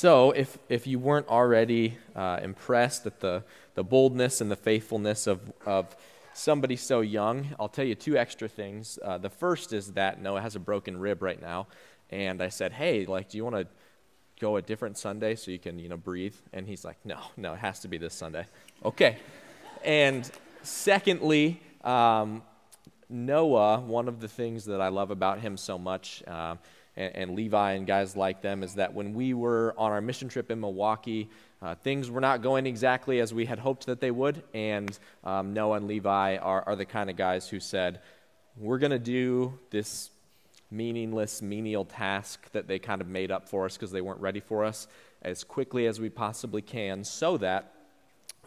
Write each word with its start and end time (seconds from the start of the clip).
so, 0.00 0.30
if, 0.30 0.56
if 0.70 0.86
you 0.86 0.98
weren't 0.98 1.28
already 1.28 1.98
uh, 2.16 2.40
impressed 2.42 3.04
at 3.04 3.20
the, 3.20 3.44
the 3.74 3.84
boldness 3.84 4.40
and 4.40 4.50
the 4.50 4.56
faithfulness 4.56 5.26
of, 5.26 5.52
of 5.66 5.94
somebody 6.32 6.74
so 6.74 7.02
young, 7.02 7.48
I'll 7.60 7.68
tell 7.68 7.84
you 7.84 7.94
two 7.94 8.16
extra 8.16 8.48
things. 8.48 8.98
Uh, 9.04 9.18
the 9.18 9.28
first 9.28 9.74
is 9.74 9.92
that 9.92 10.18
Noah 10.18 10.40
has 10.40 10.56
a 10.56 10.58
broken 10.58 10.98
rib 10.98 11.22
right 11.22 11.38
now. 11.38 11.66
And 12.08 12.42
I 12.42 12.48
said, 12.48 12.72
hey, 12.72 13.04
like, 13.04 13.28
do 13.28 13.36
you 13.36 13.44
want 13.44 13.56
to 13.56 13.66
go 14.40 14.56
a 14.56 14.62
different 14.62 14.96
Sunday 14.96 15.34
so 15.34 15.50
you 15.50 15.58
can, 15.58 15.78
you 15.78 15.90
know, 15.90 15.98
breathe? 15.98 16.36
And 16.54 16.66
he's 16.66 16.82
like, 16.82 16.96
no, 17.04 17.18
no, 17.36 17.52
it 17.52 17.58
has 17.58 17.80
to 17.80 17.88
be 17.88 17.98
this 17.98 18.14
Sunday. 18.14 18.46
Okay. 18.82 19.18
And 19.84 20.30
secondly, 20.62 21.60
um, 21.84 22.42
Noah, 23.10 23.80
one 23.80 24.08
of 24.08 24.20
the 24.20 24.28
things 24.28 24.64
that 24.64 24.80
I 24.80 24.88
love 24.88 25.10
about 25.10 25.40
him 25.40 25.58
so 25.58 25.78
much, 25.78 26.22
uh, 26.26 26.56
and, 27.00 27.16
and, 27.16 27.36
Levi 27.36 27.72
and 27.72 27.86
guys 27.86 28.16
like 28.16 28.42
them, 28.42 28.62
is 28.62 28.74
that 28.74 28.92
when 28.94 29.14
we 29.14 29.34
were 29.34 29.74
on 29.76 29.90
our 29.90 30.00
mission 30.00 30.28
trip 30.28 30.50
in 30.50 30.60
Milwaukee, 30.60 31.28
uh, 31.62 31.74
things 31.74 32.10
were 32.10 32.20
not 32.20 32.42
going 32.42 32.66
exactly 32.66 33.20
as 33.20 33.32
we 33.32 33.46
had 33.46 33.58
hoped 33.58 33.86
that 33.86 34.00
they 34.00 34.10
would. 34.10 34.42
And 34.54 34.98
um, 35.24 35.52
Noah 35.52 35.78
and 35.78 35.86
Levi 35.86 36.36
are, 36.36 36.62
are 36.66 36.76
the 36.76 36.84
kind 36.84 37.10
of 37.10 37.16
guys 37.16 37.48
who 37.48 37.60
said, 37.60 38.00
We're 38.56 38.78
going 38.78 38.92
to 38.92 38.98
do 38.98 39.58
this 39.70 40.10
meaningless, 40.70 41.42
menial 41.42 41.84
task 41.84 42.50
that 42.52 42.68
they 42.68 42.78
kind 42.78 43.00
of 43.00 43.08
made 43.08 43.30
up 43.30 43.48
for 43.48 43.64
us 43.64 43.76
because 43.76 43.90
they 43.90 44.00
weren't 44.00 44.20
ready 44.20 44.40
for 44.40 44.64
us 44.64 44.86
as 45.22 45.44
quickly 45.44 45.86
as 45.86 46.00
we 46.00 46.08
possibly 46.08 46.62
can 46.62 47.04
so 47.04 47.36
that 47.38 47.72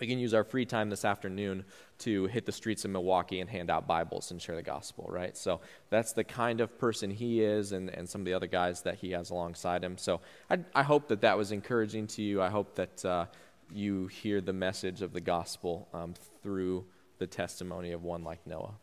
we 0.03 0.07
can 0.07 0.19
use 0.19 0.33
our 0.33 0.43
free 0.43 0.65
time 0.65 0.89
this 0.89 1.05
afternoon 1.05 1.63
to 1.99 2.25
hit 2.25 2.45
the 2.45 2.51
streets 2.51 2.83
of 2.83 2.91
Milwaukee 2.91 3.39
and 3.39 3.49
hand 3.49 3.69
out 3.69 3.87
Bibles 3.87 4.31
and 4.31 4.41
share 4.41 4.57
the 4.57 4.61
gospel, 4.61 5.07
right? 5.09 5.37
So 5.37 5.61
that's 5.89 6.11
the 6.11 6.25
kind 6.25 6.59
of 6.59 6.77
person 6.77 7.09
he 7.09 7.41
is 7.41 7.71
and, 7.71 7.89
and 7.89 8.09
some 8.09 8.19
of 8.19 8.25
the 8.25 8.33
other 8.33 8.47
guys 8.47 8.81
that 8.81 8.95
he 8.95 9.11
has 9.11 9.29
alongside 9.29 9.81
him. 9.81 9.97
So 9.97 10.19
I, 10.49 10.59
I 10.75 10.83
hope 10.83 11.07
that 11.07 11.21
that 11.21 11.37
was 11.37 11.53
encouraging 11.53 12.07
to 12.07 12.21
you. 12.21 12.41
I 12.41 12.49
hope 12.49 12.75
that 12.75 13.05
uh, 13.05 13.25
you 13.71 14.07
hear 14.07 14.41
the 14.41 14.51
message 14.51 15.01
of 15.01 15.13
the 15.13 15.21
gospel 15.21 15.87
um, 15.93 16.15
through 16.41 16.83
the 17.19 17.27
testimony 17.27 17.93
of 17.93 18.03
one 18.03 18.25
like 18.25 18.45
Noah. 18.45 18.73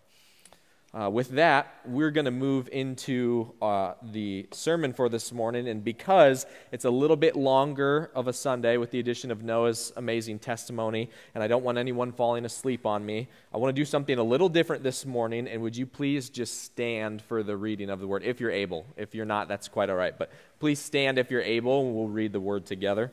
Uh, 0.92 1.08
with 1.08 1.30
that, 1.30 1.72
we're 1.84 2.10
going 2.10 2.24
to 2.24 2.32
move 2.32 2.68
into 2.72 3.54
uh, 3.62 3.92
the 4.02 4.48
sermon 4.50 4.92
for 4.92 5.08
this 5.08 5.30
morning. 5.30 5.68
And 5.68 5.84
because 5.84 6.46
it's 6.72 6.84
a 6.84 6.90
little 6.90 7.16
bit 7.16 7.36
longer 7.36 8.10
of 8.12 8.26
a 8.26 8.32
Sunday 8.32 8.76
with 8.76 8.90
the 8.90 8.98
addition 8.98 9.30
of 9.30 9.44
Noah's 9.44 9.92
amazing 9.96 10.40
testimony, 10.40 11.08
and 11.32 11.44
I 11.44 11.46
don't 11.46 11.62
want 11.62 11.78
anyone 11.78 12.10
falling 12.10 12.44
asleep 12.44 12.86
on 12.86 13.06
me, 13.06 13.28
I 13.54 13.58
want 13.58 13.74
to 13.74 13.80
do 13.80 13.84
something 13.84 14.18
a 14.18 14.24
little 14.24 14.48
different 14.48 14.82
this 14.82 15.06
morning. 15.06 15.46
And 15.46 15.62
would 15.62 15.76
you 15.76 15.86
please 15.86 16.28
just 16.28 16.64
stand 16.64 17.22
for 17.22 17.44
the 17.44 17.56
reading 17.56 17.88
of 17.88 18.00
the 18.00 18.08
word 18.08 18.24
if 18.24 18.40
you're 18.40 18.50
able? 18.50 18.84
If 18.96 19.14
you're 19.14 19.24
not, 19.24 19.46
that's 19.46 19.68
quite 19.68 19.90
all 19.90 19.96
right. 19.96 20.18
But 20.18 20.32
please 20.58 20.80
stand 20.80 21.18
if 21.18 21.30
you're 21.30 21.40
able, 21.40 21.86
and 21.86 21.94
we'll 21.94 22.08
read 22.08 22.32
the 22.32 22.40
word 22.40 22.66
together. 22.66 23.12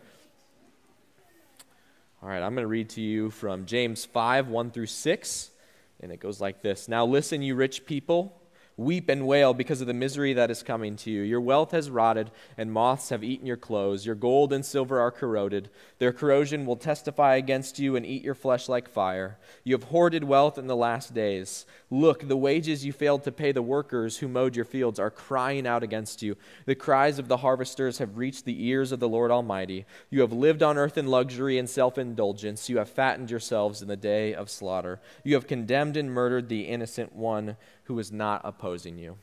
All 2.24 2.30
right, 2.30 2.42
I'm 2.42 2.56
going 2.56 2.64
to 2.64 2.68
read 2.68 2.90
to 2.90 3.02
you 3.02 3.30
from 3.30 3.68
James 3.68 4.04
5 4.04 4.48
1 4.48 4.72
through 4.72 4.88
6. 4.88 5.52
And 6.00 6.12
it 6.12 6.20
goes 6.20 6.40
like 6.40 6.62
this 6.62 6.88
Now 6.88 7.06
listen, 7.06 7.42
you 7.42 7.56
rich 7.56 7.86
people. 7.86 8.42
Weep 8.78 9.10
and 9.10 9.26
wail 9.26 9.56
because 9.56 9.82
of 9.82 9.88
the 9.88 9.94
misery 9.94 10.34
that 10.34 10.52
is 10.52 10.62
coming 10.62 10.96
to 10.98 11.10
you. 11.10 11.24
Your 11.24 11.42
wealth 11.42 11.72
has 11.72 11.90
rotted, 11.90 12.30
and 12.56 12.72
moths 12.72 13.10
have 13.10 13.24
eaten 13.24 13.48
your 13.48 13.58
clothes. 13.58 14.06
Your 14.06 14.14
gold 14.14 14.54
and 14.54 14.64
silver 14.64 15.00
are 15.00 15.10
corroded. 15.10 15.72
Their 15.98 16.14
corrosion 16.14 16.64
will 16.64 16.76
testify 16.76 17.38
against 17.38 17.80
you 17.80 17.96
and 17.96 18.06
eat 18.06 18.24
your 18.24 18.36
flesh 18.36 18.70
like 18.70 18.88
fire. 18.88 19.40
You 19.64 19.74
have 19.74 19.86
hoarded 19.86 20.24
wealth 20.24 20.60
in 20.60 20.68
the 20.68 20.76
last 20.76 21.16
days. 21.16 21.66
Look, 21.90 22.28
the 22.28 22.38
wages 22.38 22.86
you 22.86 22.94
failed 22.94 23.24
to 23.24 23.32
pay 23.32 23.52
the 23.52 23.64
workers 23.64 24.18
who 24.18 24.28
mowed 24.28 24.56
your 24.56 24.66
fields 24.66 25.00
are 25.00 25.10
crying 25.10 25.66
out 25.66 25.82
against 25.82 26.22
you. 26.22 26.36
The 26.68 26.76
cries 26.76 27.18
of 27.18 27.28
the 27.28 27.38
harvesters 27.38 27.98
have 27.98 28.18
reached 28.18 28.46
the 28.46 28.64
ears 28.68 28.92
of 28.92 29.00
the 29.00 29.10
Lord 29.10 29.32
Almighty. 29.32 29.88
You 30.12 30.22
have 30.22 30.32
lived 30.32 30.62
on 30.62 30.78
earth 30.78 31.00
in 31.00 31.08
luxury 31.08 31.58
and 31.58 31.68
self 31.68 31.98
indulgence. 31.98 32.70
You 32.70 32.78
have 32.78 32.90
fattened 32.90 33.32
yourselves 33.32 33.82
in 33.82 33.88
the 33.88 33.96
day 33.96 34.36
of 34.36 34.52
slaughter. 34.52 35.02
You 35.24 35.34
have 35.34 35.48
condemned 35.48 35.98
and 35.98 36.12
murdered 36.12 36.48
the 36.48 36.68
innocent 36.68 37.16
one 37.16 37.58
who 37.88 38.00
is 38.00 38.12
not 38.12 38.42
opposing 38.44 38.98
you. 38.98 39.18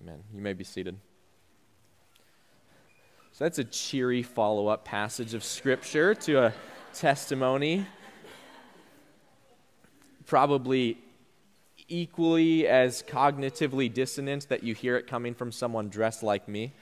Amen. 0.00 0.22
You 0.34 0.42
may 0.42 0.52
be 0.52 0.64
seated. 0.64 0.96
So 3.32 3.44
that's 3.44 3.60
a 3.60 3.64
cheery 3.64 4.24
follow 4.24 4.66
up 4.66 4.84
passage 4.84 5.32
of 5.32 5.44
Scripture 5.44 6.12
to 6.16 6.46
a 6.46 6.54
testimony. 6.92 7.86
Probably 10.26 10.98
equally 11.88 12.66
as 12.66 13.02
cognitively 13.04 13.92
dissonant 13.92 14.48
that 14.48 14.64
you 14.64 14.74
hear 14.74 14.96
it 14.96 15.06
coming 15.06 15.34
from 15.34 15.52
someone 15.52 15.88
dressed 15.88 16.24
like 16.24 16.48
me. 16.48 16.72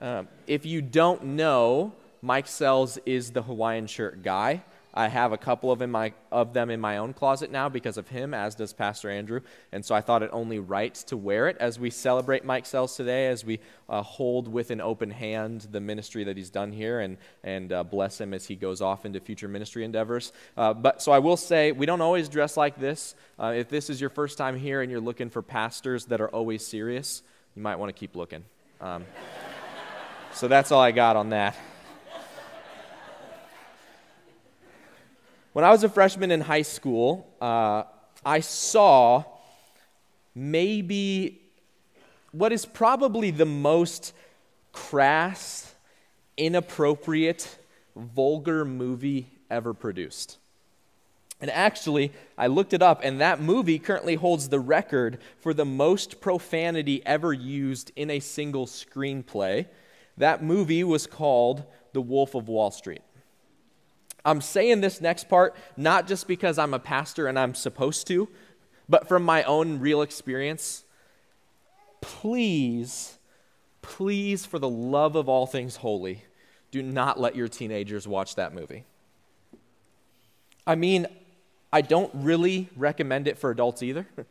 Um, 0.00 0.28
if 0.46 0.64
you 0.64 0.80
don't 0.80 1.24
know, 1.24 1.92
Mike 2.22 2.46
Sells 2.46 2.98
is 3.04 3.32
the 3.32 3.42
Hawaiian 3.42 3.86
shirt 3.86 4.22
guy. 4.22 4.62
I 4.94 5.08
have 5.08 5.32
a 5.32 5.36
couple 5.36 5.70
of, 5.70 5.82
in 5.82 5.90
my, 5.90 6.12
of 6.32 6.52
them 6.52 6.70
in 6.70 6.80
my 6.80 6.98
own 6.98 7.12
closet 7.12 7.50
now 7.50 7.68
because 7.68 7.98
of 7.98 8.08
him, 8.08 8.34
as 8.34 8.54
does 8.54 8.72
Pastor 8.72 9.10
Andrew. 9.10 9.40
And 9.70 9.84
so 9.84 9.94
I 9.94 10.00
thought 10.00 10.22
it 10.22 10.30
only 10.32 10.58
right 10.58 10.94
to 10.94 11.16
wear 11.16 11.48
it 11.48 11.56
as 11.60 11.78
we 11.78 11.90
celebrate 11.90 12.44
Mike 12.44 12.66
Sells 12.66 12.96
today, 12.96 13.28
as 13.28 13.44
we 13.44 13.60
uh, 13.88 14.02
hold 14.02 14.48
with 14.48 14.70
an 14.70 14.80
open 14.80 15.10
hand 15.10 15.68
the 15.70 15.80
ministry 15.80 16.24
that 16.24 16.36
he's 16.36 16.50
done 16.50 16.72
here 16.72 17.00
and, 17.00 17.16
and 17.44 17.72
uh, 17.72 17.84
bless 17.84 18.20
him 18.20 18.32
as 18.32 18.46
he 18.46 18.56
goes 18.56 18.80
off 18.80 19.04
into 19.04 19.20
future 19.20 19.48
ministry 19.48 19.84
endeavors. 19.84 20.32
Uh, 20.56 20.72
but 20.74 21.02
so 21.02 21.12
I 21.12 21.18
will 21.18 21.36
say, 21.36 21.72
we 21.72 21.86
don't 21.86 22.00
always 22.00 22.28
dress 22.28 22.56
like 22.56 22.78
this. 22.80 23.14
Uh, 23.38 23.54
if 23.56 23.68
this 23.68 23.90
is 23.90 24.00
your 24.00 24.10
first 24.10 24.38
time 24.38 24.58
here 24.58 24.82
and 24.82 24.90
you're 24.90 25.00
looking 25.00 25.30
for 25.30 25.42
pastors 25.42 26.06
that 26.06 26.20
are 26.20 26.28
always 26.28 26.66
serious, 26.66 27.22
you 27.54 27.62
might 27.62 27.76
want 27.76 27.94
to 27.94 27.98
keep 27.98 28.16
looking. 28.16 28.44
Um, 28.80 29.04
so 30.32 30.48
that's 30.48 30.72
all 30.72 30.80
I 30.80 30.92
got 30.92 31.16
on 31.16 31.30
that. 31.30 31.56
When 35.58 35.64
I 35.64 35.72
was 35.72 35.82
a 35.82 35.88
freshman 35.88 36.30
in 36.30 36.40
high 36.40 36.62
school, 36.62 37.34
uh, 37.40 37.82
I 38.24 38.38
saw 38.38 39.24
maybe 40.32 41.40
what 42.30 42.52
is 42.52 42.64
probably 42.64 43.32
the 43.32 43.44
most 43.44 44.12
crass, 44.70 45.74
inappropriate, 46.36 47.58
vulgar 47.96 48.64
movie 48.64 49.26
ever 49.50 49.74
produced. 49.74 50.38
And 51.40 51.50
actually, 51.50 52.12
I 52.38 52.46
looked 52.46 52.72
it 52.72 52.80
up, 52.80 53.00
and 53.02 53.20
that 53.20 53.40
movie 53.40 53.80
currently 53.80 54.14
holds 54.14 54.50
the 54.50 54.60
record 54.60 55.18
for 55.40 55.52
the 55.52 55.64
most 55.64 56.20
profanity 56.20 57.04
ever 57.04 57.32
used 57.32 57.90
in 57.96 58.10
a 58.10 58.20
single 58.20 58.66
screenplay. 58.66 59.66
That 60.18 60.40
movie 60.40 60.84
was 60.84 61.08
called 61.08 61.64
The 61.94 62.00
Wolf 62.00 62.36
of 62.36 62.46
Wall 62.46 62.70
Street. 62.70 63.02
I'm 64.24 64.40
saying 64.40 64.80
this 64.80 65.00
next 65.00 65.28
part 65.28 65.56
not 65.76 66.06
just 66.06 66.28
because 66.28 66.58
I'm 66.58 66.74
a 66.74 66.78
pastor 66.78 67.26
and 67.26 67.38
I'm 67.38 67.54
supposed 67.54 68.06
to, 68.08 68.28
but 68.88 69.08
from 69.08 69.22
my 69.22 69.42
own 69.44 69.78
real 69.78 70.02
experience. 70.02 70.84
Please, 72.00 73.18
please, 73.82 74.46
for 74.46 74.58
the 74.58 74.68
love 74.68 75.16
of 75.16 75.28
all 75.28 75.46
things 75.46 75.76
holy, 75.76 76.24
do 76.70 76.82
not 76.82 77.18
let 77.18 77.34
your 77.34 77.48
teenagers 77.48 78.06
watch 78.06 78.34
that 78.36 78.54
movie. 78.54 78.84
I 80.66 80.74
mean, 80.74 81.06
I 81.72 81.80
don't 81.80 82.10
really 82.14 82.68
recommend 82.76 83.26
it 83.26 83.38
for 83.38 83.50
adults 83.50 83.82
either. 83.82 84.06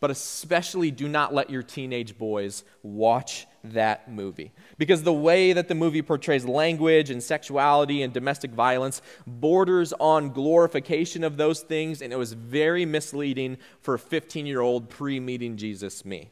but 0.00 0.10
especially 0.10 0.90
do 0.90 1.06
not 1.06 1.32
let 1.32 1.50
your 1.50 1.62
teenage 1.62 2.18
boys 2.18 2.64
watch 2.82 3.46
that 3.64 4.10
movie. 4.10 4.52
Because 4.78 5.02
the 5.02 5.12
way 5.12 5.52
that 5.52 5.68
the 5.68 5.74
movie 5.74 6.02
portrays 6.02 6.44
language 6.44 7.10
and 7.10 7.22
sexuality 7.22 8.02
and 8.02 8.12
domestic 8.12 8.52
violence 8.52 9.02
borders 9.26 9.92
on 10.00 10.30
glorification 10.30 11.24
of 11.24 11.36
those 11.36 11.60
things, 11.60 12.02
and 12.02 12.12
it 12.12 12.16
was 12.16 12.32
very 12.32 12.84
misleading 12.84 13.58
for 13.80 13.94
a 13.94 13.98
15 13.98 14.46
year 14.46 14.60
old 14.60 14.88
pre 14.88 15.20
meeting 15.20 15.56
Jesus 15.56 16.04
me. 16.04 16.30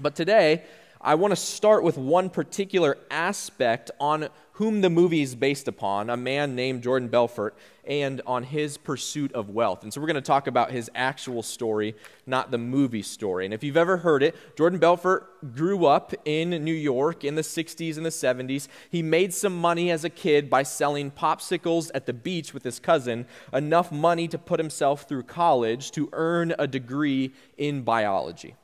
But 0.00 0.14
today, 0.14 0.64
I 1.00 1.16
want 1.16 1.32
to 1.32 1.36
start 1.36 1.82
with 1.82 1.98
one 1.98 2.30
particular 2.30 2.96
aspect 3.10 3.90
on 3.98 4.28
whom 4.52 4.82
the 4.82 4.90
movie 4.90 5.22
is 5.22 5.34
based 5.34 5.66
upon, 5.66 6.10
a 6.10 6.16
man 6.16 6.54
named 6.54 6.82
Jordan 6.82 7.08
Belfort, 7.08 7.56
and 7.84 8.20
on 8.26 8.42
his 8.42 8.76
pursuit 8.76 9.32
of 9.32 9.50
wealth. 9.50 9.82
And 9.82 9.92
so 9.92 10.00
we're 10.00 10.06
going 10.06 10.14
to 10.14 10.20
talk 10.20 10.46
about 10.46 10.70
his 10.70 10.90
actual 10.94 11.42
story, 11.42 11.96
not 12.26 12.50
the 12.50 12.58
movie 12.58 13.02
story. 13.02 13.44
And 13.44 13.54
if 13.54 13.64
you've 13.64 13.76
ever 13.76 13.96
heard 13.96 14.22
it, 14.22 14.36
Jordan 14.56 14.78
Belfort 14.78 15.54
grew 15.54 15.86
up 15.86 16.12
in 16.24 16.50
New 16.50 16.74
York 16.74 17.24
in 17.24 17.34
the 17.34 17.42
60s 17.42 17.96
and 17.96 18.04
the 18.04 18.10
70s. 18.10 18.68
He 18.90 19.02
made 19.02 19.32
some 19.32 19.56
money 19.56 19.90
as 19.90 20.04
a 20.04 20.10
kid 20.10 20.50
by 20.50 20.62
selling 20.62 21.10
popsicles 21.10 21.90
at 21.94 22.06
the 22.06 22.12
beach 22.12 22.52
with 22.52 22.62
his 22.62 22.78
cousin, 22.78 23.26
enough 23.52 23.90
money 23.90 24.28
to 24.28 24.38
put 24.38 24.60
himself 24.60 25.08
through 25.08 25.24
college 25.24 25.90
to 25.92 26.10
earn 26.12 26.54
a 26.58 26.66
degree 26.66 27.32
in 27.56 27.82
biology. 27.82 28.54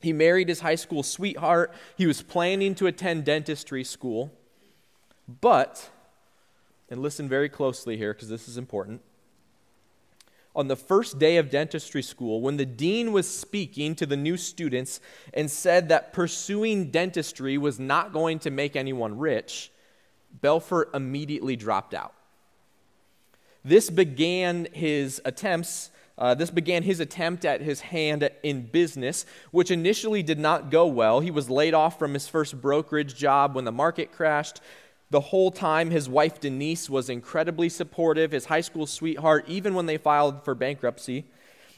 He 0.00 0.12
married 0.12 0.48
his 0.48 0.60
high 0.60 0.74
school 0.74 1.02
sweetheart. 1.02 1.72
He 1.96 2.06
was 2.06 2.22
planning 2.22 2.74
to 2.76 2.86
attend 2.86 3.24
dentistry 3.24 3.84
school. 3.84 4.32
But, 5.28 5.90
and 6.88 7.00
listen 7.00 7.28
very 7.28 7.48
closely 7.48 7.96
here 7.96 8.12
because 8.12 8.28
this 8.28 8.48
is 8.48 8.56
important. 8.56 9.02
On 10.54 10.68
the 10.68 10.76
first 10.76 11.18
day 11.18 11.38
of 11.38 11.48
dentistry 11.48 12.02
school, 12.02 12.42
when 12.42 12.58
the 12.58 12.66
dean 12.66 13.12
was 13.12 13.28
speaking 13.28 13.94
to 13.94 14.04
the 14.04 14.16
new 14.16 14.36
students 14.36 15.00
and 15.32 15.50
said 15.50 15.88
that 15.88 16.12
pursuing 16.12 16.90
dentistry 16.90 17.56
was 17.56 17.80
not 17.80 18.12
going 18.12 18.38
to 18.40 18.50
make 18.50 18.76
anyone 18.76 19.18
rich, 19.18 19.70
Belfort 20.40 20.90
immediately 20.92 21.56
dropped 21.56 21.94
out. 21.94 22.12
This 23.64 23.88
began 23.88 24.68
his 24.72 25.22
attempts. 25.24 25.90
Uh, 26.18 26.34
this 26.34 26.50
began 26.50 26.82
his 26.82 27.00
attempt 27.00 27.46
at 27.46 27.62
his 27.62 27.80
hand 27.80 28.28
in 28.42 28.66
business, 28.66 29.24
which 29.52 29.70
initially 29.70 30.22
did 30.22 30.38
not 30.38 30.70
go 30.70 30.86
well. 30.86 31.20
He 31.20 31.30
was 31.30 31.48
laid 31.48 31.72
off 31.72 31.98
from 31.98 32.12
his 32.12 32.28
first 32.28 32.60
brokerage 32.60 33.14
job 33.14 33.54
when 33.54 33.64
the 33.64 33.72
market 33.72 34.12
crashed. 34.12 34.60
The 35.12 35.20
whole 35.20 35.50
time, 35.50 35.90
his 35.90 36.08
wife 36.08 36.40
Denise 36.40 36.88
was 36.88 37.10
incredibly 37.10 37.68
supportive, 37.68 38.32
his 38.32 38.46
high 38.46 38.62
school 38.62 38.86
sweetheart, 38.86 39.44
even 39.46 39.74
when 39.74 39.84
they 39.84 39.98
filed 39.98 40.42
for 40.42 40.54
bankruptcy. 40.54 41.26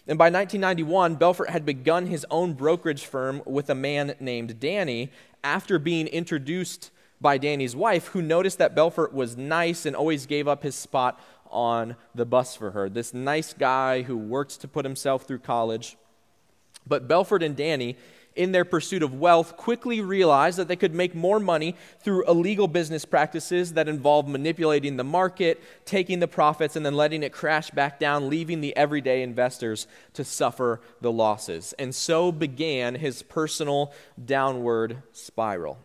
And 0.06 0.16
by 0.16 0.26
1991, 0.26 1.16
Belfort 1.16 1.50
had 1.50 1.66
begun 1.66 2.06
his 2.06 2.24
own 2.30 2.52
brokerage 2.52 3.04
firm 3.04 3.42
with 3.44 3.68
a 3.68 3.74
man 3.74 4.14
named 4.20 4.60
Danny 4.60 5.10
after 5.42 5.80
being 5.80 6.06
introduced 6.06 6.92
by 7.20 7.36
Danny's 7.36 7.74
wife, 7.74 8.06
who 8.08 8.22
noticed 8.22 8.58
that 8.58 8.76
Belfort 8.76 9.12
was 9.12 9.36
nice 9.36 9.84
and 9.84 9.96
always 9.96 10.26
gave 10.26 10.46
up 10.46 10.62
his 10.62 10.76
spot 10.76 11.20
on 11.50 11.96
the 12.14 12.24
bus 12.24 12.54
for 12.54 12.70
her. 12.70 12.88
This 12.88 13.12
nice 13.12 13.52
guy 13.52 14.02
who 14.02 14.16
worked 14.16 14.60
to 14.60 14.68
put 14.68 14.84
himself 14.84 15.26
through 15.26 15.40
college. 15.40 15.96
But 16.86 17.08
Belfort 17.08 17.42
and 17.42 17.56
Danny, 17.56 17.96
in 18.36 18.52
their 18.52 18.64
pursuit 18.64 19.02
of 19.02 19.14
wealth, 19.14 19.56
quickly 19.56 20.00
realized 20.00 20.58
that 20.58 20.68
they 20.68 20.76
could 20.76 20.94
make 20.94 21.14
more 21.14 21.38
money 21.38 21.76
through 22.00 22.26
illegal 22.26 22.68
business 22.68 23.04
practices 23.04 23.74
that 23.74 23.88
involved 23.88 24.28
manipulating 24.28 24.96
the 24.96 25.04
market, 25.04 25.62
taking 25.84 26.20
the 26.20 26.28
profits, 26.28 26.76
and 26.76 26.84
then 26.84 26.94
letting 26.94 27.22
it 27.22 27.32
crash 27.32 27.70
back 27.70 27.98
down, 27.98 28.28
leaving 28.28 28.60
the 28.60 28.76
everyday 28.76 29.22
investors 29.22 29.86
to 30.12 30.24
suffer 30.24 30.80
the 31.00 31.12
losses. 31.12 31.74
And 31.78 31.94
so 31.94 32.32
began 32.32 32.96
his 32.96 33.22
personal 33.22 33.92
downward 34.24 35.02
spiral. 35.12 35.78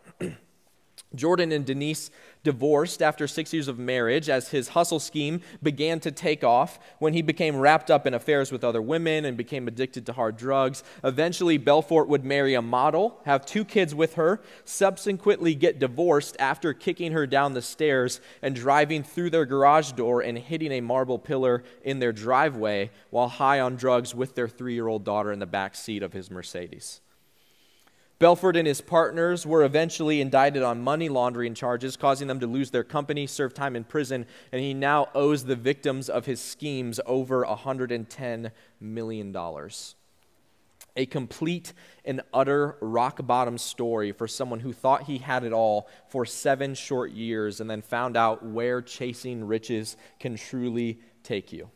Jordan 1.16 1.52
and 1.52 1.66
Denise 1.66 2.12
divorced 2.44 3.02
after 3.02 3.28
six 3.28 3.52
years 3.52 3.68
of 3.68 3.80
marriage 3.80 4.30
as 4.30 4.50
his 4.50 4.70
hustle 4.70 5.00
scheme 5.00 5.42
began 5.64 6.00
to 6.02 6.12
take 6.12 6.44
off 6.44 6.80
when 7.00 7.14
he 7.14 7.24
became 7.24 7.58
wrapped 7.58 7.90
up 7.90 8.06
in 8.06 8.14
affairs 8.14 8.52
with 8.52 8.64
other 8.64 8.82
women 8.82 9.26
and 9.26 9.36
became 9.36 9.68
addicted 9.68 10.06
to 10.06 10.14
hard 10.14 10.38
drugs. 10.38 10.84
Eventually, 11.04 11.58
Belfort 11.58 12.08
would 12.08 12.24
marry 12.24 12.54
a 12.54 12.62
model, 12.62 13.20
have 13.26 13.46
two 13.46 13.66
kids 13.66 13.96
with 13.96 14.14
her, 14.14 14.40
subsequently 14.66 15.56
get 15.56 15.80
divorced 15.80 16.36
after 16.40 16.74
kicking 16.74 17.12
her 17.12 17.26
down 17.26 17.54
the 17.54 17.62
stairs 17.62 18.22
and 18.44 18.56
driving 18.56 19.02
through 19.02 19.32
their 19.32 19.46
garage 19.46 19.94
door 19.94 20.22
and 20.22 20.38
hitting 20.38 20.72
a 20.72 20.82
marble 20.82 21.18
pillar 21.18 21.64
in 21.84 22.00
their 22.00 22.14
driveway 22.14 22.92
while 23.10 23.28
high 23.28 23.60
on 23.60 23.76
drugs 23.76 24.14
with 24.14 24.36
their 24.36 24.48
three 24.48 24.76
year 24.76 24.88
old 24.88 25.04
daughter 25.04 25.32
in 25.32 25.40
the 25.40 25.48
back 25.48 25.74
seat 25.76 26.04
of 26.04 26.14
his 26.14 26.30
Mercedes. 26.30 27.02
Belfort 28.20 28.58
and 28.58 28.68
his 28.68 28.82
partners 28.82 29.46
were 29.46 29.64
eventually 29.64 30.20
indicted 30.20 30.62
on 30.62 30.82
money 30.82 31.08
laundering 31.08 31.54
charges, 31.54 31.96
causing 31.96 32.28
them 32.28 32.42
to 32.42 32.48
lose 32.48 32.70
their 32.70 32.84
company, 32.84 33.26
serve 33.26 33.54
time 33.54 33.78
in 33.78 33.86
prison, 33.86 34.26
and 34.52 34.62
he 34.62 34.74
now 34.74 35.08
owes 35.16 35.46
the 35.46 35.56
victims 35.56 36.10
of 36.10 36.26
his 36.26 36.42
schemes 36.42 37.00
over 37.06 37.46
$110 37.46 38.52
million. 38.82 39.36
A 40.98 41.06
complete 41.06 41.72
and 42.04 42.22
utter 42.34 42.76
rock 42.82 43.26
bottom 43.26 43.58
story 43.58 44.12
for 44.12 44.28
someone 44.28 44.60
who 44.60 44.74
thought 44.74 45.04
he 45.04 45.20
had 45.20 45.46
it 45.46 45.54
all 45.54 45.88
for 46.10 46.26
seven 46.26 46.76
short 46.76 47.12
years 47.12 47.62
and 47.62 47.70
then 47.70 47.82
found 47.82 48.18
out 48.18 48.46
where 48.46 48.82
chasing 48.82 49.46
riches 49.46 49.96
can 50.20 50.36
truly 50.36 51.00
take 51.24 51.54
you. 51.54 51.70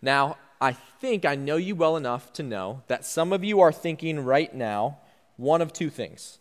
Now, 0.00 0.36
I 0.60 0.72
think 0.72 1.24
I 1.24 1.36
know 1.36 1.56
you 1.56 1.76
well 1.76 1.96
enough 1.96 2.32
to 2.34 2.42
know 2.42 2.82
that 2.88 3.04
some 3.04 3.32
of 3.32 3.44
you 3.44 3.60
are 3.60 3.72
thinking 3.72 4.20
right 4.20 4.52
now 4.52 4.98
one 5.36 5.62
of 5.62 5.72
two 5.72 5.90
things. 5.90 6.38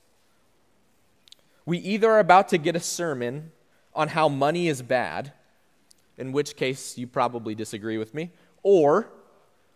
We 1.65 1.77
either 1.79 2.09
are 2.11 2.19
about 2.19 2.49
to 2.49 2.57
get 2.57 2.75
a 2.75 2.79
sermon 2.79 3.51
on 3.93 4.09
how 4.09 4.29
money 4.29 4.67
is 4.67 4.81
bad, 4.81 5.33
in 6.17 6.31
which 6.31 6.55
case 6.55 6.97
you 6.97 7.07
probably 7.07 7.53
disagree 7.55 7.97
with 7.97 8.13
me, 8.13 8.31
or 8.63 9.09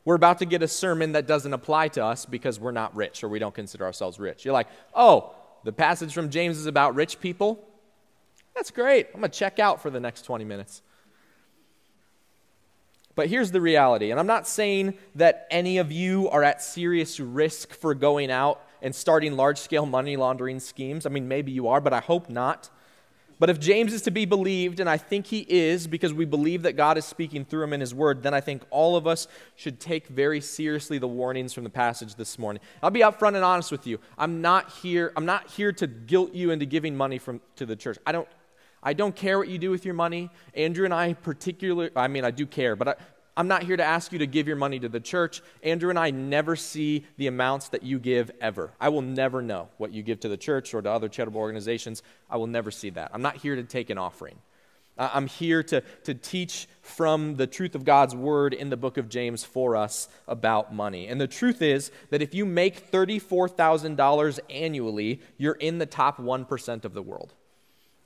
we're 0.05 0.15
about 0.15 0.39
to 0.39 0.45
get 0.45 0.63
a 0.63 0.67
sermon 0.67 1.11
that 1.11 1.27
doesn't 1.27 1.53
apply 1.53 1.89
to 1.89 2.03
us 2.03 2.25
because 2.25 2.59
we're 2.59 2.71
not 2.71 2.95
rich 2.95 3.23
or 3.23 3.29
we 3.29 3.39
don't 3.39 3.53
consider 3.53 3.85
ourselves 3.85 4.19
rich. 4.19 4.43
You're 4.43 4.53
like, 4.53 4.67
oh, 4.95 5.35
the 5.63 5.71
passage 5.71 6.13
from 6.13 6.29
James 6.29 6.57
is 6.57 6.65
about 6.65 6.95
rich 6.95 7.19
people? 7.19 7.63
That's 8.55 8.71
great. 8.71 9.07
I'm 9.13 9.19
going 9.19 9.31
to 9.31 9.37
check 9.37 9.59
out 9.59 9.81
for 9.81 9.89
the 9.89 9.99
next 9.99 10.23
20 10.23 10.43
minutes. 10.43 10.81
But 13.15 13.27
here's 13.27 13.51
the 13.51 13.61
reality, 13.61 14.11
and 14.11 14.19
I'm 14.19 14.27
not 14.27 14.47
saying 14.47 14.97
that 15.15 15.47
any 15.51 15.77
of 15.77 15.91
you 15.91 16.29
are 16.29 16.43
at 16.43 16.61
serious 16.61 17.19
risk 17.19 17.73
for 17.73 17.93
going 17.93 18.31
out 18.31 18.61
and 18.81 18.95
starting 18.95 19.35
large 19.35 19.57
scale 19.57 19.85
money 19.85 20.15
laundering 20.15 20.59
schemes. 20.59 21.05
I 21.05 21.09
mean, 21.09 21.27
maybe 21.27 21.51
you 21.51 21.67
are, 21.67 21.81
but 21.81 21.93
I 21.93 21.99
hope 21.99 22.29
not. 22.29 22.69
But 23.41 23.49
if 23.49 23.59
James 23.59 23.91
is 23.91 24.03
to 24.03 24.11
be 24.11 24.25
believed, 24.25 24.79
and 24.79 24.87
I 24.87 24.97
think 24.97 25.25
he 25.25 25.39
is 25.49 25.87
because 25.87 26.13
we 26.13 26.25
believe 26.25 26.61
that 26.61 26.73
God 26.73 26.95
is 26.99 27.05
speaking 27.05 27.43
through 27.43 27.63
him 27.63 27.73
in 27.73 27.81
his 27.81 27.91
word, 27.91 28.21
then 28.21 28.35
I 28.35 28.39
think 28.39 28.61
all 28.69 28.95
of 28.95 29.07
us 29.07 29.27
should 29.55 29.79
take 29.79 30.07
very 30.09 30.39
seriously 30.39 30.99
the 30.99 31.07
warnings 31.07 31.51
from 31.51 31.63
the 31.63 31.69
passage 31.71 32.13
this 32.13 32.37
morning. 32.37 32.61
I'll 32.83 32.91
be 32.91 32.99
upfront 32.99 33.33
and 33.33 33.43
honest 33.43 33.71
with 33.71 33.87
you. 33.87 33.99
I'm 34.15 34.41
not 34.41 34.71
here, 34.83 35.11
I'm 35.17 35.25
not 35.25 35.49
here 35.49 35.71
to 35.73 35.87
guilt 35.87 36.35
you 36.35 36.51
into 36.51 36.67
giving 36.67 36.95
money 36.95 37.17
from, 37.17 37.41
to 37.55 37.65
the 37.65 37.75
church. 37.75 37.97
I 38.05 38.11
don't 38.11 38.27
I 38.83 38.93
don't 38.93 39.15
care 39.15 39.37
what 39.37 39.47
you 39.47 39.57
do 39.57 39.69
with 39.69 39.85
your 39.85 39.93
money. 39.93 40.29
Andrew 40.55 40.85
and 40.85 40.93
I, 40.93 41.13
particularly, 41.13 41.91
I 41.95 42.07
mean, 42.07 42.25
I 42.25 42.31
do 42.31 42.45
care, 42.45 42.75
but 42.75 42.87
I, 42.87 42.95
I'm 43.37 43.47
not 43.47 43.63
here 43.63 43.77
to 43.77 43.83
ask 43.83 44.11
you 44.11 44.19
to 44.19 44.27
give 44.27 44.47
your 44.47 44.57
money 44.57 44.79
to 44.79 44.89
the 44.89 44.99
church. 44.99 45.41
Andrew 45.63 45.89
and 45.89 45.97
I 45.97 46.11
never 46.11 46.55
see 46.55 47.05
the 47.17 47.27
amounts 47.27 47.69
that 47.69 47.83
you 47.83 47.97
give 47.99 48.31
ever. 48.41 48.71
I 48.79 48.89
will 48.89 49.01
never 49.01 49.41
know 49.41 49.69
what 49.77 49.91
you 49.93 50.03
give 50.03 50.19
to 50.21 50.29
the 50.29 50.37
church 50.37 50.73
or 50.73 50.81
to 50.81 50.89
other 50.89 51.07
charitable 51.07 51.39
organizations. 51.39 52.03
I 52.29 52.37
will 52.37 52.47
never 52.47 52.71
see 52.71 52.89
that. 52.91 53.11
I'm 53.13 53.21
not 53.21 53.37
here 53.37 53.55
to 53.55 53.63
take 53.63 53.89
an 53.89 53.97
offering. 53.97 54.37
I'm 54.97 55.27
here 55.27 55.63
to, 55.63 55.81
to 56.03 56.13
teach 56.13 56.67
from 56.81 57.35
the 57.35 57.47
truth 57.47 57.75
of 57.75 57.85
God's 57.85 58.13
word 58.13 58.53
in 58.53 58.69
the 58.69 58.77
book 58.77 58.97
of 58.97 59.09
James 59.09 59.43
for 59.43 59.75
us 59.75 60.09
about 60.27 60.73
money. 60.73 61.07
And 61.07 61.19
the 61.19 61.27
truth 61.27 61.61
is 61.61 61.91
that 62.09 62.21
if 62.21 62.35
you 62.35 62.45
make 62.45 62.91
$34,000 62.91 64.39
annually, 64.49 65.21
you're 65.37 65.53
in 65.53 65.77
the 65.77 65.85
top 65.85 66.17
1% 66.17 66.85
of 66.85 66.93
the 66.93 67.01
world. 67.01 67.33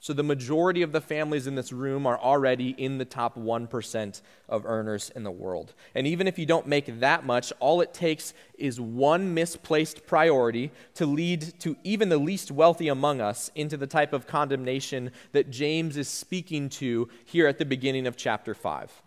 So 0.05 0.13
the 0.13 0.21
majority 0.21 0.83
of 0.83 0.91
the 0.91 1.01
families 1.01 1.47
in 1.47 1.55
this 1.55 1.71
room 1.71 2.05
are 2.05 2.19
already 2.19 2.75
in 2.77 2.99
the 2.99 3.05
top 3.05 3.35
1% 3.35 4.21
of 4.47 4.63
earners 4.63 5.09
in 5.15 5.23
the 5.23 5.31
world. 5.31 5.73
And 5.95 6.05
even 6.05 6.27
if 6.27 6.37
you 6.37 6.45
don't 6.45 6.67
make 6.67 6.99
that 6.99 7.25
much, 7.25 7.51
all 7.59 7.81
it 7.81 7.91
takes 7.91 8.35
is 8.55 8.79
one 8.79 9.33
misplaced 9.33 10.05
priority 10.05 10.69
to 10.93 11.07
lead 11.07 11.59
to 11.61 11.75
even 11.83 12.09
the 12.09 12.19
least 12.19 12.51
wealthy 12.51 12.87
among 12.87 13.19
us 13.19 13.49
into 13.55 13.77
the 13.77 13.87
type 13.87 14.13
of 14.13 14.27
condemnation 14.27 15.09
that 15.31 15.49
James 15.49 15.97
is 15.97 16.07
speaking 16.07 16.69
to 16.69 17.09
here 17.25 17.47
at 17.47 17.57
the 17.57 17.65
beginning 17.65 18.05
of 18.05 18.15
chapter 18.15 18.53
5. 18.53 19.01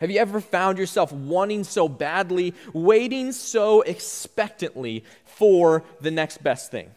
Have 0.00 0.10
you 0.10 0.18
ever 0.18 0.40
found 0.40 0.78
yourself 0.78 1.12
wanting 1.12 1.62
so 1.62 1.88
badly, 1.88 2.54
waiting 2.72 3.30
so 3.30 3.82
expectantly 3.82 5.04
for 5.24 5.84
the 6.00 6.10
next 6.10 6.42
best 6.42 6.72
thing? 6.72 6.90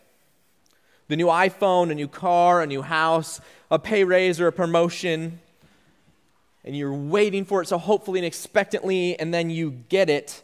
The 1.08 1.16
new 1.16 1.28
iPhone, 1.28 1.92
a 1.92 1.96
new 1.96 2.08
car, 2.08 2.62
a 2.62 2.68
new 2.68 2.82
house, 2.82 3.40
a 3.72 3.80
pay 3.80 4.04
raise 4.04 4.40
or 4.40 4.48
a 4.48 4.52
promotion, 4.52 5.40
and 6.64 6.76
you're 6.76 6.94
waiting 6.94 7.46
for 7.46 7.62
it 7.62 7.68
so 7.68 7.78
hopefully 7.78 8.20
and 8.20 8.26
expectantly, 8.26 9.18
and 9.20 9.34
then 9.34 9.50
you 9.50 9.72
get 9.90 10.10
it, 10.10 10.44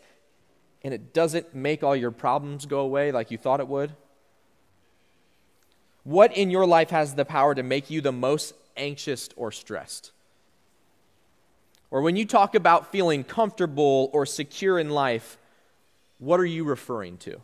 and 0.84 0.94
it 0.94 1.14
doesn't 1.14 1.54
make 1.54 1.84
all 1.84 1.96
your 1.96 2.12
problems 2.12 2.66
go 2.66 2.80
away 2.80 3.12
like 3.12 3.32
you 3.32 3.38
thought 3.38 3.60
it 3.60 3.68
would? 3.68 3.92
What 6.04 6.36
in 6.36 6.50
your 6.50 6.66
life 6.66 6.90
has 6.90 7.16
the 7.16 7.26
power 7.26 7.56
to 7.56 7.64
make 7.64 7.90
you 7.90 8.02
the 8.02 8.12
most 8.12 8.54
anxious 8.76 9.30
or 9.36 9.52
stressed? 9.52 10.12
Or 11.92 12.02
when 12.02 12.16
you 12.16 12.26
talk 12.26 12.56
about 12.56 12.92
feeling 12.92 13.24
comfortable 13.24 14.10
or 14.14 14.26
secure 14.26 14.80
in 14.80 14.90
life, 14.90 15.38
what 16.20 16.40
are 16.40 16.46
you 16.46 16.64
referring 16.64 17.18
to? 17.20 17.42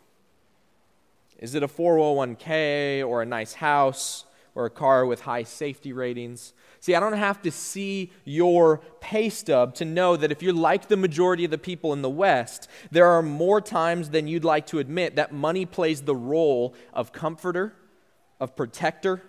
Is 1.40 1.54
it 1.54 1.62
a 1.62 1.68
401k 1.68 3.04
or 3.04 3.22
a 3.22 3.26
nice 3.26 3.54
house 3.54 4.26
or 4.54 4.66
a 4.66 4.70
car 4.70 5.06
with 5.06 5.22
high 5.22 5.42
safety 5.42 5.92
ratings? 5.92 6.52
See, 6.80 6.94
I 6.94 7.00
don't 7.00 7.14
have 7.14 7.40
to 7.42 7.50
see 7.50 8.12
your 8.24 8.82
pay 9.00 9.30
stub 9.30 9.74
to 9.76 9.84
know 9.86 10.16
that 10.16 10.30
if 10.30 10.42
you're 10.42 10.52
like 10.52 10.88
the 10.88 10.96
majority 10.96 11.46
of 11.46 11.50
the 11.50 11.58
people 11.58 11.94
in 11.94 12.02
the 12.02 12.10
West, 12.10 12.68
there 12.90 13.06
are 13.06 13.22
more 13.22 13.60
times 13.60 14.10
than 14.10 14.28
you'd 14.28 14.44
like 14.44 14.66
to 14.68 14.78
admit 14.78 15.16
that 15.16 15.32
money 15.32 15.64
plays 15.64 16.02
the 16.02 16.14
role 16.14 16.74
of 16.92 17.12
comforter, 17.12 17.74
of 18.38 18.54
protector, 18.54 19.22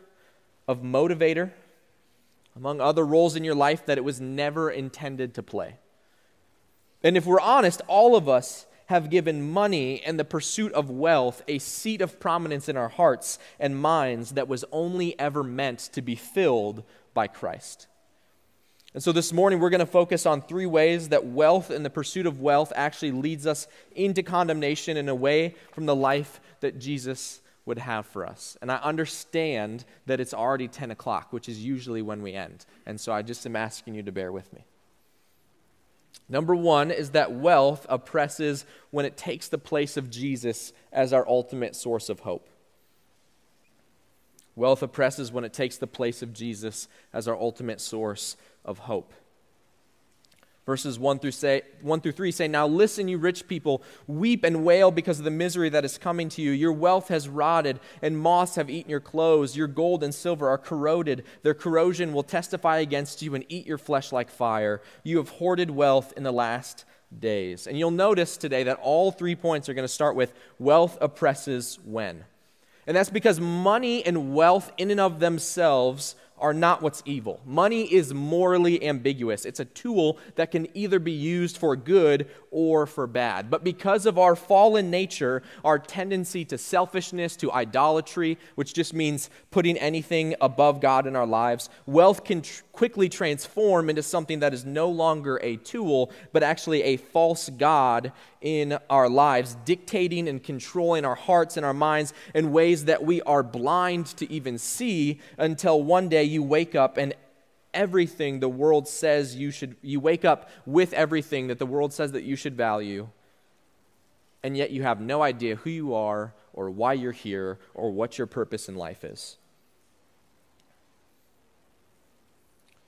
of 0.67 0.81
motivator, 0.81 1.51
among 2.55 2.81
other 2.81 3.05
roles 3.05 3.37
in 3.37 3.45
your 3.45 3.55
life 3.55 3.85
that 3.85 3.97
it 3.97 4.03
was 4.03 4.19
never 4.19 4.69
intended 4.69 5.33
to 5.35 5.43
play. 5.43 5.77
And 7.03 7.15
if 7.15 7.25
we're 7.25 7.39
honest, 7.39 7.81
all 7.87 8.15
of 8.15 8.27
us 8.27 8.65
have 8.91 9.09
given 9.09 9.51
money 9.51 10.01
and 10.03 10.19
the 10.19 10.25
pursuit 10.25 10.73
of 10.73 10.89
wealth 10.89 11.41
a 11.47 11.59
seat 11.59 12.01
of 12.01 12.19
prominence 12.19 12.67
in 12.67 12.75
our 12.75 12.89
hearts 12.89 13.39
and 13.57 13.81
minds 13.81 14.31
that 14.33 14.49
was 14.49 14.65
only 14.69 15.17
ever 15.17 15.43
meant 15.43 15.79
to 15.93 16.01
be 16.01 16.13
filled 16.13 16.83
by 17.13 17.25
Christ. 17.25 17.87
And 18.93 19.01
so 19.01 19.13
this 19.13 19.31
morning, 19.31 19.61
we're 19.61 19.69
going 19.69 19.79
to 19.79 19.85
focus 19.85 20.25
on 20.25 20.41
three 20.41 20.65
ways 20.65 21.07
that 21.09 21.25
wealth 21.25 21.69
and 21.69 21.85
the 21.85 21.89
pursuit 21.89 22.25
of 22.25 22.41
wealth 22.41 22.73
actually 22.75 23.13
leads 23.13 23.47
us 23.47 23.65
into 23.95 24.23
condemnation 24.23 24.97
and 24.97 25.07
away 25.07 25.55
from 25.71 25.85
the 25.85 25.95
life 25.95 26.41
that 26.59 26.77
Jesus 26.77 27.39
would 27.65 27.77
have 27.77 28.05
for 28.05 28.25
us. 28.25 28.57
And 28.61 28.69
I 28.69 28.75
understand 28.75 29.85
that 30.05 30.19
it's 30.19 30.33
already 30.33 30.67
10 30.67 30.91
o'clock, 30.91 31.31
which 31.31 31.47
is 31.47 31.63
usually 31.63 32.01
when 32.01 32.21
we 32.21 32.33
end. 32.33 32.65
And 32.85 32.99
so 32.99 33.13
I 33.13 33.21
just 33.21 33.45
am 33.45 33.55
asking 33.55 33.95
you 33.95 34.03
to 34.03 34.11
bear 34.11 34.33
with 34.33 34.51
me. 34.51 34.65
Number 36.29 36.55
one 36.55 36.91
is 36.91 37.11
that 37.11 37.33
wealth 37.33 37.85
oppresses 37.89 38.65
when 38.89 39.05
it 39.05 39.17
takes 39.17 39.47
the 39.47 39.57
place 39.57 39.97
of 39.97 40.09
Jesus 40.09 40.71
as 40.91 41.11
our 41.11 41.27
ultimate 41.27 41.75
source 41.75 42.07
of 42.07 42.21
hope. 42.21 42.47
Wealth 44.55 44.81
oppresses 44.81 45.31
when 45.31 45.43
it 45.43 45.53
takes 45.53 45.77
the 45.77 45.87
place 45.87 46.21
of 46.21 46.33
Jesus 46.33 46.87
as 47.13 47.27
our 47.27 47.35
ultimate 47.35 47.81
source 47.81 48.37
of 48.63 48.79
hope. 48.79 49.13
Verses 50.65 50.99
1 50.99 51.17
through, 51.17 51.31
say, 51.31 51.63
1 51.81 52.01
through 52.01 52.11
3 52.11 52.31
say, 52.31 52.47
Now 52.47 52.67
listen, 52.67 53.07
you 53.07 53.17
rich 53.17 53.47
people, 53.47 53.81
weep 54.05 54.43
and 54.43 54.63
wail 54.63 54.91
because 54.91 55.17
of 55.17 55.25
the 55.25 55.31
misery 55.31 55.69
that 55.69 55.83
is 55.83 55.97
coming 55.97 56.29
to 56.29 56.41
you. 56.41 56.51
Your 56.51 56.71
wealth 56.71 57.07
has 57.07 57.27
rotted, 57.27 57.79
and 58.01 58.17
moths 58.17 58.55
have 58.55 58.69
eaten 58.69 58.91
your 58.91 58.99
clothes. 58.99 59.57
Your 59.57 59.67
gold 59.67 60.03
and 60.03 60.13
silver 60.13 60.47
are 60.49 60.59
corroded. 60.59 61.23
Their 61.41 61.55
corrosion 61.55 62.13
will 62.13 62.23
testify 62.23 62.77
against 62.77 63.23
you 63.23 63.33
and 63.33 63.43
eat 63.49 63.65
your 63.65 63.79
flesh 63.79 64.11
like 64.11 64.29
fire. 64.29 64.81
You 65.03 65.17
have 65.17 65.29
hoarded 65.29 65.71
wealth 65.71 66.13
in 66.15 66.21
the 66.21 66.31
last 66.31 66.85
days. 67.17 67.65
And 67.65 67.77
you'll 67.77 67.91
notice 67.91 68.37
today 68.37 68.63
that 68.63 68.79
all 68.81 69.11
three 69.11 69.35
points 69.35 69.67
are 69.67 69.73
going 69.73 69.83
to 69.83 69.93
start 69.93 70.15
with 70.15 70.31
wealth 70.59 70.97
oppresses 71.01 71.79
when. 71.83 72.23
And 72.87 72.97
that's 72.97 73.09
because 73.09 73.39
money 73.39 74.05
and 74.05 74.33
wealth, 74.33 74.71
in 74.77 74.91
and 74.91 74.99
of 74.99 75.19
themselves, 75.19 76.15
are 76.41 76.53
not 76.53 76.81
what's 76.81 77.03
evil. 77.05 77.39
Money 77.45 77.83
is 77.93 78.13
morally 78.13 78.83
ambiguous. 78.83 79.45
It's 79.45 79.59
a 79.59 79.65
tool 79.65 80.17
that 80.35 80.51
can 80.51 80.67
either 80.75 80.99
be 80.99 81.11
used 81.11 81.57
for 81.57 81.75
good 81.75 82.27
or 82.51 82.85
for 82.85 83.07
bad. 83.07 83.49
But 83.49 83.63
because 83.63 84.05
of 84.05 84.19
our 84.19 84.35
fallen 84.35 84.91
nature, 84.91 85.41
our 85.63 85.79
tendency 85.79 86.45
to 86.45 86.57
selfishness, 86.57 87.35
to 87.37 87.51
idolatry, 87.51 88.37
which 88.55 88.73
just 88.73 88.93
means 88.93 89.29
putting 89.49 89.77
anything 89.77 90.35
above 90.41 90.81
God 90.81 91.07
in 91.07 91.15
our 91.15 91.25
lives, 91.25 91.69
wealth 91.85 92.23
can 92.23 92.41
tr- 92.41 92.63
quickly 92.73 93.09
transform 93.09 93.89
into 93.89 94.03
something 94.03 94.39
that 94.41 94.53
is 94.53 94.65
no 94.65 94.89
longer 94.89 95.39
a 95.41 95.55
tool, 95.57 96.11
but 96.33 96.43
actually 96.43 96.83
a 96.83 96.97
false 96.97 97.49
God 97.49 98.11
in 98.41 98.77
our 98.89 99.07
lives, 99.07 99.55
dictating 99.65 100.27
and 100.27 100.43
controlling 100.43 101.05
our 101.05 101.15
hearts 101.15 101.57
and 101.57 101.65
our 101.65 101.73
minds 101.73 102.13
in 102.33 102.51
ways 102.51 102.85
that 102.85 103.03
we 103.03 103.21
are 103.21 103.43
blind 103.43 104.07
to 104.07 104.31
even 104.31 104.57
see 104.57 105.19
until 105.37 105.81
one 105.83 106.09
day 106.09 106.23
you 106.23 106.43
wake 106.43 106.75
up 106.75 106.97
and 106.97 107.13
everything 107.73 108.39
the 108.39 108.49
world 108.49 108.87
says 108.87 109.35
you 109.35 109.51
should, 109.51 109.75
you 109.81 109.99
wake 109.99 110.25
up 110.25 110.49
with 110.65 110.93
everything 110.93 111.47
that 111.47 111.59
the 111.59 111.65
world 111.65 111.93
says 111.93 112.11
that 112.11 112.23
you 112.23 112.35
should 112.35 112.55
value, 112.55 113.07
and 114.43 114.57
yet 114.57 114.71
you 114.71 114.83
have 114.83 114.99
no 114.99 115.21
idea 115.21 115.55
who 115.55 115.69
you 115.69 115.93
are 115.93 116.33
or 116.53 116.69
why 116.69 116.93
you're 116.93 117.11
here 117.11 117.59
or 117.73 117.91
what 117.91 118.17
your 118.17 118.27
purpose 118.27 118.67
in 118.67 118.75
life 118.75 119.03
is. 119.03 119.37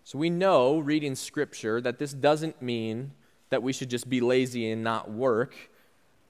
So 0.03 0.17
we 0.17 0.29
know, 0.29 0.79
reading 0.79 1.15
scripture, 1.15 1.79
that 1.81 1.97
this 1.97 2.13
doesn't 2.13 2.61
mean 2.61 3.13
that 3.49 3.63
we 3.63 3.71
should 3.71 3.89
just 3.89 4.09
be 4.09 4.19
lazy 4.19 4.69
and 4.69 4.83
not 4.83 5.09
work. 5.09 5.55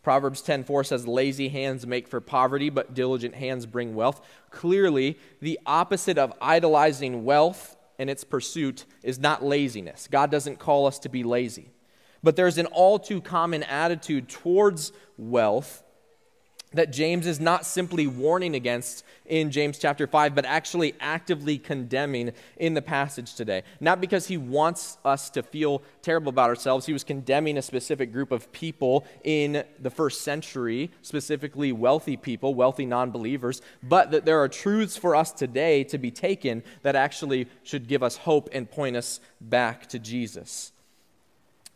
Proverbs 0.04 0.42
10:4 0.42 0.86
says 0.86 1.08
lazy 1.08 1.50
hands 1.50 1.88
make 1.88 2.08
for 2.08 2.20
poverty 2.20 2.70
but 2.70 2.94
diligent 2.94 3.36
hands 3.36 3.66
bring 3.66 3.96
wealth. 3.96 4.22
Clearly, 4.52 5.18
the 5.42 5.60
opposite 5.66 6.18
of 6.18 6.34
idolizing 6.42 7.24
wealth 7.24 7.78
and 8.00 8.10
its 8.10 8.24
pursuit 8.24 8.86
is 9.04 9.20
not 9.20 9.44
laziness. 9.44 10.08
God 10.10 10.32
doesn't 10.32 10.60
call 10.60 10.88
us 10.88 11.00
to 11.00 11.10
be 11.10 11.24
lazy. 11.24 11.72
But 12.24 12.36
there's 12.36 12.58
an 12.58 12.68
all 12.68 13.00
too 13.00 13.22
common 13.22 13.64
attitude 13.64 14.30
towards 14.30 14.94
wealth 15.18 15.83
that 16.74 16.92
James 16.92 17.28
is 17.28 17.40
not 17.40 17.66
simply 17.66 18.08
warning 18.08 18.56
against 18.56 19.04
in 19.26 19.52
James 19.52 19.78
chapter 19.78 20.08
5, 20.08 20.36
but 20.36 20.46
actually 20.46 20.96
actively 21.00 21.58
condemning 21.58 22.32
in 22.58 22.74
the 22.74 22.82
passage 22.82 23.36
today. 23.36 23.64
Not 23.80 24.02
because 24.02 24.28
he 24.28 24.38
wants 24.38 24.98
us 25.06 25.30
to 25.32 25.44
feel 25.44 25.82
terrible 26.02 26.30
about 26.30 26.50
ourselves, 26.50 26.86
he 26.86 26.94
was 26.94 27.04
condemning 27.04 27.58
a 27.58 27.62
specific 27.62 28.12
group 28.12 28.32
of 28.32 28.52
people 28.52 29.06
in 29.24 29.64
the 29.80 29.90
first 29.90 30.22
century, 30.22 30.92
specifically 31.02 31.72
wealthy 31.72 32.18
people, 32.18 32.54
wealthy 32.54 32.86
non 32.86 33.12
believers, 33.12 33.62
but 33.82 34.12
that 34.12 34.26
there 34.26 34.42
are 34.42 34.50
truths 34.50 34.98
for 34.98 35.16
us 35.16 35.32
today 35.32 35.84
to 35.86 35.98
be 35.98 36.12
taken 36.12 36.64
that 36.82 36.96
actually 36.96 37.48
should 37.64 37.88
give 37.88 38.04
us 38.04 38.18
hope 38.18 38.50
and 38.52 38.70
point 38.70 38.96
us 38.96 39.20
back 39.40 39.88
to 39.88 40.00
Jesus. 40.00 40.72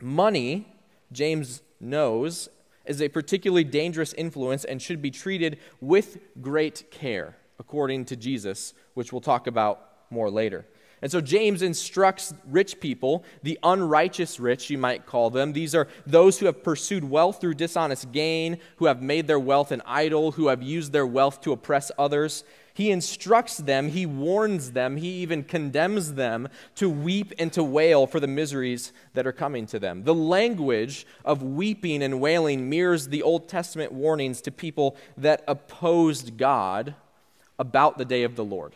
Money, 0.02 0.68
James 1.12 1.62
knows, 1.80 2.50
is 2.88 3.02
a 3.02 3.10
particularly 3.10 3.64
dangerous 3.64 4.14
influence 4.14 4.64
and 4.64 4.82
should 4.82 5.02
be 5.02 5.12
treated 5.12 5.60
with 5.82 6.18
great 6.42 6.90
care, 6.92 7.36
according 7.60 8.06
to 8.06 8.16
Jesus, 8.16 8.74
which 8.94 9.12
we'll 9.12 9.22
talk 9.22 9.48
about 9.48 9.82
more 10.10 10.30
later. 10.30 10.66
And 11.02 11.12
so 11.12 11.22
James 11.22 11.62
instructs 11.62 12.34
rich 12.48 12.80
people, 12.80 13.24
the 13.44 13.60
unrighteous 13.62 14.40
rich, 14.40 14.70
you 14.70 14.80
might 14.80 15.06
call 15.06 15.30
them. 15.30 15.54
These 15.54 15.76
are 15.76 15.88
those 16.08 16.40
who 16.40 16.48
have 16.48 16.64
pursued 16.64 17.04
wealth 17.04 17.40
through 17.40 17.54
dishonest 17.54 18.12
gain, 18.12 18.58
who 18.78 18.86
have 18.86 19.02
made 19.02 19.28
their 19.28 19.40
wealth 19.40 19.72
an 19.72 19.84
idol, 19.86 20.32
who 20.32 20.48
have 20.48 20.64
used 20.64 20.94
their 20.94 21.06
wealth 21.06 21.42
to 21.42 21.52
oppress 21.52 21.92
others. 22.00 22.44
He 22.78 22.92
instructs 22.92 23.58
them, 23.58 23.90
he 23.90 24.06
warns 24.06 24.74
them, 24.74 24.98
he 24.98 25.08
even 25.08 25.44
condemns 25.44 26.14
them 26.14 26.48
to 26.76 26.88
weep 26.88 27.34
and 27.40 27.52
to 27.54 27.64
wail 27.64 28.06
for 28.06 28.20
the 28.20 28.28
miseries 28.28 28.94
that 29.16 29.26
are 29.26 29.32
coming 29.32 29.66
to 29.66 29.80
them. 29.80 30.04
The 30.04 30.14
language 30.14 31.08
of 31.26 31.42
weeping 31.42 32.04
and 32.04 32.22
wailing 32.22 32.70
mirrors 32.70 33.08
the 33.08 33.24
Old 33.24 33.50
Testament 33.50 33.94
warnings 33.94 34.42
to 34.42 34.52
people 34.52 34.96
that 35.18 35.44
opposed 35.48 36.38
God 36.38 36.94
about 37.58 37.98
the 37.98 38.06
day 38.06 38.22
of 38.22 38.36
the 38.36 38.46
Lord. 38.46 38.74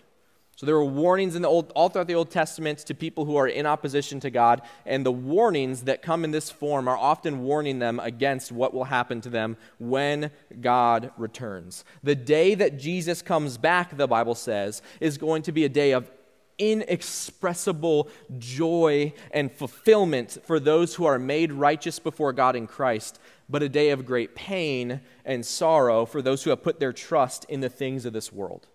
So 0.62 0.68
there 0.68 0.75
were 0.75 0.86
warnings 0.86 1.36
in 1.36 1.41
the 1.41 1.48
old, 1.48 1.72
all 1.74 1.89
throughout 1.89 2.06
the 2.06 2.13
Old 2.13 2.30
Testament 2.30 2.77
to 2.86 2.94
people 2.94 3.25
who 3.25 3.36
are 3.36 3.48
in 3.48 3.65
opposition 3.65 4.20
to 4.20 4.30
God, 4.30 4.62
and 4.86 5.03
the 5.03 5.12
warnings 5.12 5.86
that 5.86 6.03
come 6.03 6.24
in 6.24 6.30
this 6.30 6.51
form 6.51 6.88
are 6.88 6.96
often 7.00 7.41
warning 7.41 7.80
them 7.80 8.00
against 8.00 8.51
what 8.51 8.72
will 8.72 8.84
happen 8.84 9.22
to 9.22 9.30
them 9.32 9.58
when 9.80 10.30
God 10.62 11.13
returns. 11.18 11.84
The 12.03 12.13
day 12.13 12.53
that 12.53 12.77
Jesus 12.77 13.24
comes 13.24 13.58
back, 13.58 13.98
the 13.98 14.08
Bible 14.08 14.36
says, 14.36 14.84
is 15.00 15.18
going 15.18 15.41
to 15.41 15.51
be 15.51 15.65
a 15.65 15.70
day 15.70 15.94
of 15.94 16.12
inexpressible 16.60 18.08
joy 18.38 19.13
and 19.32 19.51
fulfillment 19.51 20.38
for 20.44 20.60
those 20.60 20.94
who 20.94 21.06
are 21.06 21.18
made 21.18 21.51
righteous 21.51 21.98
before 21.98 22.34
God 22.34 22.56
in 22.56 22.68
Christ, 22.68 23.20
but 23.50 23.63
a 23.63 23.70
day 23.70 23.89
of 23.89 24.06
great 24.06 24.36
pain 24.36 25.01
and 25.25 25.44
sorrow 25.44 26.06
for 26.06 26.22
those 26.22 26.44
who 26.44 26.51
have 26.51 26.62
put 26.62 26.80
their 26.80 26.94
trust 26.94 27.46
in 27.50 27.62
the 27.62 27.70
things 27.70 28.06
of 28.06 28.13
this 28.13 28.32
world. 28.32 28.68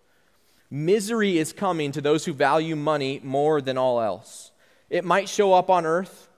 Misery 0.69 1.37
is 1.37 1.53
coming 1.53 1.91
to 1.93 2.01
those 2.01 2.25
who 2.25 2.33
value 2.33 2.75
money 2.75 3.21
more 3.23 3.61
than 3.61 3.77
all 3.77 4.01
else. 4.01 4.51
It 4.89 5.05
might 5.05 5.29
show 5.29 5.53
up 5.53 5.69
on 5.69 5.85
earth, 5.85 6.29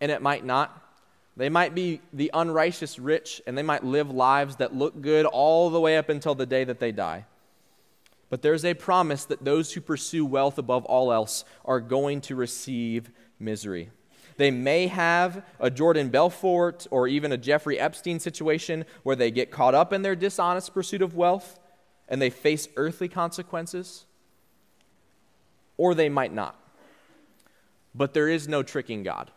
and 0.00 0.10
it 0.10 0.22
might 0.22 0.44
not. 0.44 0.76
They 1.36 1.48
might 1.48 1.74
be 1.74 2.00
the 2.12 2.30
unrighteous 2.32 2.98
rich, 2.98 3.42
and 3.46 3.56
they 3.56 3.62
might 3.62 3.84
live 3.84 4.10
lives 4.10 4.56
that 4.56 4.74
look 4.74 5.00
good 5.00 5.26
all 5.26 5.70
the 5.70 5.80
way 5.80 5.96
up 5.96 6.08
until 6.08 6.34
the 6.34 6.46
day 6.46 6.64
that 6.64 6.80
they 6.80 6.92
die. 6.92 7.26
But 8.28 8.42
there's 8.42 8.64
a 8.64 8.74
promise 8.74 9.24
that 9.24 9.44
those 9.44 9.72
who 9.72 9.80
pursue 9.80 10.24
wealth 10.24 10.58
above 10.58 10.84
all 10.84 11.12
else 11.12 11.44
are 11.64 11.80
going 11.80 12.20
to 12.22 12.36
receive 12.36 13.10
misery. 13.40 13.90
They 14.36 14.50
may 14.50 14.86
have 14.86 15.44
a 15.58 15.70
Jordan 15.70 16.08
Belfort 16.08 16.86
or 16.90 17.08
even 17.08 17.32
a 17.32 17.36
Jeffrey 17.36 17.78
Epstein 17.78 18.20
situation 18.20 18.86
where 19.02 19.16
they 19.16 19.30
get 19.30 19.50
caught 19.50 19.74
up 19.74 19.92
in 19.92 20.02
their 20.02 20.16
dishonest 20.16 20.72
pursuit 20.72 21.02
of 21.02 21.14
wealth 21.14 21.59
and 22.10 22.20
they 22.20 22.28
face 22.28 22.68
earthly 22.76 23.08
consequences, 23.08 24.04
or 25.76 25.94
they 25.94 26.08
might 26.08 26.34
not. 26.34 26.56
But 27.94 28.12
there 28.12 28.28
is 28.28 28.48
no 28.48 28.62
tricking 28.62 29.02
God. 29.02 29.30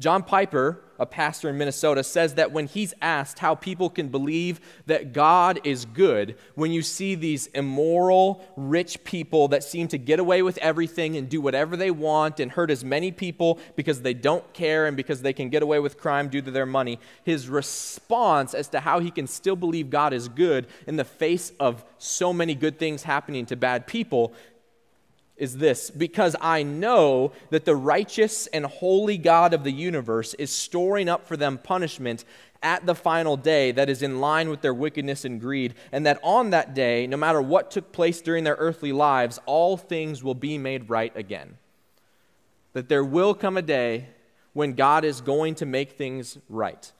John 0.00 0.22
Piper, 0.22 0.80
a 1.00 1.06
pastor 1.06 1.48
in 1.48 1.58
Minnesota, 1.58 2.04
says 2.04 2.34
that 2.34 2.52
when 2.52 2.68
he's 2.68 2.94
asked 3.02 3.40
how 3.40 3.56
people 3.56 3.90
can 3.90 4.08
believe 4.08 4.60
that 4.86 5.12
God 5.12 5.58
is 5.64 5.84
good, 5.84 6.36
when 6.54 6.70
you 6.70 6.82
see 6.82 7.16
these 7.16 7.48
immoral, 7.48 8.44
rich 8.56 9.02
people 9.02 9.48
that 9.48 9.64
seem 9.64 9.88
to 9.88 9.98
get 9.98 10.20
away 10.20 10.42
with 10.42 10.56
everything 10.58 11.16
and 11.16 11.28
do 11.28 11.40
whatever 11.40 11.76
they 11.76 11.90
want 11.90 12.38
and 12.38 12.52
hurt 12.52 12.70
as 12.70 12.84
many 12.84 13.10
people 13.10 13.58
because 13.74 14.02
they 14.02 14.14
don't 14.14 14.52
care 14.52 14.86
and 14.86 14.96
because 14.96 15.22
they 15.22 15.32
can 15.32 15.48
get 15.48 15.64
away 15.64 15.80
with 15.80 15.98
crime 15.98 16.28
due 16.28 16.42
to 16.42 16.50
their 16.52 16.66
money, 16.66 17.00
his 17.24 17.48
response 17.48 18.54
as 18.54 18.68
to 18.68 18.78
how 18.78 19.00
he 19.00 19.10
can 19.10 19.26
still 19.26 19.56
believe 19.56 19.90
God 19.90 20.12
is 20.12 20.28
good 20.28 20.68
in 20.86 20.94
the 20.94 21.04
face 21.04 21.52
of 21.58 21.84
so 21.98 22.32
many 22.32 22.54
good 22.54 22.78
things 22.78 23.02
happening 23.02 23.46
to 23.46 23.56
bad 23.56 23.88
people 23.88 24.32
is 25.38 25.56
this 25.58 25.90
because 25.90 26.36
I 26.40 26.62
know 26.62 27.32
that 27.50 27.64
the 27.64 27.76
righteous 27.76 28.46
and 28.48 28.66
holy 28.66 29.16
God 29.16 29.54
of 29.54 29.64
the 29.64 29.72
universe 29.72 30.34
is 30.34 30.50
storing 30.50 31.08
up 31.08 31.26
for 31.26 31.36
them 31.36 31.58
punishment 31.58 32.24
at 32.62 32.84
the 32.86 32.94
final 32.94 33.36
day 33.36 33.70
that 33.72 33.88
is 33.88 34.02
in 34.02 34.20
line 34.20 34.48
with 34.50 34.60
their 34.62 34.74
wickedness 34.74 35.24
and 35.24 35.40
greed, 35.40 35.74
and 35.92 36.04
that 36.04 36.18
on 36.22 36.50
that 36.50 36.74
day, 36.74 37.06
no 37.06 37.16
matter 37.16 37.40
what 37.40 37.70
took 37.70 37.92
place 37.92 38.20
during 38.20 38.44
their 38.44 38.56
earthly 38.58 38.92
lives, 38.92 39.38
all 39.46 39.76
things 39.76 40.24
will 40.24 40.34
be 40.34 40.58
made 40.58 40.90
right 40.90 41.16
again. 41.16 41.56
That 42.72 42.88
there 42.88 43.04
will 43.04 43.34
come 43.34 43.56
a 43.56 43.62
day 43.62 44.08
when 44.52 44.72
God 44.72 45.04
is 45.04 45.20
going 45.20 45.54
to 45.56 45.66
make 45.66 45.92
things 45.92 46.38
right. 46.48 46.92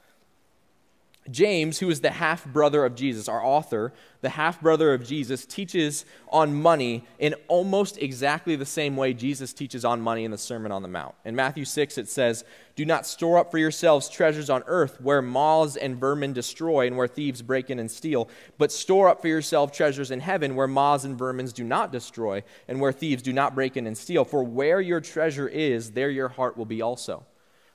James, 1.31 1.79
who 1.79 1.91
is 1.91 2.01
the 2.01 2.11
half 2.11 2.45
brother 2.47 2.85
of 2.85 2.95
Jesus, 2.95 3.29
our 3.29 3.45
author, 3.45 3.93
the 4.21 4.31
half 4.31 4.61
brother 4.61 4.93
of 4.93 5.07
Jesus, 5.07 5.47
teaches 5.47 6.05
on 6.29 6.61
money 6.61 7.05
in 7.19 7.35
almost 7.47 7.99
exactly 7.99 8.57
the 8.57 8.67
same 8.67 8.97
way 8.97 9.15
Jesus 9.15 9.53
teaches 9.53 9.85
on 9.85 10.01
money 10.01 10.25
in 10.25 10.31
the 10.31 10.39
Sermon 10.39 10.73
on 10.73 10.83
the 10.83 10.89
Mount. 10.89 11.15
In 11.25 11.37
Matthew 11.37 11.65
6, 11.65 11.99
it 11.99 12.09
says, 12.09 12.45
Do 12.77 12.85
not 12.85 13.07
store 13.07 13.39
up 13.39 13.51
for 13.51 13.59
yourselves 13.59 14.09
treasures 14.09 14.51
on 14.51 14.65
earth 14.67 15.01
where 15.01 15.23
moths 15.23 15.77
and 15.77 15.97
vermin 15.97 16.33
destroy 16.33 16.87
and 16.87 16.97
where 16.97 17.09
thieves 17.09 17.43
break 17.43 17.71
in 17.71 17.79
and 17.79 17.91
steal, 17.91 18.29
but 18.57 18.73
store 18.73 19.09
up 19.09 19.21
for 19.21 19.29
yourself 19.29 19.73
treasures 19.73 20.11
in 20.11 20.21
heaven 20.21 20.57
where 20.57 20.67
moths 20.67 21.05
and 21.05 21.19
vermins 21.19 21.53
do 21.53 21.65
not 21.65 21.93
destroy 21.93 22.43
and 22.67 22.81
where 22.81 22.93
thieves 22.93 23.23
do 23.23 23.33
not 23.33 23.55
break 23.55 23.77
in 23.77 23.87
and 23.87 23.97
steal. 23.97 24.25
For 24.25 24.43
where 24.43 24.81
your 24.81 25.01
treasure 25.01 25.49
is, 25.49 25.93
there 25.93 26.11
your 26.11 26.29
heart 26.29 26.57
will 26.57 26.67
be 26.67 26.83
also. 26.83 27.25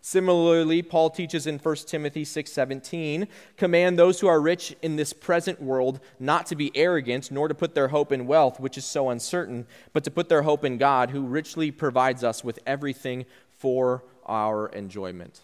Similarly, 0.06 0.82
Paul 0.82 1.12
teaches 1.12 1.48
in 1.48 1.60
1 1.60 1.88
Timothy 1.88 2.26
6:17, 2.26 3.26
command 3.56 3.98
those 3.98 4.20
who 4.20 4.28
are 4.28 4.42
rich 4.42 4.76
in 4.82 4.98
this 4.98 5.14
present 5.14 5.62
world 5.62 6.02
not 6.20 6.46
to 6.48 6.58
be 6.58 6.76
arrogant 6.76 7.32
nor 7.32 7.48
to 7.48 7.56
put 7.56 7.74
their 7.74 7.88
hope 7.88 8.12
in 8.12 8.28
wealth, 8.28 8.60
which 8.60 8.78
is 8.78 8.84
so 8.84 9.10
uncertain, 9.10 9.66
but 9.94 10.04
to 10.04 10.12
put 10.12 10.28
their 10.28 10.42
hope 10.42 10.66
in 10.66 10.78
God, 10.78 11.12
who 11.12 11.22
richly 11.22 11.72
provides 11.72 12.22
us 12.22 12.44
with 12.44 12.60
everything 12.66 13.26
for 13.58 14.04
our 14.26 14.68
enjoyment. 14.68 15.40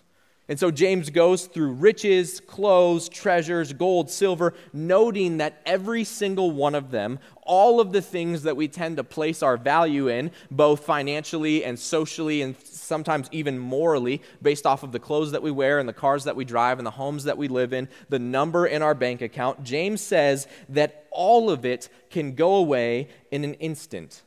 And 0.49 0.59
so 0.59 0.71
James 0.71 1.11
goes 1.11 1.45
through 1.45 1.73
riches, 1.73 2.39
clothes, 2.39 3.07
treasures, 3.07 3.71
gold, 3.71 4.09
silver, 4.09 4.55
noting 4.73 5.37
that 5.37 5.61
every 5.63 6.03
single 6.03 6.49
one 6.49 6.73
of 6.73 6.89
them, 6.89 7.19
all 7.43 7.79
of 7.79 7.91
the 7.91 8.01
things 8.01 8.41
that 8.43 8.57
we 8.57 8.67
tend 8.67 8.97
to 8.97 9.03
place 9.03 9.43
our 9.43 9.57
value 9.57 10.07
in, 10.07 10.31
both 10.49 10.83
financially 10.83 11.63
and 11.63 11.77
socially 11.77 12.41
and 12.41 12.57
sometimes 12.89 13.29
even 13.31 13.57
morally, 13.57 14.21
based 14.41 14.65
off 14.65 14.83
of 14.83 14.91
the 14.91 14.99
clothes 14.99 15.31
that 15.31 15.41
we 15.41 15.51
wear 15.51 15.79
and 15.79 15.87
the 15.87 15.93
cars 15.93 16.25
that 16.25 16.35
we 16.35 16.43
drive 16.43 16.77
and 16.77 16.85
the 16.85 16.91
homes 16.91 17.23
that 17.23 17.37
we 17.37 17.47
live 17.47 17.71
in, 17.71 17.87
the 18.09 18.19
number 18.19 18.65
in 18.65 18.81
our 18.81 18.93
bank 18.93 19.21
account, 19.21 19.63
James 19.63 20.01
says 20.01 20.45
that 20.67 21.07
all 21.11 21.49
of 21.49 21.63
it 21.63 21.87
can 22.09 22.35
go 22.35 22.55
away 22.55 23.07
in 23.31 23.45
an 23.45 23.53
instant. 23.55 24.23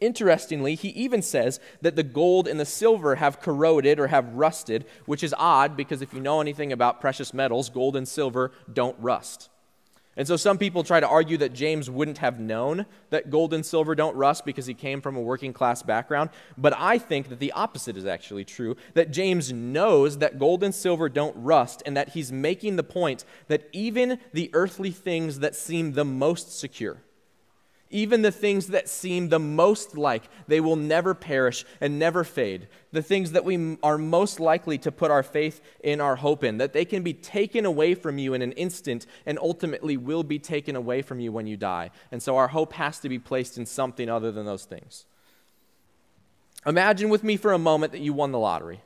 Interestingly, 0.00 0.74
he 0.74 0.88
even 0.90 1.22
says 1.22 1.58
that 1.82 1.96
the 1.96 2.04
gold 2.04 2.46
and 2.46 2.58
the 2.58 2.64
silver 2.64 3.16
have 3.16 3.40
corroded 3.40 3.98
or 3.98 4.06
have 4.06 4.34
rusted, 4.34 4.84
which 5.06 5.24
is 5.24 5.34
odd 5.36 5.76
because 5.76 6.02
if 6.02 6.14
you 6.14 6.20
know 6.20 6.40
anything 6.40 6.72
about 6.72 7.00
precious 7.00 7.34
metals, 7.34 7.68
gold 7.68 7.96
and 7.96 8.06
silver 8.06 8.52
don't 8.72 8.98
rust. 9.00 9.50
And 10.18 10.26
so 10.26 10.36
some 10.36 10.58
people 10.58 10.82
try 10.82 10.98
to 10.98 11.08
argue 11.08 11.36
that 11.38 11.52
James 11.52 11.88
wouldn't 11.88 12.18
have 12.18 12.40
known 12.40 12.86
that 13.10 13.30
gold 13.30 13.54
and 13.54 13.64
silver 13.64 13.94
don't 13.94 14.16
rust 14.16 14.44
because 14.44 14.66
he 14.66 14.74
came 14.74 15.00
from 15.00 15.14
a 15.16 15.20
working 15.20 15.52
class 15.52 15.80
background. 15.80 16.30
But 16.58 16.74
I 16.76 16.98
think 16.98 17.28
that 17.28 17.38
the 17.38 17.52
opposite 17.52 17.96
is 17.96 18.04
actually 18.04 18.44
true 18.44 18.76
that 18.94 19.12
James 19.12 19.52
knows 19.52 20.18
that 20.18 20.36
gold 20.36 20.64
and 20.64 20.74
silver 20.74 21.08
don't 21.08 21.36
rust, 21.36 21.84
and 21.86 21.96
that 21.96 22.10
he's 22.10 22.32
making 22.32 22.74
the 22.74 22.82
point 22.82 23.24
that 23.46 23.68
even 23.72 24.18
the 24.32 24.50
earthly 24.54 24.90
things 24.90 25.38
that 25.38 25.54
seem 25.54 25.92
the 25.92 26.04
most 26.04 26.58
secure, 26.58 27.00
even 27.90 28.22
the 28.22 28.32
things 28.32 28.68
that 28.68 28.88
seem 28.88 29.28
the 29.28 29.38
most 29.38 29.96
like 29.96 30.24
they 30.46 30.60
will 30.60 30.76
never 30.76 31.14
perish 31.14 31.64
and 31.80 31.98
never 31.98 32.24
fade, 32.24 32.68
the 32.92 33.02
things 33.02 33.32
that 33.32 33.44
we 33.44 33.78
are 33.82 33.98
most 33.98 34.40
likely 34.40 34.78
to 34.78 34.92
put 34.92 35.10
our 35.10 35.22
faith 35.22 35.60
in 35.80 36.00
our 36.00 36.16
hope 36.16 36.44
in, 36.44 36.58
that 36.58 36.72
they 36.72 36.84
can 36.84 37.02
be 37.02 37.14
taken 37.14 37.64
away 37.64 37.94
from 37.94 38.18
you 38.18 38.34
in 38.34 38.42
an 38.42 38.52
instant 38.52 39.06
and 39.24 39.38
ultimately 39.38 39.96
will 39.96 40.22
be 40.22 40.38
taken 40.38 40.76
away 40.76 41.02
from 41.02 41.20
you 41.20 41.32
when 41.32 41.46
you 41.46 41.56
die. 41.56 41.90
And 42.12 42.22
so 42.22 42.36
our 42.36 42.48
hope 42.48 42.74
has 42.74 42.98
to 43.00 43.08
be 43.08 43.18
placed 43.18 43.56
in 43.56 43.66
something 43.66 44.08
other 44.08 44.30
than 44.32 44.46
those 44.46 44.64
things. 44.64 45.06
Imagine 46.66 47.08
with 47.08 47.24
me 47.24 47.36
for 47.36 47.52
a 47.52 47.58
moment 47.58 47.92
that 47.92 48.00
you 48.00 48.12
won 48.12 48.32
the 48.32 48.38
lottery. 48.38 48.82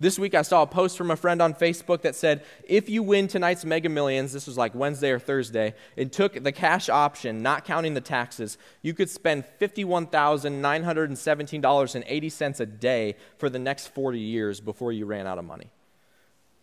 This 0.00 0.18
week 0.18 0.34
I 0.34 0.40
saw 0.40 0.62
a 0.62 0.66
post 0.66 0.96
from 0.96 1.10
a 1.10 1.16
friend 1.16 1.42
on 1.42 1.52
Facebook 1.52 2.00
that 2.02 2.14
said, 2.14 2.42
if 2.66 2.88
you 2.88 3.02
win 3.02 3.28
tonight's 3.28 3.66
Mega 3.66 3.90
Millions, 3.90 4.32
this 4.32 4.46
was 4.46 4.56
like 4.56 4.74
Wednesday 4.74 5.10
or 5.10 5.18
Thursday, 5.18 5.74
and 5.94 6.10
took 6.10 6.42
the 6.42 6.52
cash 6.52 6.88
option, 6.88 7.42
not 7.42 7.66
counting 7.66 7.92
the 7.92 8.00
taxes, 8.00 8.56
you 8.80 8.94
could 8.94 9.10
spend 9.10 9.44
$51,917.80 9.60 12.60
a 12.60 12.66
day 12.66 13.14
for 13.36 13.50
the 13.50 13.58
next 13.58 13.88
40 13.88 14.18
years 14.18 14.62
before 14.62 14.90
you 14.90 15.04
ran 15.04 15.26
out 15.26 15.36
of 15.36 15.44
money. 15.44 15.70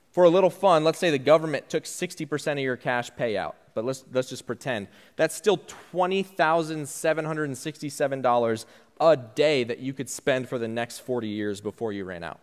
For 0.10 0.24
a 0.24 0.30
little 0.30 0.50
fun, 0.50 0.84
let's 0.84 0.98
say 0.98 1.12
the 1.12 1.20
government 1.20 1.70
took 1.70 1.84
60% 1.84 2.54
of 2.54 2.58
your 2.58 2.76
cash 2.76 3.12
payout, 3.12 3.54
but 3.76 3.86
let's, 3.86 4.04
let's 4.12 4.30
just 4.30 4.48
pretend. 4.48 4.88
That's 5.16 5.36
still 5.36 5.60
$20,767 5.94 8.66
a 9.00 9.16
day 9.16 9.64
that 9.64 9.78
you 9.78 9.94
could 9.94 10.10
spend 10.10 10.50
for 10.50 10.58
the 10.58 10.68
next 10.68 11.02
40 11.02 11.28
years 11.28 11.62
before 11.62 11.94
you 11.94 12.04
ran 12.04 12.24
out. 12.24 12.40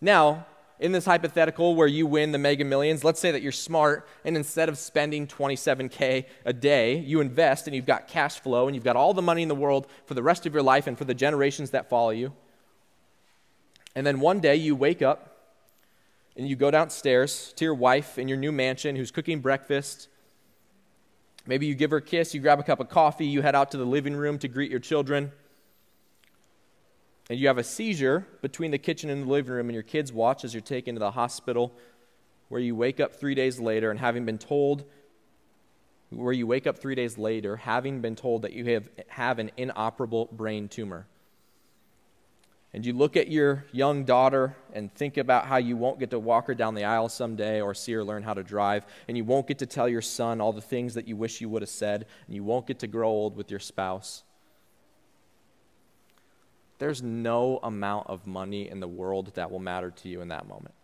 Now, 0.00 0.46
in 0.78 0.92
this 0.92 1.06
hypothetical 1.06 1.74
where 1.74 1.86
you 1.86 2.06
win 2.06 2.32
the 2.32 2.38
mega 2.38 2.64
millions, 2.64 3.02
let's 3.02 3.20
say 3.20 3.30
that 3.30 3.40
you're 3.40 3.52
smart 3.52 4.06
and 4.24 4.36
instead 4.36 4.68
of 4.68 4.76
spending 4.76 5.26
27K 5.26 6.26
a 6.44 6.52
day, 6.52 6.98
you 6.98 7.20
invest 7.20 7.66
and 7.66 7.74
you've 7.74 7.86
got 7.86 8.08
cash 8.08 8.38
flow 8.40 8.66
and 8.66 8.74
you've 8.74 8.84
got 8.84 8.96
all 8.96 9.14
the 9.14 9.22
money 9.22 9.42
in 9.42 9.48
the 9.48 9.54
world 9.54 9.86
for 10.04 10.14
the 10.14 10.22
rest 10.22 10.44
of 10.44 10.52
your 10.52 10.62
life 10.62 10.86
and 10.86 10.98
for 10.98 11.04
the 11.04 11.14
generations 11.14 11.70
that 11.70 11.88
follow 11.88 12.10
you. 12.10 12.32
And 13.94 14.06
then 14.06 14.20
one 14.20 14.40
day 14.40 14.56
you 14.56 14.76
wake 14.76 15.00
up 15.00 15.32
and 16.36 16.46
you 16.46 16.56
go 16.56 16.70
downstairs 16.70 17.54
to 17.56 17.64
your 17.64 17.74
wife 17.74 18.18
in 18.18 18.28
your 18.28 18.36
new 18.36 18.52
mansion 18.52 18.96
who's 18.96 19.10
cooking 19.10 19.40
breakfast. 19.40 20.08
Maybe 21.46 21.66
you 21.66 21.74
give 21.74 21.90
her 21.90 21.98
a 21.98 22.02
kiss, 22.02 22.34
you 22.34 22.40
grab 22.42 22.60
a 22.60 22.62
cup 22.62 22.80
of 22.80 22.90
coffee, 22.90 23.24
you 23.24 23.40
head 23.40 23.54
out 23.54 23.70
to 23.70 23.78
the 23.78 23.86
living 23.86 24.14
room 24.14 24.38
to 24.40 24.48
greet 24.48 24.70
your 24.70 24.80
children 24.80 25.32
and 27.28 27.38
you 27.38 27.48
have 27.48 27.58
a 27.58 27.64
seizure 27.64 28.26
between 28.40 28.70
the 28.70 28.78
kitchen 28.78 29.10
and 29.10 29.24
the 29.24 29.28
living 29.28 29.52
room, 29.52 29.68
and 29.68 29.74
your 29.74 29.82
kids 29.82 30.12
watch 30.12 30.44
as 30.44 30.54
you're 30.54 30.60
taken 30.60 30.94
to 30.94 30.98
the 31.00 31.10
hospital, 31.10 31.72
where 32.48 32.60
you 32.60 32.76
wake 32.76 33.00
up 33.00 33.16
three 33.16 33.34
days 33.34 33.58
later 33.58 33.90
and 33.90 33.98
having 33.98 34.24
been 34.24 34.38
told, 34.38 34.84
where 36.10 36.32
you 36.32 36.46
wake 36.46 36.66
up 36.68 36.78
three 36.78 36.94
days 36.94 37.18
later 37.18 37.56
having 37.56 38.00
been 38.00 38.14
told 38.14 38.42
that 38.42 38.52
you 38.52 38.64
have, 38.66 38.88
have 39.08 39.40
an 39.40 39.50
inoperable 39.56 40.26
brain 40.30 40.68
tumor. 40.68 41.06
And 42.72 42.84
you 42.84 42.92
look 42.92 43.16
at 43.16 43.28
your 43.28 43.64
young 43.72 44.04
daughter 44.04 44.54
and 44.72 44.94
think 44.94 45.16
about 45.16 45.46
how 45.46 45.56
you 45.56 45.76
won't 45.76 45.98
get 45.98 46.10
to 46.10 46.18
walk 46.18 46.46
her 46.46 46.54
down 46.54 46.74
the 46.74 46.84
aisle 46.84 47.08
someday 47.08 47.60
or 47.60 47.74
see 47.74 47.92
her 47.92 48.04
learn 48.04 48.22
how 48.22 48.34
to 48.34 48.44
drive, 48.44 48.86
and 49.08 49.16
you 49.16 49.24
won't 49.24 49.48
get 49.48 49.58
to 49.58 49.66
tell 49.66 49.88
your 49.88 50.02
son 50.02 50.40
all 50.40 50.52
the 50.52 50.60
things 50.60 50.94
that 50.94 51.08
you 51.08 51.16
wish 51.16 51.40
you 51.40 51.48
would 51.48 51.62
have 51.62 51.68
said, 51.70 52.06
and 52.26 52.36
you 52.36 52.44
won't 52.44 52.66
get 52.66 52.78
to 52.80 52.86
grow 52.86 53.08
old 53.08 53.36
with 53.36 53.50
your 53.50 53.60
spouse 53.60 54.22
there's 56.78 57.02
no 57.02 57.58
amount 57.62 58.08
of 58.08 58.26
money 58.26 58.68
in 58.68 58.80
the 58.80 58.88
world 58.88 59.32
that 59.34 59.50
will 59.50 59.58
matter 59.58 59.90
to 59.90 60.08
you 60.08 60.20
in 60.20 60.28
that 60.28 60.46
moment. 60.46 60.74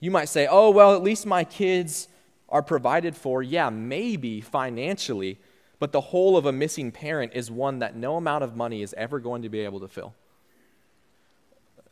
You 0.00 0.10
might 0.10 0.28
say, 0.28 0.46
oh, 0.50 0.70
well, 0.70 0.94
at 0.94 1.02
least 1.02 1.26
my 1.26 1.44
kids 1.44 2.08
are 2.48 2.62
provided 2.62 3.16
for. 3.16 3.42
Yeah, 3.42 3.70
maybe 3.70 4.40
financially, 4.40 5.38
but 5.78 5.92
the 5.92 6.00
hole 6.00 6.36
of 6.36 6.46
a 6.46 6.52
missing 6.52 6.92
parent 6.92 7.32
is 7.34 7.50
one 7.50 7.78
that 7.78 7.96
no 7.96 8.16
amount 8.16 8.44
of 8.44 8.56
money 8.56 8.82
is 8.82 8.94
ever 8.96 9.18
going 9.20 9.42
to 9.42 9.48
be 9.48 9.60
able 9.60 9.80
to 9.80 9.88
fill. 9.88 10.14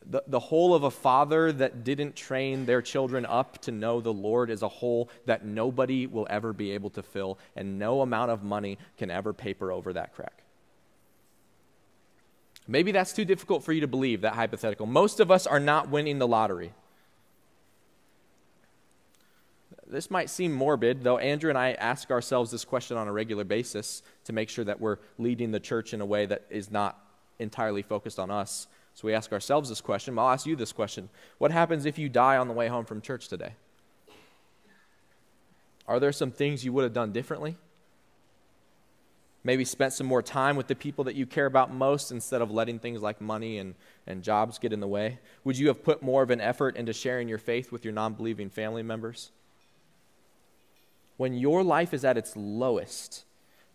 The, 0.07 0.23
the 0.27 0.39
hole 0.39 0.75
of 0.75 0.83
a 0.83 0.91
father 0.91 1.51
that 1.51 1.83
didn't 1.83 2.15
train 2.15 2.67
their 2.67 2.83
children 2.83 3.25
up 3.25 3.59
to 3.63 3.71
know 3.71 4.01
the 4.01 4.13
Lord 4.13 4.51
is 4.51 4.61
a 4.61 4.67
hole 4.67 5.09
that 5.25 5.43
nobody 5.43 6.05
will 6.05 6.27
ever 6.29 6.53
be 6.53 6.71
able 6.71 6.91
to 6.91 7.01
fill, 7.01 7.39
and 7.55 7.79
no 7.79 8.01
amount 8.01 8.29
of 8.29 8.43
money 8.43 8.77
can 8.97 9.09
ever 9.09 9.33
paper 9.33 9.71
over 9.71 9.93
that 9.93 10.13
crack. 10.13 10.44
Maybe 12.67 12.91
that's 12.91 13.13
too 13.13 13.25
difficult 13.25 13.63
for 13.63 13.73
you 13.73 13.81
to 13.81 13.87
believe, 13.87 14.21
that 14.21 14.33
hypothetical. 14.33 14.85
Most 14.85 15.19
of 15.19 15.29
us 15.29 15.45
are 15.45 15.59
not 15.59 15.89
winning 15.89 16.17
the 16.19 16.27
lottery. 16.27 16.73
This 19.87 20.09
might 20.09 20.31
seem 20.31 20.51
morbid, 20.51 21.03
though 21.03 21.19
Andrew 21.19 21.49
and 21.49 21.57
I 21.59 21.73
ask 21.73 22.09
ourselves 22.09 22.49
this 22.49 22.65
question 22.65 22.97
on 22.97 23.07
a 23.07 23.11
regular 23.11 23.43
basis 23.43 24.01
to 24.23 24.33
make 24.33 24.49
sure 24.49 24.65
that 24.65 24.81
we're 24.81 24.97
leading 25.19 25.51
the 25.51 25.59
church 25.59 25.93
in 25.93 26.01
a 26.01 26.05
way 26.05 26.25
that 26.25 26.43
is 26.49 26.71
not 26.71 26.99
entirely 27.37 27.83
focused 27.83 28.17
on 28.17 28.31
us. 28.31 28.67
So 28.95 29.07
we 29.07 29.13
ask 29.13 29.31
ourselves 29.31 29.69
this 29.69 29.81
question. 29.81 30.17
I'll 30.17 30.29
ask 30.29 30.47
you 30.47 30.55
this 30.55 30.71
question 30.71 31.09
What 31.37 31.51
happens 31.51 31.85
if 31.85 31.99
you 31.99 32.09
die 32.09 32.37
on 32.37 32.47
the 32.47 32.53
way 32.53 32.67
home 32.67 32.85
from 32.85 33.01
church 33.01 33.27
today? 33.27 33.53
Are 35.87 35.99
there 35.99 36.11
some 36.11 36.31
things 36.31 36.65
you 36.65 36.73
would 36.73 36.83
have 36.83 36.93
done 36.93 37.11
differently? 37.11 37.57
Maybe 39.45 39.63
spent 39.63 39.93
some 39.93 40.07
more 40.07 40.23
time 40.23 40.57
with 40.57 40.67
the 40.67 40.75
people 40.75 41.03
that 41.05 41.15
you 41.15 41.25
care 41.25 41.45
about 41.45 41.71
most 41.71 42.11
instead 42.11 42.41
of 42.41 42.51
letting 42.51 42.79
things 42.79 43.01
like 43.01 43.21
money 43.21 43.59
and, 43.59 43.75
and 44.07 44.23
jobs 44.23 44.57
get 44.57 44.73
in 44.73 44.79
the 44.79 44.87
way? 44.87 45.19
Would 45.45 45.57
you 45.57 45.67
have 45.67 45.83
put 45.83 46.01
more 46.01 46.23
of 46.23 46.31
an 46.31 46.41
effort 46.41 46.75
into 46.75 46.91
sharing 46.91 47.29
your 47.29 47.37
faith 47.37 47.71
with 47.71 47.85
your 47.85 47.93
non 47.93 48.15
believing 48.15 48.49
family 48.49 48.83
members? 48.83 49.31
When 51.15 51.35
your 51.35 51.63
life 51.63 51.93
is 51.93 52.03
at 52.03 52.17
its 52.17 52.35
lowest, 52.35 53.23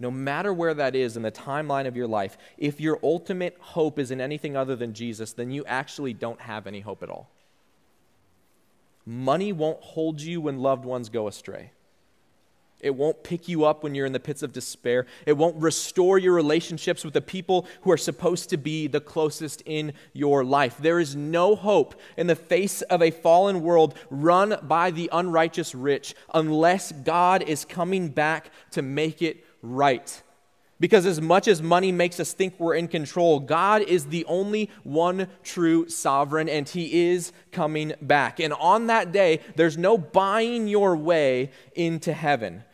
no 0.01 0.11
matter 0.11 0.53
where 0.53 0.75
that 0.75 0.97
is 0.97 1.17
in 1.17 1.23
the 1.23 1.31
timeline 1.31 1.87
of 1.87 1.97
your 1.97 2.09
life, 2.09 2.37
if 2.59 2.81
your 2.81 2.99
ultimate 3.03 3.57
hope 3.61 3.99
is 3.99 4.11
in 4.11 4.21
anything 4.21 4.57
other 4.57 4.75
than 4.75 4.93
Jesus, 4.93 5.33
then 5.33 5.51
you 5.53 5.65
actually 5.67 6.13
don't 6.13 6.41
have 6.41 6.67
any 6.67 6.81
hope 6.81 7.03
at 7.03 7.09
all. 7.09 7.31
Money 9.07 9.53
won't 9.53 9.81
hold 9.81 10.21
you 10.21 10.41
when 10.41 10.59
loved 10.59 10.85
ones 10.85 11.09
go 11.09 11.29
astray. 11.29 11.71
It 12.83 12.95
won't 12.95 13.23
pick 13.23 13.49
you 13.49 13.65
up 13.65 13.83
when 13.83 13.95
you're 13.95 14.07
in 14.07 14.13
the 14.13 14.21
pits 14.21 14.43
of 14.43 14.53
despair. 14.53 15.07
It 15.27 15.37
won't 15.37 15.57
restore 15.57 16.19
your 16.19 16.35
relationships 16.35 17.05
with 17.05 17.15
the 17.15 17.21
people 17.21 17.67
who 17.83 17.91
are 17.91 17.97
supposed 17.97 18.51
to 18.51 18.57
be 18.57 18.87
the 18.87 19.01
closest 19.01 19.63
in 19.67 19.93
your 20.13 20.45
life. 20.45 20.77
There 20.79 21.01
is 21.01 21.17
no 21.17 21.55
hope 21.55 22.01
in 22.17 22.27
the 22.27 22.37
face 22.37 22.83
of 22.83 23.03
a 23.03 23.11
fallen 23.11 23.63
world 23.63 23.95
run 24.11 24.57
by 24.63 24.91
the 24.91 25.09
unrighteous 25.13 25.75
rich 25.75 26.15
unless 26.33 26.93
God 26.93 27.43
is 27.43 27.65
coming 27.65 28.09
back 28.09 28.51
to 28.73 28.83
make 28.83 29.23
it 29.23 29.45
right. 29.63 30.23
Because 30.81 31.05
as 31.05 31.21
much 31.21 31.47
as 31.47 31.61
money 31.61 31.93
makes 31.93 32.19
us 32.19 32.33
think 32.33 32.59
we're 32.59 32.75
in 32.75 32.89
control, 32.89 33.39
God 33.39 33.83
is 33.83 34.07
the 34.07 34.25
only 34.25 34.71
one 34.83 35.29
true 35.43 35.87
sovereign, 35.91 36.49
and 36.49 36.67
He 36.67 37.11
is 37.11 37.33
coming 37.53 37.93
back. 38.01 38.41
And 38.41 38.55
on 38.55 38.87
that 38.87 39.13
day, 39.13 39.41
there's 39.57 39.77
no 39.77 39.99
buying 39.99 40.67
your 40.67 40.97
way 40.97 41.51
into 41.75 42.15
heaven. 42.15 42.65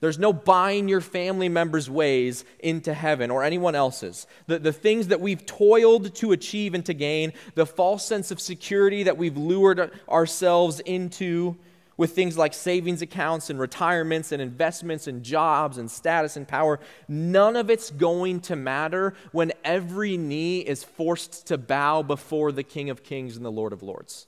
There's 0.00 0.18
no 0.18 0.32
buying 0.32 0.88
your 0.88 1.00
family 1.00 1.48
members' 1.48 1.88
ways 1.88 2.44
into 2.58 2.92
heaven 2.92 3.30
or 3.30 3.42
anyone 3.42 3.74
else's. 3.74 4.26
The, 4.46 4.58
the 4.58 4.72
things 4.72 5.08
that 5.08 5.20
we've 5.20 5.44
toiled 5.46 6.14
to 6.16 6.32
achieve 6.32 6.74
and 6.74 6.84
to 6.84 6.92
gain, 6.94 7.32
the 7.54 7.64
false 7.64 8.04
sense 8.04 8.30
of 8.30 8.40
security 8.40 9.04
that 9.04 9.16
we've 9.16 9.36
lured 9.36 9.90
ourselves 10.08 10.80
into, 10.80 11.56
with 11.96 12.12
things 12.12 12.36
like 12.36 12.52
savings 12.52 13.00
accounts 13.00 13.48
and 13.48 13.58
retirements 13.58 14.32
and 14.32 14.42
investments 14.42 15.06
and 15.06 15.22
jobs 15.22 15.78
and 15.78 15.90
status 15.90 16.36
and 16.36 16.46
power, 16.46 16.78
none 17.08 17.56
of 17.56 17.70
it's 17.70 17.90
going 17.90 18.40
to 18.40 18.56
matter 18.56 19.14
when 19.32 19.52
every 19.64 20.16
knee 20.16 20.60
is 20.60 20.84
forced 20.84 21.46
to 21.46 21.56
bow 21.56 22.02
before 22.02 22.52
the 22.52 22.62
King 22.62 22.90
of 22.90 23.02
Kings 23.02 23.36
and 23.36 23.44
the 23.44 23.52
Lord 23.52 23.72
of 23.72 23.82
Lords. 23.82 24.26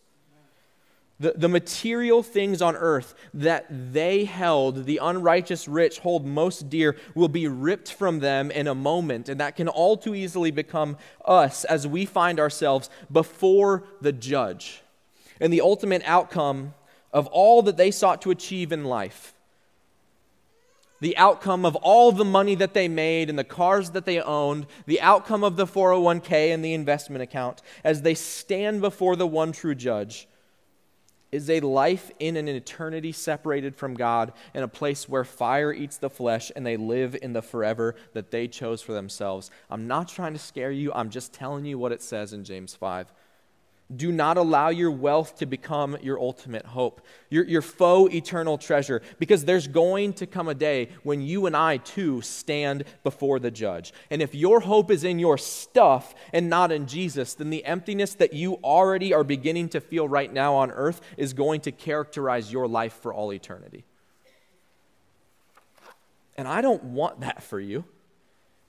The, 1.20 1.32
the 1.36 1.48
material 1.48 2.22
things 2.22 2.62
on 2.62 2.76
earth 2.76 3.14
that 3.34 3.66
they 3.70 4.24
held, 4.24 4.84
the 4.84 5.00
unrighteous 5.02 5.66
rich 5.66 5.98
hold 5.98 6.24
most 6.24 6.70
dear, 6.70 6.96
will 7.14 7.28
be 7.28 7.48
ripped 7.48 7.92
from 7.92 8.20
them 8.20 8.52
in 8.52 8.68
a 8.68 8.74
moment. 8.74 9.28
And 9.28 9.40
that 9.40 9.56
can 9.56 9.66
all 9.66 9.96
too 9.96 10.14
easily 10.14 10.52
become 10.52 10.96
us 11.24 11.64
as 11.64 11.88
we 11.88 12.04
find 12.04 12.38
ourselves 12.38 12.88
before 13.10 13.84
the 14.00 14.12
judge. 14.12 14.82
And 15.40 15.52
the 15.52 15.60
ultimate 15.60 16.02
outcome 16.04 16.74
of 17.12 17.26
all 17.28 17.62
that 17.62 17.76
they 17.76 17.90
sought 17.90 18.22
to 18.22 18.30
achieve 18.30 18.70
in 18.70 18.84
life, 18.84 19.34
the 21.00 21.16
outcome 21.16 21.64
of 21.64 21.74
all 21.76 22.12
the 22.12 22.24
money 22.24 22.54
that 22.56 22.74
they 22.74 22.88
made 22.88 23.28
and 23.30 23.38
the 23.38 23.44
cars 23.44 23.90
that 23.90 24.04
they 24.04 24.20
owned, 24.20 24.66
the 24.86 25.00
outcome 25.00 25.42
of 25.42 25.56
the 25.56 25.66
401k 25.66 26.52
and 26.52 26.64
the 26.64 26.74
investment 26.74 27.22
account, 27.22 27.62
as 27.82 28.02
they 28.02 28.14
stand 28.14 28.80
before 28.80 29.16
the 29.16 29.26
one 29.26 29.52
true 29.52 29.74
judge, 29.74 30.28
is 31.30 31.50
a 31.50 31.60
life 31.60 32.10
in 32.18 32.36
an 32.36 32.48
eternity 32.48 33.12
separated 33.12 33.76
from 33.76 33.94
God 33.94 34.32
in 34.54 34.62
a 34.62 34.68
place 34.68 35.08
where 35.08 35.24
fire 35.24 35.72
eats 35.72 35.98
the 35.98 36.10
flesh 36.10 36.50
and 36.56 36.64
they 36.64 36.76
live 36.76 37.16
in 37.20 37.32
the 37.32 37.42
forever 37.42 37.94
that 38.12 38.30
they 38.30 38.48
chose 38.48 38.80
for 38.80 38.92
themselves. 38.92 39.50
I'm 39.70 39.86
not 39.86 40.08
trying 40.08 40.32
to 40.32 40.38
scare 40.38 40.70
you, 40.70 40.92
I'm 40.92 41.10
just 41.10 41.32
telling 41.32 41.64
you 41.64 41.78
what 41.78 41.92
it 41.92 42.02
says 42.02 42.32
in 42.32 42.44
James 42.44 42.74
5. 42.74 43.12
Do 43.94 44.12
not 44.12 44.36
allow 44.36 44.68
your 44.68 44.90
wealth 44.90 45.36
to 45.38 45.46
become 45.46 45.96
your 46.02 46.20
ultimate 46.20 46.66
hope, 46.66 47.00
your, 47.30 47.44
your 47.44 47.62
faux 47.62 48.14
eternal 48.14 48.58
treasure, 48.58 49.00
because 49.18 49.46
there's 49.46 49.66
going 49.66 50.12
to 50.14 50.26
come 50.26 50.46
a 50.46 50.54
day 50.54 50.90
when 51.04 51.22
you 51.22 51.46
and 51.46 51.56
I 51.56 51.78
too 51.78 52.20
stand 52.20 52.84
before 53.02 53.38
the 53.38 53.50
judge. 53.50 53.94
And 54.10 54.20
if 54.20 54.34
your 54.34 54.60
hope 54.60 54.90
is 54.90 55.04
in 55.04 55.18
your 55.18 55.38
stuff 55.38 56.14
and 56.34 56.50
not 56.50 56.70
in 56.70 56.86
Jesus, 56.86 57.32
then 57.32 57.48
the 57.48 57.64
emptiness 57.64 58.12
that 58.14 58.34
you 58.34 58.56
already 58.56 59.14
are 59.14 59.24
beginning 59.24 59.70
to 59.70 59.80
feel 59.80 60.06
right 60.06 60.30
now 60.30 60.54
on 60.56 60.70
earth 60.70 61.00
is 61.16 61.32
going 61.32 61.62
to 61.62 61.72
characterize 61.72 62.52
your 62.52 62.68
life 62.68 62.92
for 62.92 63.14
all 63.14 63.32
eternity. 63.32 63.86
And 66.36 66.46
I 66.46 66.60
don't 66.60 66.84
want 66.84 67.20
that 67.20 67.42
for 67.42 67.58
you. 67.58 67.84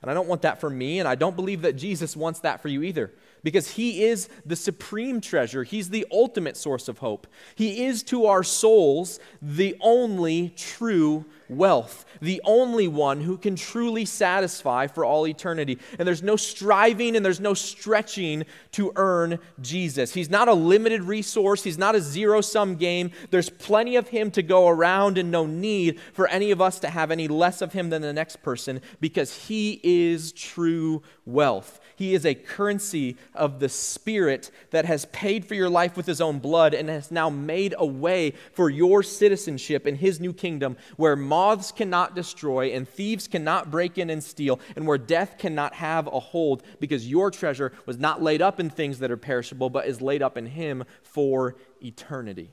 And 0.02 0.10
I 0.10 0.14
don't 0.14 0.30
want 0.30 0.44
that 0.44 0.62
for 0.62 0.70
me. 0.70 1.00
And 1.00 1.08
I 1.10 1.16
don't 1.16 1.36
believe 1.36 1.64
that 1.64 1.76
Jesus 1.76 2.16
wants 2.16 2.40
that 2.40 2.62
for 2.62 2.70
you 2.70 2.84
either 2.84 3.12
because 3.43 3.71
He 3.71 4.04
is 4.04 4.30
the 4.45 4.56
supreme 4.56 5.21
treasure. 5.21 5.63
He's 5.63 5.89
the 5.89 6.06
ultimate 6.12 6.58
source 6.58 6.88
of 6.88 6.99
hope. 6.99 7.28
He 7.56 7.86
is 7.86 8.04
to 8.04 8.25
our 8.25 8.43
souls 8.43 9.19
the 9.41 9.75
only 9.82 10.49
true 10.49 11.25
wealth, 11.50 12.06
the 12.22 12.42
only 12.46 12.88
one 12.88 13.22
who 13.22 13.38
can 13.38 13.56
truly 13.56 14.06
satisfy 14.06 14.88
for 14.88 15.04
all 15.04 15.28
eternity. 15.28 15.80
And 15.98 16.08
there's 16.08 16.24
no 16.24 16.36
striving 16.36 17.16
and 17.16 17.26
there's 17.26 17.40
no 17.40 17.54
stretching 17.54 18.46
to 18.74 18.94
earn 18.96 19.40
Jesus. 19.62 20.14
He's 20.14 20.30
not 20.30 20.48
a 20.48 20.54
limited 20.54 21.04
resource, 21.04 21.64
He's 21.64 21.78
not 21.78 21.96
a 21.96 22.02
zero 22.02 22.42
sum 22.42 22.76
game. 22.76 23.12
There's 23.32 23.50
plenty 23.50 23.96
of 23.96 24.10
Him 24.10 24.32
to 24.32 24.44
go 24.44 24.68
around 24.68 25.18
and 25.18 25.32
no 25.32 25.46
need 25.46 26.00
for 26.14 26.28
any 26.28 26.52
of 26.52 26.62
us 26.62 26.80
to 26.80 26.90
have 26.90 27.12
any 27.12 27.28
less 27.28 27.62
of 27.62 27.74
Him 27.74 27.90
than 27.90 28.02
the 28.02 28.14
next 28.14 28.42
person 28.44 28.82
because 29.00 29.48
He 29.48 29.80
is 29.84 30.32
true 30.32 31.02
wealth. 31.26 31.80
He 31.96 32.14
is 32.14 32.26
a 32.26 32.34
currency 32.34 33.18
of 33.36 33.60
the 33.60 33.68
Spirit 33.68 34.52
that 34.72 34.86
has 34.86 35.06
paid 35.08 35.46
for 35.46 35.54
your 35.54 35.70
life 35.70 35.98
with 35.98 36.06
His 36.06 36.22
own 36.22 36.40
blood 36.40 36.74
and 36.74 36.88
has 36.88 37.12
now 37.12 37.30
made 37.30 37.76
a 37.78 37.86
way 37.86 38.34
for 38.54 38.70
your 38.70 39.04
citizenship 39.04 39.86
in 39.86 39.96
His 39.96 40.20
new 40.20 40.32
kingdom 40.32 40.78
where 40.96 41.18
moths 41.39 41.71
cannot 41.71 42.15
destroy 42.15 42.65
and 42.73 42.86
thieves 42.86 43.25
cannot 43.25 43.71
break 43.71 43.97
in 43.97 44.10
and 44.10 44.21
steal 44.21 44.60
and 44.75 44.86
where 44.86 44.97
death 44.97 45.38
cannot 45.38 45.73
have 45.73 46.06
a 46.08 46.19
hold 46.19 46.62
because 46.82 47.10
your 47.10 47.32
treasure 47.32 47.71
was 47.86 47.97
not 47.97 48.21
laid 48.21 48.41
up 48.41 48.60
in 48.60 48.69
things 48.69 48.99
that 48.99 49.10
are 49.10 49.15
perishable 49.15 49.69
but 49.69 49.88
is 49.88 50.02
laid 50.02 50.21
up 50.21 50.38
in 50.38 50.47
Him 50.47 50.84
for 51.02 51.56
eternity. 51.82 52.52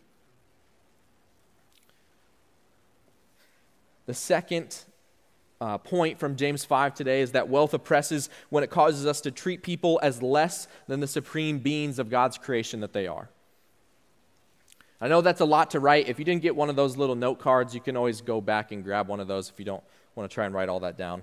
The 4.06 4.14
second 4.14 4.84
uh, 5.60 5.78
point 5.78 6.20
from 6.20 6.36
James 6.36 6.64
5 6.64 6.94
today 6.94 7.22
is 7.22 7.32
that 7.32 7.48
wealth 7.48 7.74
oppresses 7.74 8.30
when 8.50 8.62
it 8.62 8.70
causes 8.70 9.04
us 9.04 9.20
to 9.22 9.32
treat 9.32 9.64
people 9.64 9.98
as 10.00 10.22
less 10.22 10.68
than 10.86 11.00
the 11.00 11.08
supreme 11.08 11.58
beings 11.58 11.98
of 11.98 12.08
God's 12.08 12.38
creation 12.38 12.78
that 12.82 12.92
they 12.92 13.08
are. 13.08 13.30
I 15.00 15.08
know 15.08 15.20
that's 15.20 15.40
a 15.40 15.44
lot 15.46 15.72
to 15.72 15.80
write. 15.80 16.08
If 16.08 16.18
you 16.18 16.24
didn't 16.24 16.42
get 16.42 16.56
one 16.56 16.70
of 16.70 16.76
those 16.76 16.96
little 16.96 17.14
note 17.14 17.38
cards, 17.38 17.74
you 17.74 17.80
can 17.80 17.96
always 17.96 18.20
go 18.20 18.40
back 18.40 18.72
and 18.72 18.82
grab 18.82 19.08
one 19.08 19.20
of 19.20 19.28
those 19.28 19.50
if 19.50 19.58
you 19.58 19.64
don't 19.64 19.82
want 20.14 20.30
to 20.30 20.34
try 20.34 20.46
and 20.46 20.54
write 20.54 20.68
all 20.68 20.80
that 20.80 20.96
down. 20.96 21.22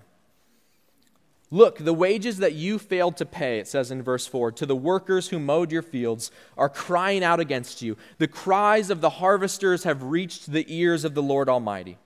Look, 1.49 1.77
the 1.77 1.93
wages 1.93 2.37
that 2.37 2.53
you 2.53 2.79
failed 2.79 3.17
to 3.17 3.25
pay, 3.25 3.59
it 3.59 3.67
says 3.67 3.91
in 3.91 4.01
verse 4.01 4.25
4, 4.25 4.51
to 4.53 4.65
the 4.65 4.75
workers 4.75 5.29
who 5.29 5.39
mowed 5.39 5.71
your 5.71 5.83
fields 5.83 6.31
are 6.57 6.69
crying 6.69 7.23
out 7.23 7.39
against 7.39 7.81
you. 7.81 7.95
The 8.17 8.27
cries 8.27 8.89
of 8.89 9.01
the 9.01 9.11
harvesters 9.11 9.83
have 9.83 10.01
reached 10.01 10.51
the 10.51 10.65
ears 10.67 11.05
of 11.05 11.13
the 11.13 11.21
Lord 11.21 11.49
Almighty. 11.49 11.99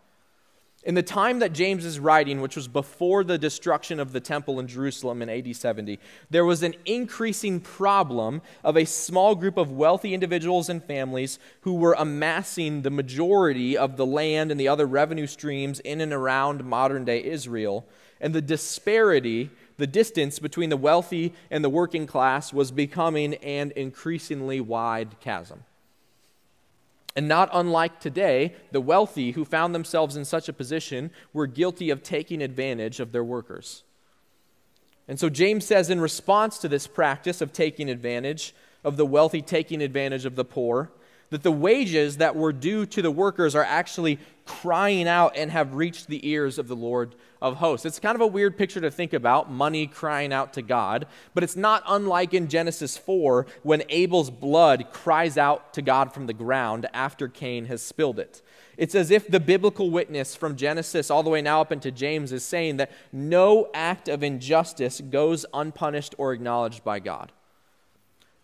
In 0.88 0.96
the 0.96 1.04
time 1.04 1.40
that 1.40 1.52
James 1.52 1.84
is 1.84 2.00
writing, 2.00 2.40
which 2.40 2.56
was 2.56 2.70
before 2.70 3.26
the 3.26 3.38
destruction 3.38 4.00
of 4.00 4.14
the 4.14 4.22
temple 4.22 4.58
in 4.58 4.68
Jerusalem 4.68 5.22
in 5.22 5.28
AD 5.28 5.54
70, 5.54 6.00
there 6.30 6.46
was 6.46 6.64
an 6.64 6.76
increasing 6.86 7.60
problem 7.60 8.42
of 8.64 8.78
a 8.78 8.86
small 8.86 9.36
group 9.36 9.58
of 9.58 9.70
wealthy 9.70 10.14
individuals 10.14 10.70
and 10.70 10.82
families 10.82 11.40
who 11.62 11.74
were 11.74 11.94
amassing 12.00 12.84
the 12.84 12.90
majority 12.90 13.78
of 13.78 13.98
the 13.98 14.06
land 14.06 14.50
and 14.50 14.58
the 14.58 14.70
other 14.70 14.86
revenue 14.86 15.28
streams 15.28 15.82
in 15.82 16.00
and 16.00 16.14
around 16.14 16.64
modern 16.64 17.04
day 17.04 17.22
Israel. 17.22 17.86
And 18.22 18.34
the 18.34 18.42
disparity, 18.42 19.50
the 19.76 19.88
distance 19.88 20.40
between 20.40 20.70
the 20.70 20.78
wealthy 20.78 21.34
and 21.52 21.66
the 21.66 21.70
working 21.70 22.08
class 22.08 22.54
was 22.54 22.72
becoming 22.72 23.34
an 23.34 23.74
increasingly 23.76 24.62
wide 24.62 25.20
chasm. 25.20 25.66
And 27.18 27.28
not 27.28 27.50
unlike 27.52 28.00
today, 28.00 28.54
the 28.72 28.80
wealthy 28.80 29.32
who 29.32 29.44
found 29.44 29.74
themselves 29.74 30.16
in 30.16 30.24
such 30.24 30.48
a 30.48 30.54
position 30.54 31.10
were 31.34 31.48
guilty 31.48 31.90
of 31.90 32.04
taking 32.04 32.44
advantage 32.44 33.00
of 33.00 33.12
their 33.12 33.24
workers. 33.24 33.82
And 35.08 35.20
so 35.20 35.28
James 35.28 35.66
says, 35.66 35.90
in 35.90 36.00
response 36.00 36.60
to 36.60 36.68
this 36.68 36.86
practice 36.86 37.42
of 37.42 37.52
taking 37.52 37.90
advantage, 37.90 38.54
of 38.84 38.98
the 38.98 39.06
wealthy 39.06 39.42
taking 39.42 39.82
advantage 39.82 40.26
of 40.26 40.36
the 40.36 40.46
poor, 40.46 40.92
that 41.30 41.44
the 41.44 41.52
wages 41.52 42.18
that 42.18 42.36
were 42.36 42.54
due 42.54 42.86
to 42.86 43.02
the 43.02 43.12
workers 43.12 43.56
are 43.56 43.64
actually 43.64 44.20
crying 44.46 45.08
out 45.08 45.36
and 45.36 45.52
have 45.52 45.76
reached 45.76 46.08
the 46.08 46.28
ears 46.28 46.58
of 46.58 46.68
the 46.68 46.76
Lord 46.76 47.16
of 47.42 47.58
hosts. 47.58 47.86
It's 47.86 48.00
kind 48.00 48.16
of 48.16 48.22
a 48.22 48.28
weird 48.28 48.58
picture 48.58 48.82
to 48.82 48.90
think 48.90 49.14
about, 49.14 49.52
money 49.52 49.88
crying 49.88 50.32
out 50.32 50.54
to 50.54 50.62
God, 50.62 51.06
but 51.34 51.44
it's 51.44 51.58
not 51.58 51.84
unlike 51.86 52.34
in 52.34 52.48
Genesis 52.48 52.98
4 52.98 53.46
when 53.64 53.84
Abel's 53.90 54.30
blood 54.30 54.88
cries 54.92 55.38
out 55.38 55.74
to 55.74 55.82
God 55.82 56.14
from 56.14 56.28
the 56.28 56.34
ground 56.34 56.88
after 56.94 57.28
Cain 57.28 57.66
has 57.66 57.82
spilled 57.82 58.20
it. 58.20 58.42
It's 58.78 58.96
as 58.96 59.12
if 59.12 59.28
the 59.28 59.40
biblical 59.40 59.90
witness 59.90 60.36
from 60.36 60.56
Genesis 60.56 61.12
all 61.12 61.24
the 61.24 61.30
way 61.30 61.42
now 61.42 61.62
up 61.62 61.72
into 61.72 61.92
James 61.92 62.32
is 62.32 62.44
saying 62.44 62.78
that 62.78 62.92
no 63.12 63.70
act 63.74 64.08
of 64.08 64.24
injustice 64.24 65.02
goes 65.02 65.46
unpunished 65.54 66.16
or 66.18 66.32
acknowledged 66.32 66.84
by 66.84 67.00
God. 67.00 67.32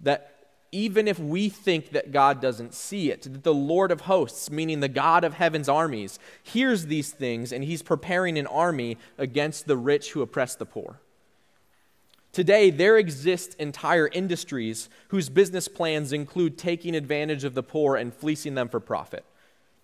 That 0.01 0.32
even 0.73 1.07
if 1.07 1.19
we 1.19 1.49
think 1.49 1.91
that 1.91 2.11
God 2.11 2.41
doesn't 2.41 2.73
see 2.73 3.11
it, 3.11 3.21
that 3.21 3.43
the 3.43 3.53
Lord 3.53 3.91
of 3.91 4.01
hosts, 4.01 4.49
meaning 4.49 4.79
the 4.79 4.87
God 4.87 5.23
of 5.23 5.35
heaven's 5.35 5.69
armies, 5.69 6.17
hears 6.41 6.87
these 6.87 7.11
things 7.11 7.51
and 7.51 7.63
he's 7.63 7.83
preparing 7.83 8.37
an 8.37 8.47
army 8.47 8.97
against 9.17 9.67
the 9.67 9.77
rich 9.77 10.11
who 10.11 10.21
oppress 10.21 10.55
the 10.55 10.65
poor. 10.65 10.99
Today, 12.31 12.71
there 12.71 12.97
exist 12.97 13.55
entire 13.59 14.07
industries 14.07 14.89
whose 15.09 15.29
business 15.29 15.67
plans 15.67 16.11
include 16.11 16.57
taking 16.57 16.95
advantage 16.95 17.43
of 17.43 17.53
the 17.53 17.61
poor 17.61 17.95
and 17.95 18.11
fleecing 18.11 18.55
them 18.55 18.67
for 18.67 18.79
profit. 18.79 19.23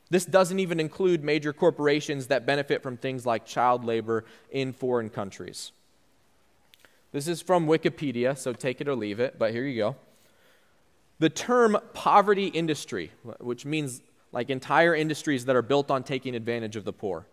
This 0.09 0.25
doesn't 0.25 0.59
even 0.59 0.79
include 0.79 1.23
major 1.23 1.53
corporations 1.53 2.27
that 2.27 2.47
benefit 2.47 2.81
from 2.81 2.97
things 2.97 3.23
like 3.27 3.45
child 3.45 3.85
labor 3.85 4.25
in 4.49 4.73
foreign 4.73 5.11
countries. 5.11 5.71
This 7.11 7.27
is 7.27 7.41
from 7.41 7.67
Wikipedia, 7.67 8.35
so 8.35 8.53
take 8.53 8.81
it 8.81 8.87
or 8.87 8.95
leave 8.95 9.19
it, 9.19 9.37
but 9.37 9.51
here 9.51 9.65
you 9.65 9.77
go. 9.77 9.95
The 11.19 11.29
term 11.29 11.77
poverty 11.93 12.47
industry, 12.47 13.11
which 13.39 13.65
means 13.65 14.01
like 14.31 14.49
entire 14.49 14.95
industries 14.95 15.45
that 15.45 15.55
are 15.55 15.61
built 15.61 15.91
on 15.91 16.03
taking 16.03 16.35
advantage 16.35 16.75
of 16.75 16.85
the 16.85 16.93
poor, 16.93 17.25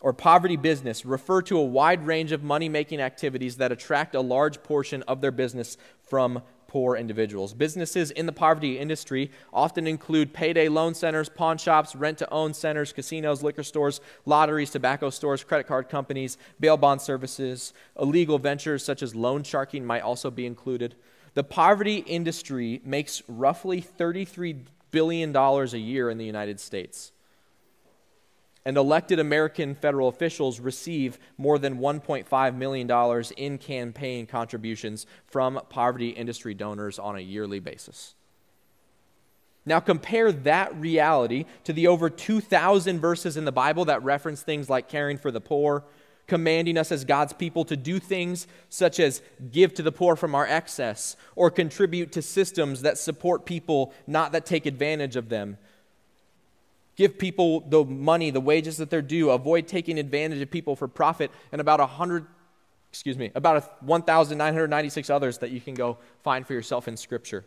or 0.00 0.12
poverty 0.12 0.56
business, 0.56 1.04
refer 1.04 1.42
to 1.42 1.58
a 1.58 1.64
wide 1.64 2.06
range 2.06 2.30
of 2.30 2.42
money 2.42 2.68
making 2.68 3.00
activities 3.00 3.56
that 3.56 3.72
attract 3.72 4.14
a 4.14 4.20
large 4.20 4.62
portion 4.62 5.02
of 5.04 5.20
their 5.20 5.32
business 5.32 5.76
from 6.02 6.42
poor 6.68 6.96
individuals. 6.96 7.54
Businesses 7.54 8.10
in 8.10 8.26
the 8.26 8.32
poverty 8.32 8.78
industry 8.78 9.30
often 9.52 9.86
include 9.86 10.32
payday 10.32 10.68
loan 10.68 10.92
centers, 10.92 11.28
pawn 11.28 11.56
shops, 11.56 11.96
rent 11.96 12.18
to 12.18 12.30
own 12.32 12.52
centers, 12.52 12.92
casinos, 12.92 13.42
liquor 13.42 13.62
stores, 13.62 14.00
lotteries, 14.26 14.70
tobacco 14.70 15.08
stores, 15.08 15.42
credit 15.42 15.66
card 15.66 15.88
companies, 15.88 16.36
bail 16.60 16.76
bond 16.76 17.00
services. 17.00 17.72
Illegal 17.98 18.38
ventures 18.38 18.84
such 18.84 19.02
as 19.02 19.14
loan 19.14 19.42
sharking 19.42 19.84
might 19.84 20.02
also 20.02 20.30
be 20.30 20.46
included. 20.46 20.94
The 21.34 21.44
poverty 21.44 21.98
industry 21.98 22.80
makes 22.84 23.22
roughly 23.28 23.82
$33 23.82 24.60
billion 24.90 25.34
a 25.36 25.64
year 25.76 26.08
in 26.08 26.18
the 26.18 26.24
United 26.24 26.60
States 26.60 27.12
and 28.64 28.76
elected 28.76 29.18
American 29.18 29.74
federal 29.74 30.08
officials 30.08 30.58
receive 30.58 31.18
more 31.36 31.58
than 31.58 31.78
$1.5 31.78 32.56
million 32.56 33.24
in 33.36 33.58
campaign 33.58 34.26
contributions 34.26 35.06
from 35.26 35.60
poverty 35.68 36.08
industry 36.08 36.54
donors 36.54 36.98
on 36.98 37.16
a 37.16 37.20
yearly 37.20 37.60
basis. 37.60 38.14
Now, 39.66 39.80
compare 39.80 40.30
that 40.30 40.74
reality 40.76 41.46
to 41.64 41.72
the 41.72 41.86
over 41.86 42.10
2,000 42.10 43.00
verses 43.00 43.36
in 43.36 43.44
the 43.44 43.52
Bible 43.52 43.86
that 43.86 44.02
reference 44.02 44.42
things 44.42 44.68
like 44.68 44.88
caring 44.88 45.18
for 45.18 45.30
the 45.30 45.40
poor, 45.40 45.84
commanding 46.26 46.78
us 46.78 46.90
as 46.90 47.04
God's 47.04 47.32
people 47.32 47.64
to 47.66 47.76
do 47.76 47.98
things 47.98 48.46
such 48.68 48.98
as 48.98 49.22
give 49.52 49.74
to 49.74 49.82
the 49.82 49.92
poor 49.92 50.16
from 50.16 50.34
our 50.34 50.46
excess 50.46 51.16
or 51.36 51.50
contribute 51.50 52.12
to 52.12 52.22
systems 52.22 52.82
that 52.82 52.98
support 52.98 53.44
people, 53.44 53.92
not 54.06 54.32
that 54.32 54.46
take 54.46 54.66
advantage 54.66 55.16
of 55.16 55.28
them, 55.28 55.58
Give 56.96 57.18
people 57.18 57.60
the 57.60 57.84
money, 57.84 58.30
the 58.30 58.40
wages 58.40 58.76
that 58.76 58.88
they're 58.90 59.02
due. 59.02 59.30
Avoid 59.30 59.66
taking 59.66 59.98
advantage 59.98 60.40
of 60.40 60.50
people 60.50 60.76
for 60.76 60.86
profit. 60.86 61.30
And 61.50 61.60
about 61.60 61.80
a 61.80 61.86
hundred, 61.86 62.26
excuse 62.90 63.18
me, 63.18 63.32
about 63.34 63.82
1,996 63.82 65.10
others 65.10 65.38
that 65.38 65.50
you 65.50 65.60
can 65.60 65.74
go 65.74 65.98
find 66.22 66.46
for 66.46 66.52
yourself 66.52 66.86
in 66.86 66.96
Scripture. 66.96 67.44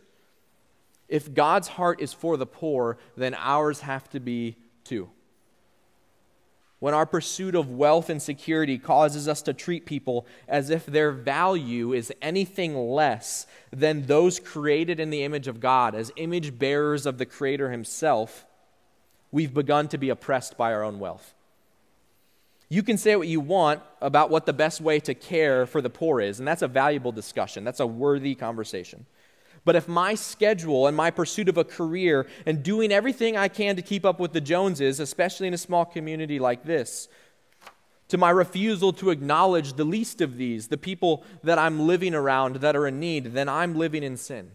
If 1.08 1.32
God's 1.32 1.68
heart 1.68 2.02
is 2.02 2.12
for 2.12 2.36
the 2.36 2.44
poor, 2.44 2.98
then 3.16 3.34
ours 3.34 3.80
have 3.80 4.08
to 4.10 4.20
be 4.20 4.56
too. 4.84 5.08
When 6.80 6.94
our 6.94 7.06
pursuit 7.06 7.56
of 7.56 7.70
wealth 7.70 8.08
and 8.08 8.22
security 8.22 8.78
causes 8.78 9.26
us 9.26 9.42
to 9.42 9.52
treat 9.52 9.84
people 9.84 10.26
as 10.46 10.70
if 10.70 10.86
their 10.86 11.10
value 11.10 11.92
is 11.92 12.12
anything 12.22 12.76
less 12.76 13.46
than 13.72 14.06
those 14.06 14.38
created 14.38 15.00
in 15.00 15.10
the 15.10 15.24
image 15.24 15.48
of 15.48 15.58
God, 15.58 15.96
as 15.96 16.12
image 16.14 16.56
bearers 16.56 17.04
of 17.04 17.18
the 17.18 17.26
Creator 17.26 17.70
Himself, 17.70 18.46
we've 19.32 19.52
begun 19.52 19.88
to 19.88 19.98
be 19.98 20.08
oppressed 20.08 20.56
by 20.56 20.72
our 20.72 20.84
own 20.84 21.00
wealth. 21.00 21.34
You 22.68 22.82
can 22.82 22.96
say 22.96 23.16
what 23.16 23.28
you 23.28 23.40
want 23.40 23.82
about 24.00 24.30
what 24.30 24.46
the 24.46 24.52
best 24.52 24.80
way 24.80 25.00
to 25.00 25.14
care 25.14 25.66
for 25.66 25.80
the 25.80 25.90
poor 25.90 26.20
is, 26.20 26.38
and 26.38 26.46
that's 26.46 26.62
a 26.62 26.68
valuable 26.68 27.12
discussion. 27.12 27.64
That's 27.64 27.80
a 27.80 27.86
worthy 27.86 28.34
conversation. 28.34 29.06
But 29.64 29.76
if 29.76 29.88
my 29.88 30.14
schedule 30.14 30.86
and 30.86 30.96
my 30.96 31.10
pursuit 31.10 31.48
of 31.48 31.56
a 31.56 31.64
career 31.64 32.26
and 32.46 32.62
doing 32.62 32.92
everything 32.92 33.36
I 33.36 33.48
can 33.48 33.76
to 33.76 33.82
keep 33.82 34.04
up 34.04 34.20
with 34.20 34.32
the 34.32 34.40
Joneses, 34.40 35.00
especially 35.00 35.48
in 35.48 35.54
a 35.54 35.58
small 35.58 35.84
community 35.84 36.38
like 36.38 36.64
this, 36.64 37.08
to 38.08 38.16
my 38.16 38.30
refusal 38.30 38.92
to 38.94 39.10
acknowledge 39.10 39.74
the 39.74 39.84
least 39.84 40.20
of 40.20 40.36
these, 40.36 40.68
the 40.68 40.78
people 40.78 41.24
that 41.42 41.58
I'm 41.58 41.86
living 41.86 42.14
around 42.14 42.56
that 42.56 42.74
are 42.74 42.86
in 42.86 42.98
need, 42.98 43.34
then 43.34 43.48
I'm 43.48 43.76
living 43.76 44.02
in 44.02 44.16
sin 44.16 44.52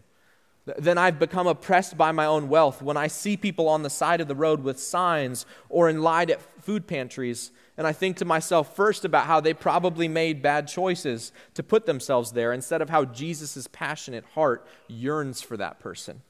then 0.78 0.96
I've 0.96 1.18
become 1.18 1.46
oppressed 1.46 1.96
by 1.96 2.12
my 2.12 2.24
own 2.24 2.48
wealth. 2.48 2.80
When 2.80 2.96
I 2.96 3.08
see 3.08 3.36
people 3.36 3.68
on 3.68 3.82
the 3.82 3.90
side 3.90 4.20
of 4.20 4.28
the 4.28 4.34
road 4.34 4.62
with 4.62 4.80
signs 4.80 5.44
or 5.68 5.88
in 5.88 6.02
line 6.02 6.30
at 6.30 6.40
food 6.62 6.86
pantries, 6.86 7.50
and 7.76 7.86
I 7.86 7.92
think 7.92 8.18
to 8.18 8.24
myself 8.24 8.76
first 8.76 9.04
about 9.04 9.26
how 9.26 9.40
they 9.40 9.54
probably 9.54 10.06
made 10.06 10.42
bad 10.42 10.68
choices 10.68 11.32
to 11.54 11.62
put 11.62 11.86
themselves 11.86 12.32
there 12.32 12.52
instead 12.52 12.80
of 12.80 12.90
how 12.90 13.04
Jesus' 13.04 13.66
passionate 13.66 14.24
heart 14.34 14.66
yearns 14.86 15.42
for 15.42 15.56
that 15.56 15.80
person, 15.80 16.22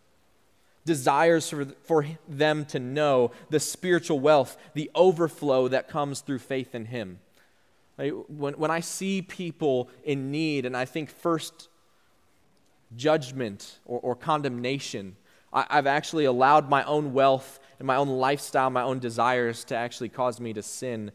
desires 0.87 1.51
for, 1.51 1.67
for 1.85 2.07
them 2.27 2.65
to 2.67 2.79
know 2.79 3.31
the 3.51 3.61
spiritual 3.61 4.21
wealth, 4.21 4.57
the 4.73 4.91
overflow 4.95 5.69
that 5.69 5.89
comes 5.89 6.21
through 6.21 6.39
faith 6.39 6.75
in 6.75 6.87
Him. 6.87 7.21
When, 7.97 8.55
when 8.55 8.71
I 8.71 8.81
see 8.81 9.23
people 9.23 9.91
in 10.03 10.31
need, 10.31 10.65
and 10.65 10.77
I 10.77 10.85
think 10.85 11.11
first 11.11 11.69
judgment 12.97 13.79
or, 13.85 14.01
or 14.01 14.15
condemnation. 14.15 15.17
I, 15.53 15.67
I've 15.71 15.87
actually 15.87 16.25
allowed 16.25 16.69
my 16.69 16.85
own 16.85 17.13
wealth 17.13 17.61
and 17.79 17.87
my 17.87 17.97
own 17.97 18.09
lifestyle, 18.09 18.71
my 18.71 18.83
own 18.83 18.99
desires 18.99 19.65
to 19.65 19.77
actually 19.77 20.09
cause 20.09 20.41
me 20.41 20.53
to 20.53 20.63
sin 20.63 21.13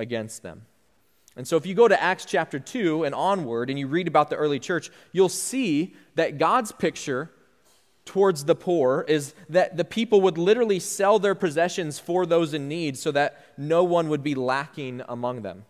against 0.00 0.42
them. 0.42 0.62
And 1.36 1.46
so, 1.46 1.56
if 1.56 1.64
you 1.64 1.74
go 1.74 1.86
to 1.86 2.02
Acts 2.02 2.24
chapter 2.24 2.58
2 2.58 3.04
and 3.04 3.14
onward 3.14 3.70
and 3.70 3.78
you 3.78 3.86
read 3.86 4.08
about 4.08 4.30
the 4.30 4.36
early 4.36 4.58
church, 4.58 4.90
you'll 5.12 5.28
see 5.28 5.94
that 6.16 6.38
God's 6.38 6.72
picture 6.72 7.30
towards 8.04 8.44
the 8.44 8.56
poor 8.56 9.04
is 9.06 9.34
that 9.48 9.76
the 9.76 9.84
people 9.84 10.20
would 10.22 10.36
literally 10.36 10.80
sell 10.80 11.18
their 11.20 11.34
possessions 11.34 11.98
for 12.00 12.26
those 12.26 12.52
in 12.52 12.66
need 12.66 12.98
so 12.98 13.12
that 13.12 13.44
no 13.56 13.84
one 13.84 14.08
would 14.08 14.24
be 14.24 14.34
lacking 14.34 15.02
among 15.08 15.42
them. 15.42 15.64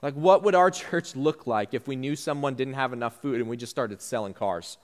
Like, 0.00 0.14
what 0.14 0.42
would 0.42 0.54
our 0.54 0.70
church 0.82 1.14
look 1.14 1.46
like 1.46 1.74
if 1.74 1.86
we 1.86 1.96
knew 1.96 2.16
someone 2.16 2.54
didn't 2.54 2.74
have 2.74 2.92
enough 2.92 3.20
food 3.20 3.40
and 3.40 3.50
we 3.50 3.56
just 3.58 3.70
started 3.70 4.00
selling 4.00 4.32
cars? 4.32 4.78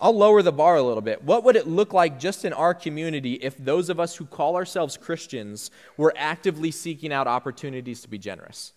I'll 0.00 0.16
lower 0.16 0.42
the 0.42 0.52
bar 0.52 0.76
a 0.76 0.82
little 0.82 1.00
bit. 1.00 1.22
What 1.22 1.44
would 1.44 1.56
it 1.56 1.66
look 1.66 1.92
like 1.92 2.18
just 2.18 2.44
in 2.44 2.52
our 2.52 2.74
community 2.74 3.34
if 3.34 3.56
those 3.56 3.88
of 3.88 4.00
us 4.00 4.16
who 4.16 4.26
call 4.26 4.56
ourselves 4.56 4.96
Christians 4.96 5.70
were 5.96 6.12
actively 6.16 6.70
seeking 6.70 7.12
out 7.12 7.26
opportunities 7.26 8.02
to 8.02 8.08
be 8.08 8.18
generous? 8.18 8.72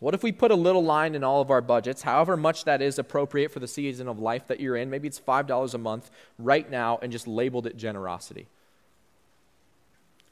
What 0.00 0.14
if 0.14 0.22
we 0.22 0.30
put 0.30 0.52
a 0.52 0.56
little 0.56 0.84
line 0.84 1.14
in 1.16 1.24
all 1.24 1.40
of 1.40 1.50
our 1.50 1.60
budgets, 1.60 2.02
however 2.02 2.36
much 2.36 2.64
that 2.64 2.80
is 2.80 2.98
appropriate 2.98 3.50
for 3.50 3.58
the 3.58 3.66
season 3.66 4.06
of 4.06 4.20
life 4.20 4.46
that 4.46 4.60
you're 4.60 4.76
in? 4.76 4.90
Maybe 4.90 5.08
it's 5.08 5.18
$5 5.18 5.74
a 5.74 5.78
month 5.78 6.10
right 6.38 6.70
now 6.70 6.98
and 7.02 7.10
just 7.10 7.26
labeled 7.26 7.66
it 7.66 7.76
generosity. 7.76 8.46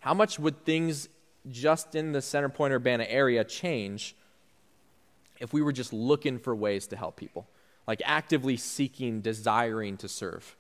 How 0.00 0.14
much 0.14 0.38
would 0.38 0.64
things 0.64 1.08
just 1.50 1.96
in 1.96 2.12
the 2.12 2.22
Center 2.22 2.48
Point 2.48 2.74
Urbana 2.74 3.06
area 3.08 3.42
change 3.42 4.14
if 5.40 5.52
we 5.52 5.62
were 5.62 5.72
just 5.72 5.92
looking 5.92 6.38
for 6.38 6.54
ways 6.54 6.86
to 6.88 6.96
help 6.96 7.16
people, 7.16 7.46
like 7.86 8.02
actively 8.04 8.56
seeking, 8.56 9.20
desiring 9.20 9.96
to 9.98 10.08
serve? 10.08 10.56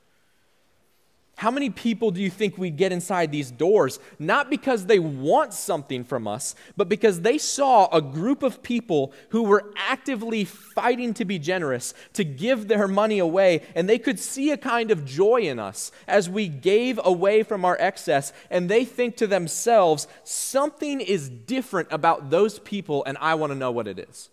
How 1.36 1.50
many 1.50 1.68
people 1.68 2.12
do 2.12 2.22
you 2.22 2.30
think 2.30 2.56
we 2.56 2.70
get 2.70 2.92
inside 2.92 3.30
these 3.30 3.50
doors? 3.50 3.98
Not 4.18 4.48
because 4.48 4.86
they 4.86 4.98
want 4.98 5.52
something 5.52 6.02
from 6.02 6.26
us, 6.26 6.54
but 6.78 6.88
because 6.88 7.20
they 7.20 7.36
saw 7.36 7.88
a 7.92 8.00
group 8.00 8.42
of 8.42 8.62
people 8.62 9.12
who 9.28 9.42
were 9.42 9.70
actively 9.76 10.46
fighting 10.46 11.12
to 11.12 11.26
be 11.26 11.38
generous, 11.38 11.92
to 12.14 12.24
give 12.24 12.68
their 12.68 12.88
money 12.88 13.18
away, 13.18 13.60
and 13.74 13.86
they 13.86 13.98
could 13.98 14.18
see 14.18 14.50
a 14.50 14.56
kind 14.56 14.90
of 14.90 15.04
joy 15.04 15.42
in 15.42 15.58
us 15.58 15.92
as 16.08 16.30
we 16.30 16.48
gave 16.48 16.98
away 17.04 17.42
from 17.42 17.66
our 17.66 17.76
excess, 17.78 18.32
and 18.48 18.70
they 18.70 18.86
think 18.86 19.16
to 19.16 19.26
themselves, 19.26 20.08
something 20.24 21.02
is 21.02 21.28
different 21.28 21.88
about 21.90 22.30
those 22.30 22.58
people, 22.60 23.04
and 23.04 23.18
I 23.20 23.34
want 23.34 23.52
to 23.52 23.58
know 23.58 23.70
what 23.70 23.88
it 23.88 23.98
is. 23.98 24.30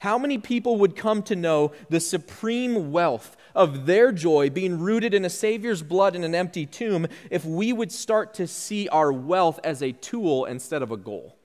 How 0.00 0.18
many 0.18 0.38
people 0.38 0.76
would 0.76 0.94
come 0.94 1.22
to 1.24 1.36
know 1.36 1.72
the 1.88 2.00
supreme 2.00 2.92
wealth 2.92 3.36
of 3.54 3.86
their 3.86 4.12
joy 4.12 4.50
being 4.50 4.78
rooted 4.78 5.14
in 5.14 5.24
a 5.24 5.30
Savior's 5.30 5.82
blood 5.82 6.14
in 6.14 6.22
an 6.22 6.34
empty 6.34 6.66
tomb 6.66 7.06
if 7.30 7.44
we 7.44 7.72
would 7.72 7.90
start 7.90 8.34
to 8.34 8.46
see 8.46 8.88
our 8.88 9.10
wealth 9.12 9.58
as 9.64 9.82
a 9.82 9.92
tool 9.92 10.44
instead 10.44 10.82
of 10.82 10.90
a 10.90 10.96
goal? 10.96 11.36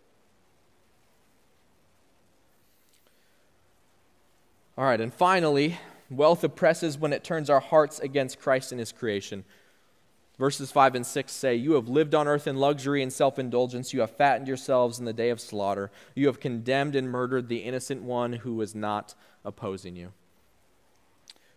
All 4.78 4.86
right, 4.86 5.00
and 5.00 5.14
finally, 5.14 5.78
wealth 6.10 6.44
oppresses 6.44 6.98
when 6.98 7.14
it 7.14 7.24
turns 7.24 7.50
our 7.50 7.60
hearts 7.60 8.00
against 8.00 8.40
Christ 8.40 8.72
and 8.72 8.80
His 8.80 8.92
creation. 8.92 9.46
Verses 10.42 10.72
5 10.72 10.96
and 10.96 11.06
6 11.06 11.32
say, 11.32 11.54
You 11.54 11.74
have 11.74 11.88
lived 11.88 12.16
on 12.16 12.28
earth 12.28 12.48
in 12.48 12.56
luxury 12.56 13.04
and 13.04 13.14
self 13.14 13.38
indulgence. 13.38 13.94
You 13.94 14.00
have 14.00 14.10
fattened 14.10 14.48
yourselves 14.48 14.98
in 14.98 15.06
the 15.06 15.14
day 15.14 15.30
of 15.30 15.40
slaughter. 15.40 15.92
You 16.16 16.26
have 16.26 16.40
condemned 16.40 16.96
and 16.96 17.08
murdered 17.08 17.48
the 17.48 17.60
innocent 17.60 18.02
one 18.02 18.34
who 18.34 18.56
was 18.56 18.74
not 18.74 19.14
opposing 19.46 19.96
you. 19.96 20.14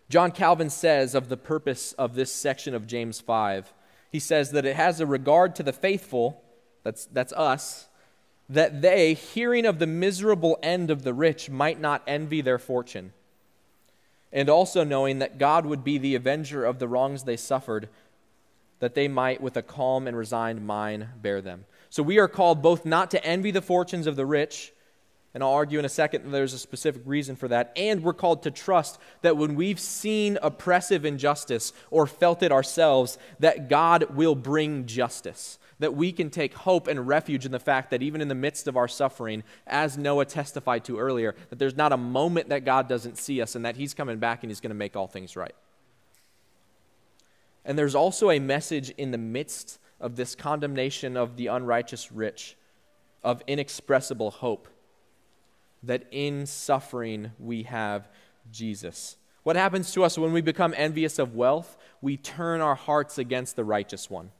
John 0.07 0.29
Calvin 0.29 0.69
says 0.69 1.15
of 1.15 1.29
the 1.29 1.35
purpose 1.35 1.93
of 1.93 2.13
this 2.13 2.31
section 2.31 2.75
of 2.75 2.85
James 2.85 3.19
5, 3.19 3.73
he 4.11 4.19
says 4.19 4.51
that 4.51 4.67
it 4.67 4.75
has 4.75 4.99
a 4.99 5.07
regard 5.07 5.55
to 5.55 5.63
the 5.63 5.73
faithful, 5.73 6.43
that's, 6.83 7.07
that's 7.07 7.33
us, 7.33 7.87
that 8.47 8.83
they, 8.83 9.15
hearing 9.15 9.65
of 9.65 9.79
the 9.79 9.87
miserable 9.87 10.59
end 10.61 10.91
of 10.91 11.01
the 11.01 11.15
rich, 11.15 11.49
might 11.49 11.81
not 11.81 12.03
envy 12.05 12.39
their 12.39 12.59
fortune 12.59 13.13
and 14.35 14.49
also 14.49 14.83
knowing 14.83 15.19
that 15.19 15.37
God 15.37 15.65
would 15.65 15.81
be 15.81 15.97
the 15.97 16.13
avenger 16.13 16.65
of 16.65 16.77
the 16.77 16.89
wrongs 16.89 17.23
they 17.23 17.37
suffered, 17.37 17.87
that 18.79 18.95
they 18.95 19.07
might, 19.07 19.41
with 19.41 19.57
a 19.57 19.61
calm 19.61 20.07
and 20.07 20.17
resigned 20.17 20.65
mind, 20.65 21.07
bear 21.21 21.41
them. 21.41 21.65
So 21.89 22.03
we 22.03 22.19
are 22.19 22.27
called 22.27 22.61
both 22.61 22.85
not 22.85 23.11
to 23.11 23.25
envy 23.25 23.51
the 23.51 23.61
fortunes 23.61 24.07
of 24.07 24.15
the 24.15 24.25
rich, 24.25 24.73
and 25.33 25.43
I'll 25.43 25.51
argue 25.51 25.79
in 25.79 25.85
a 25.85 25.89
second 25.89 26.23
that 26.23 26.29
there's 26.29 26.53
a 26.53 26.59
specific 26.59 27.01
reason 27.05 27.35
for 27.35 27.47
that, 27.49 27.73
and 27.75 28.03
we're 28.03 28.13
called 28.13 28.43
to 28.43 28.51
trust 28.51 28.99
that 29.21 29.37
when 29.37 29.55
we've 29.55 29.79
seen 29.79 30.37
oppressive 30.41 31.05
injustice 31.05 31.73
or 31.91 32.07
felt 32.07 32.43
it 32.43 32.51
ourselves, 32.51 33.17
that 33.39 33.69
God 33.69 34.15
will 34.15 34.35
bring 34.35 34.85
justice 34.85 35.57
that 35.79 35.95
we 35.95 36.11
can 36.11 36.29
take 36.29 36.53
hope 36.53 36.87
and 36.87 37.07
refuge 37.07 37.45
in 37.45 37.51
the 37.51 37.59
fact 37.59 37.91
that 37.91 38.01
even 38.01 38.21
in 38.21 38.27
the 38.27 38.35
midst 38.35 38.67
of 38.67 38.77
our 38.77 38.87
suffering, 38.87 39.43
as 39.67 39.97
Noah 39.97 40.25
testified 40.25 40.85
to 40.85 40.99
earlier, 40.99 41.35
that 41.49 41.59
there's 41.59 41.75
not 41.75 41.91
a 41.91 41.97
moment 41.97 42.49
that 42.49 42.65
God 42.65 42.87
doesn't 42.87 43.17
see 43.17 43.41
us 43.41 43.55
and 43.55 43.65
that 43.65 43.75
He's 43.75 43.93
coming 43.93 44.17
back 44.17 44.43
and 44.43 44.49
He's 44.49 44.61
going 44.61 44.69
to 44.69 44.75
make 44.75 44.95
all 44.95 45.07
things 45.07 45.35
right. 45.35 45.55
And 47.65 47.77
there's 47.77 47.95
also 47.95 48.29
a 48.29 48.39
message 48.39 48.91
in 48.91 49.11
the 49.11 49.17
midst 49.17 49.79
of 49.99 50.15
this 50.15 50.35
condemnation 50.35 51.17
of 51.17 51.35
the 51.35 51.47
unrighteous 51.47 52.11
rich, 52.11 52.55
of 53.23 53.41
inexpressible 53.47 54.29
hope, 54.29 54.67
that 55.81 56.05
in 56.11 56.45
suffering 56.45 57.31
we 57.39 57.63
have 57.63 58.07
Jesus. 58.51 59.17
What 59.43 59.55
happens 59.55 59.91
to 59.91 60.03
us 60.03 60.17
when 60.17 60.31
we 60.31 60.41
become 60.41 60.73
envious 60.77 61.19
of 61.19 61.35
wealth? 61.35 61.77
We 62.01 62.17
turn 62.17 62.61
our 62.61 62.75
hearts 62.75 63.17
against 63.17 63.55
the 63.55 63.63
righteous 63.63 64.09
one. 64.09 64.31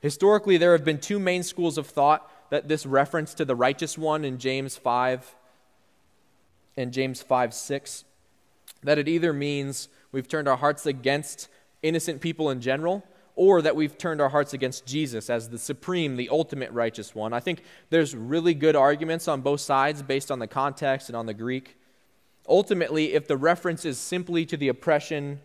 Historically, 0.00 0.56
there 0.56 0.72
have 0.72 0.84
been 0.84 0.98
two 0.98 1.18
main 1.18 1.42
schools 1.42 1.78
of 1.78 1.86
thought 1.86 2.30
that 2.50 2.68
this 2.68 2.86
reference 2.86 3.34
to 3.34 3.44
the 3.44 3.56
righteous 3.56 3.98
one 3.98 4.24
in 4.24 4.38
James 4.38 4.76
5 4.76 5.34
and 6.76 6.92
James 6.92 7.20
5 7.20 7.52
6, 7.52 8.04
that 8.84 8.98
it 8.98 9.08
either 9.08 9.32
means 9.32 9.88
we've 10.12 10.28
turned 10.28 10.46
our 10.46 10.56
hearts 10.56 10.86
against 10.86 11.48
innocent 11.82 12.20
people 12.20 12.50
in 12.50 12.60
general, 12.60 13.04
or 13.34 13.62
that 13.62 13.76
we've 13.76 13.96
turned 13.96 14.20
our 14.20 14.28
hearts 14.28 14.52
against 14.52 14.84
Jesus 14.84 15.30
as 15.30 15.48
the 15.48 15.58
supreme, 15.58 16.16
the 16.16 16.28
ultimate 16.28 16.72
righteous 16.72 17.14
one. 17.14 17.32
I 17.32 17.40
think 17.40 17.62
there's 17.88 18.14
really 18.14 18.52
good 18.52 18.74
arguments 18.74 19.28
on 19.28 19.42
both 19.42 19.60
sides 19.60 20.02
based 20.02 20.30
on 20.30 20.40
the 20.40 20.48
context 20.48 21.08
and 21.08 21.16
on 21.16 21.26
the 21.26 21.34
Greek. 21.34 21.76
Ultimately, 22.48 23.14
if 23.14 23.28
the 23.28 23.36
reference 23.36 23.84
is 23.84 23.98
simply 23.98 24.44
to 24.46 24.56
the 24.56 24.68
oppression 24.68 25.40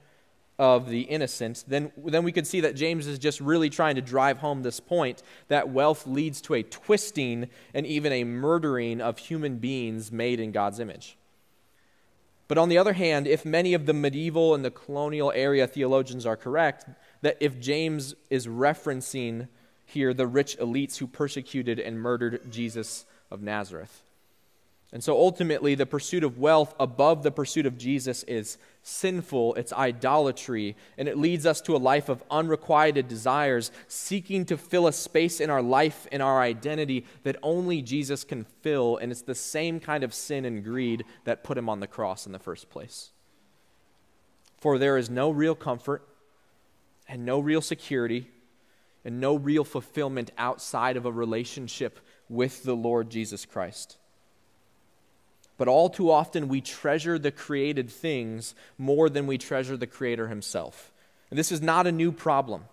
of 0.57 0.89
the 0.89 1.01
innocent, 1.01 1.65
then, 1.67 1.91
then 1.97 2.23
we 2.23 2.31
could 2.31 2.47
see 2.47 2.61
that 2.61 2.75
James 2.75 3.05
is 3.05 3.19
just 3.19 3.39
really 3.39 3.69
trying 3.69 3.95
to 3.95 4.01
drive 4.01 4.37
home 4.37 4.63
this 4.63 4.79
point 4.79 5.21
that 5.47 5.69
wealth 5.69 6.07
leads 6.07 6.41
to 6.41 6.53
a 6.53 6.63
twisting 6.63 7.49
and 7.73 7.85
even 7.85 8.11
a 8.11 8.23
murdering 8.23 9.01
of 9.01 9.17
human 9.17 9.57
beings 9.57 10.11
made 10.11 10.39
in 10.39 10.51
God's 10.51 10.79
image. 10.79 11.17
But 12.53 12.61
on 12.61 12.69
the 12.69 12.77
other 12.77 12.93
hand, 12.93 13.25
if 13.25 13.45
many 13.45 13.73
of 13.73 13.87
the 13.87 13.95
medieval 13.95 14.53
and 14.53 14.63
the 14.63 14.69
colonial 14.69 15.31
area 15.31 15.65
theologians 15.65 16.23
are 16.23 16.37
correct, 16.37 16.85
that 17.23 17.35
if 17.39 17.59
James 17.59 18.13
is 18.29 18.45
referencing 18.45 19.47
here 19.87 20.13
the 20.13 20.27
rich 20.27 20.55
elites 20.59 20.97
who 20.97 21.07
persecuted 21.07 21.79
and 21.79 21.99
murdered 21.99 22.51
Jesus 22.51 23.05
of 23.31 23.41
Nazareth. 23.41 24.03
And 24.93 25.03
so 25.03 25.17
ultimately, 25.17 25.73
the 25.73 25.87
pursuit 25.87 26.23
of 26.23 26.37
wealth 26.37 26.75
above 26.79 27.23
the 27.23 27.31
pursuit 27.31 27.65
of 27.65 27.79
Jesus 27.79 28.21
is 28.23 28.59
sinful, 28.83 29.55
it's 29.55 29.73
idolatry, 29.73 30.75
and 30.99 31.07
it 31.07 31.17
leads 31.17 31.47
us 31.47 31.61
to 31.61 31.75
a 31.75 31.77
life 31.77 32.09
of 32.09 32.23
unrequited 32.29 33.07
desires, 33.07 33.71
seeking 33.87 34.45
to 34.45 34.55
fill 34.55 34.85
a 34.85 34.93
space 34.93 35.41
in 35.41 35.49
our 35.49 35.63
life 35.63 36.05
and 36.11 36.21
our 36.21 36.39
identity 36.39 37.07
that 37.23 37.37
only 37.41 37.81
Jesus 37.81 38.23
can 38.23 38.43
fill. 38.61 38.97
And 38.97 39.11
it's 39.11 39.23
the 39.23 39.33
same 39.33 39.79
kind 39.79 40.03
of 40.03 40.13
sin 40.13 40.45
and 40.45 40.63
greed 40.63 41.05
that 41.23 41.43
put 41.43 41.57
him 41.57 41.69
on 41.69 41.79
the 41.79 41.87
cross 41.87 42.27
in 42.27 42.31
the 42.31 42.37
first 42.37 42.69
place. 42.69 43.09
For 44.59 44.77
there 44.77 44.99
is 44.99 45.09
no 45.09 45.31
real 45.31 45.55
comfort 45.55 46.07
and 47.07 47.25
no 47.25 47.39
real 47.39 47.61
security 47.61 48.29
and 49.03 49.19
no 49.19 49.35
real 49.35 49.63
fulfillment 49.63 50.29
outside 50.37 50.97
of 50.97 51.07
a 51.07 51.11
relationship 51.11 51.99
with 52.29 52.61
the 52.61 52.75
Lord 52.75 53.09
Jesus 53.09 53.43
Christ. 53.43 53.97
But 55.63 55.71
all 55.71 55.89
too 55.89 56.11
often, 56.11 56.49
we 56.49 56.59
treasure 56.59 57.17
the 57.17 57.31
created 57.31 57.89
things 57.89 58.53
more 58.77 59.09
than 59.09 59.27
we 59.27 59.37
treasure 59.37 59.77
the 59.77 59.87
Creator 59.87 60.27
Himself. 60.27 60.91
And 61.29 61.39
this 61.39 61.53
is 61.53 61.61
not 61.61 61.87
a 61.87 61.91
new 61.93 62.11
problem. 62.11 62.65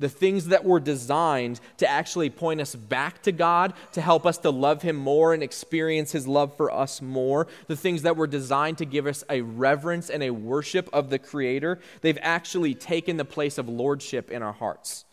The 0.00 0.10
things 0.10 0.48
that 0.48 0.66
were 0.66 0.80
designed 0.80 1.60
to 1.78 1.88
actually 1.88 2.28
point 2.28 2.60
us 2.60 2.74
back 2.74 3.22
to 3.22 3.32
God, 3.32 3.72
to 3.92 4.02
help 4.02 4.26
us 4.26 4.36
to 4.36 4.50
love 4.50 4.82
Him 4.82 4.96
more 4.96 5.32
and 5.32 5.42
experience 5.42 6.12
His 6.12 6.28
love 6.28 6.54
for 6.58 6.70
us 6.70 7.00
more, 7.00 7.46
the 7.68 7.74
things 7.74 8.02
that 8.02 8.18
were 8.18 8.26
designed 8.26 8.76
to 8.76 8.84
give 8.84 9.06
us 9.06 9.24
a 9.30 9.40
reverence 9.40 10.10
and 10.10 10.22
a 10.22 10.28
worship 10.28 10.90
of 10.92 11.08
the 11.08 11.18
Creator, 11.18 11.78
they've 12.02 12.18
actually 12.20 12.74
taken 12.74 13.16
the 13.16 13.24
place 13.24 13.56
of 13.56 13.66
lordship 13.66 14.30
in 14.30 14.42
our 14.42 14.52
hearts. 14.52 15.06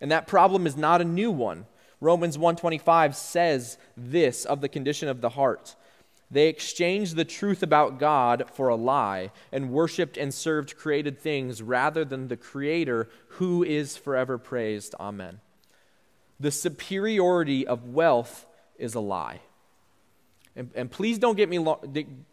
And 0.00 0.12
that 0.12 0.28
problem 0.28 0.68
is 0.68 0.76
not 0.76 1.00
a 1.00 1.04
new 1.04 1.32
one. 1.32 1.66
Romans 2.00 2.38
125 2.38 3.16
says 3.16 3.76
this 3.96 4.44
of 4.44 4.60
the 4.60 4.68
condition 4.68 5.08
of 5.08 5.20
the 5.20 5.30
heart 5.30 5.74
they 6.30 6.48
exchanged 6.48 7.16
the 7.16 7.24
truth 7.24 7.62
about 7.62 7.98
God 7.98 8.44
for 8.52 8.68
a 8.68 8.76
lie 8.76 9.30
and 9.52 9.70
worshiped 9.70 10.16
and 10.16 10.32
served 10.32 10.76
created 10.76 11.18
things 11.18 11.62
rather 11.62 12.04
than 12.04 12.28
the 12.28 12.36
Creator 12.36 13.08
who 13.28 13.62
is 13.62 13.96
forever 13.96 14.38
praised. 14.38 14.94
Amen. 14.98 15.40
The 16.40 16.50
superiority 16.50 17.66
of 17.66 17.88
wealth 17.88 18.46
is 18.78 18.94
a 18.94 19.00
lie. 19.00 19.40
And, 20.56 20.70
and, 20.74 20.90
please 20.90 21.18
don't 21.18 21.36
get 21.36 21.48
me 21.48 21.58
lo- 21.58 21.82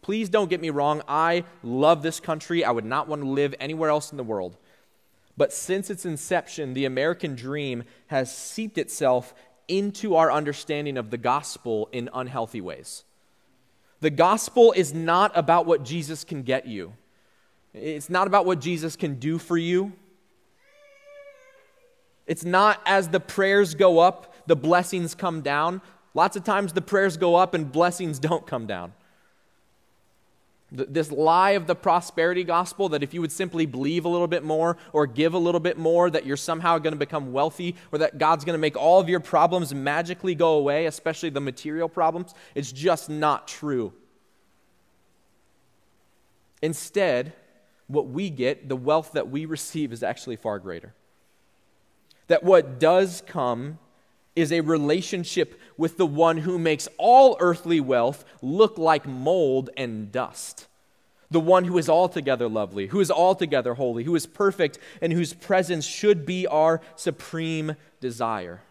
please 0.00 0.28
don't 0.28 0.48
get 0.48 0.60
me 0.60 0.70
wrong. 0.70 1.02
I 1.08 1.44
love 1.62 2.02
this 2.02 2.20
country. 2.20 2.64
I 2.64 2.70
would 2.70 2.84
not 2.84 3.08
want 3.08 3.22
to 3.22 3.28
live 3.28 3.52
anywhere 3.58 3.90
else 3.90 4.12
in 4.12 4.16
the 4.16 4.22
world. 4.22 4.56
But 5.36 5.52
since 5.52 5.90
its 5.90 6.04
inception, 6.04 6.74
the 6.74 6.84
American 6.84 7.34
dream 7.34 7.84
has 8.08 8.36
seeped 8.36 8.78
itself 8.78 9.34
into 9.66 10.14
our 10.14 10.30
understanding 10.30 10.98
of 10.98 11.10
the 11.10 11.18
gospel 11.18 11.88
in 11.90 12.10
unhealthy 12.12 12.60
ways. 12.60 13.04
The 14.02 14.10
gospel 14.10 14.72
is 14.72 14.92
not 14.92 15.30
about 15.36 15.64
what 15.64 15.84
Jesus 15.84 16.24
can 16.24 16.42
get 16.42 16.66
you, 16.66 16.92
it's 17.72 18.10
not 18.10 18.26
about 18.26 18.44
what 18.44 18.60
Jesus 18.60 18.96
can 18.96 19.14
do 19.14 19.38
for 19.38 19.56
you. 19.56 19.92
It's 22.26 22.44
not 22.44 22.80
as 22.86 23.08
the 23.08 23.18
prayers 23.20 23.74
go 23.74 23.98
up, 23.98 24.34
the 24.46 24.56
blessings 24.56 25.14
come 25.14 25.40
down. 25.40 25.82
Lots 26.14 26.36
of 26.36 26.44
times 26.44 26.72
the 26.72 26.82
prayers 26.82 27.16
go 27.16 27.34
up 27.36 27.54
and 27.54 27.70
blessings 27.70 28.18
don't 28.28 28.46
come 28.46 28.66
down 28.66 28.92
this 30.72 31.12
lie 31.12 31.50
of 31.50 31.66
the 31.66 31.74
prosperity 31.74 32.44
gospel 32.44 32.88
that 32.90 33.02
if 33.02 33.12
you 33.12 33.20
would 33.20 33.30
simply 33.30 33.66
believe 33.66 34.06
a 34.06 34.08
little 34.08 34.26
bit 34.26 34.42
more 34.42 34.78
or 34.92 35.06
give 35.06 35.34
a 35.34 35.38
little 35.38 35.60
bit 35.60 35.76
more, 35.76 36.08
that 36.08 36.24
you're 36.24 36.36
somehow 36.36 36.78
going 36.78 36.94
to 36.94 36.98
become 36.98 37.32
wealthy 37.32 37.76
or 37.92 37.98
that 37.98 38.18
God's 38.18 38.44
going 38.44 38.54
to 38.54 38.60
make 38.60 38.76
all 38.76 38.98
of 38.98 39.08
your 39.08 39.20
problems 39.20 39.74
magically 39.74 40.34
go 40.34 40.54
away, 40.54 40.86
especially 40.86 41.28
the 41.28 41.40
material 41.40 41.88
problems, 41.88 42.34
it's 42.54 42.72
just 42.72 43.10
not 43.10 43.46
true. 43.46 43.92
Instead, 46.62 47.34
what 47.88 48.08
we 48.08 48.30
get, 48.30 48.68
the 48.68 48.76
wealth 48.76 49.12
that 49.12 49.30
we 49.30 49.44
receive, 49.44 49.92
is 49.92 50.02
actually 50.02 50.36
far 50.36 50.58
greater. 50.58 50.94
That 52.28 52.44
what 52.44 52.80
does 52.80 53.22
come 53.26 53.78
is 54.34 54.52
a 54.52 54.60
relationship 54.60 55.60
with 55.76 55.96
the 55.96 56.06
one 56.06 56.38
who 56.38 56.58
makes 56.58 56.88
all 56.98 57.36
earthly 57.40 57.80
wealth 57.80 58.24
look 58.40 58.78
like 58.78 59.06
mold 59.06 59.70
and 59.76 60.10
dust. 60.10 60.66
The 61.30 61.40
one 61.40 61.64
who 61.64 61.78
is 61.78 61.88
altogether 61.88 62.48
lovely, 62.48 62.88
who 62.88 63.00
is 63.00 63.10
altogether 63.10 63.74
holy, 63.74 64.04
who 64.04 64.14
is 64.14 64.26
perfect, 64.26 64.78
and 65.00 65.12
whose 65.12 65.32
presence 65.32 65.84
should 65.84 66.26
be 66.26 66.46
our 66.46 66.80
supreme 66.94 67.76
desire. 68.00 68.62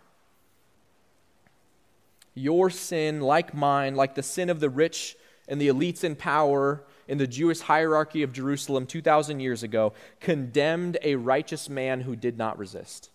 Your 2.33 2.69
sin, 2.69 3.19
like 3.19 3.53
mine, 3.53 3.95
like 3.95 4.15
the 4.15 4.23
sin 4.23 4.49
of 4.49 4.59
the 4.59 4.69
rich 4.69 5.15
and 5.47 5.59
the 5.59 5.67
elites 5.67 6.03
in 6.03 6.15
power 6.15 6.83
in 7.07 7.17
the 7.17 7.27
Jewish 7.27 7.59
hierarchy 7.61 8.23
of 8.23 8.31
Jerusalem 8.31 8.85
2,000 8.85 9.39
years 9.39 9.63
ago, 9.63 9.93
condemned 10.19 10.97
a 11.01 11.15
righteous 11.15 11.67
man 11.67 12.01
who 12.01 12.15
did 12.15 12.37
not 12.37 12.57
resist 12.57 13.09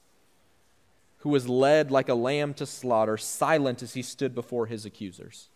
who 1.27 1.33
was 1.33 1.49
led 1.49 1.91
like 1.91 2.09
a 2.09 2.15
lamb 2.15 2.55
to 2.55 2.65
slaughter, 2.65 3.17
silent 3.17 3.83
as 3.83 3.95
he 3.95 4.03
stood 4.03 4.33
before 4.33 4.67
his 4.67 4.87
accusers. 4.87 5.49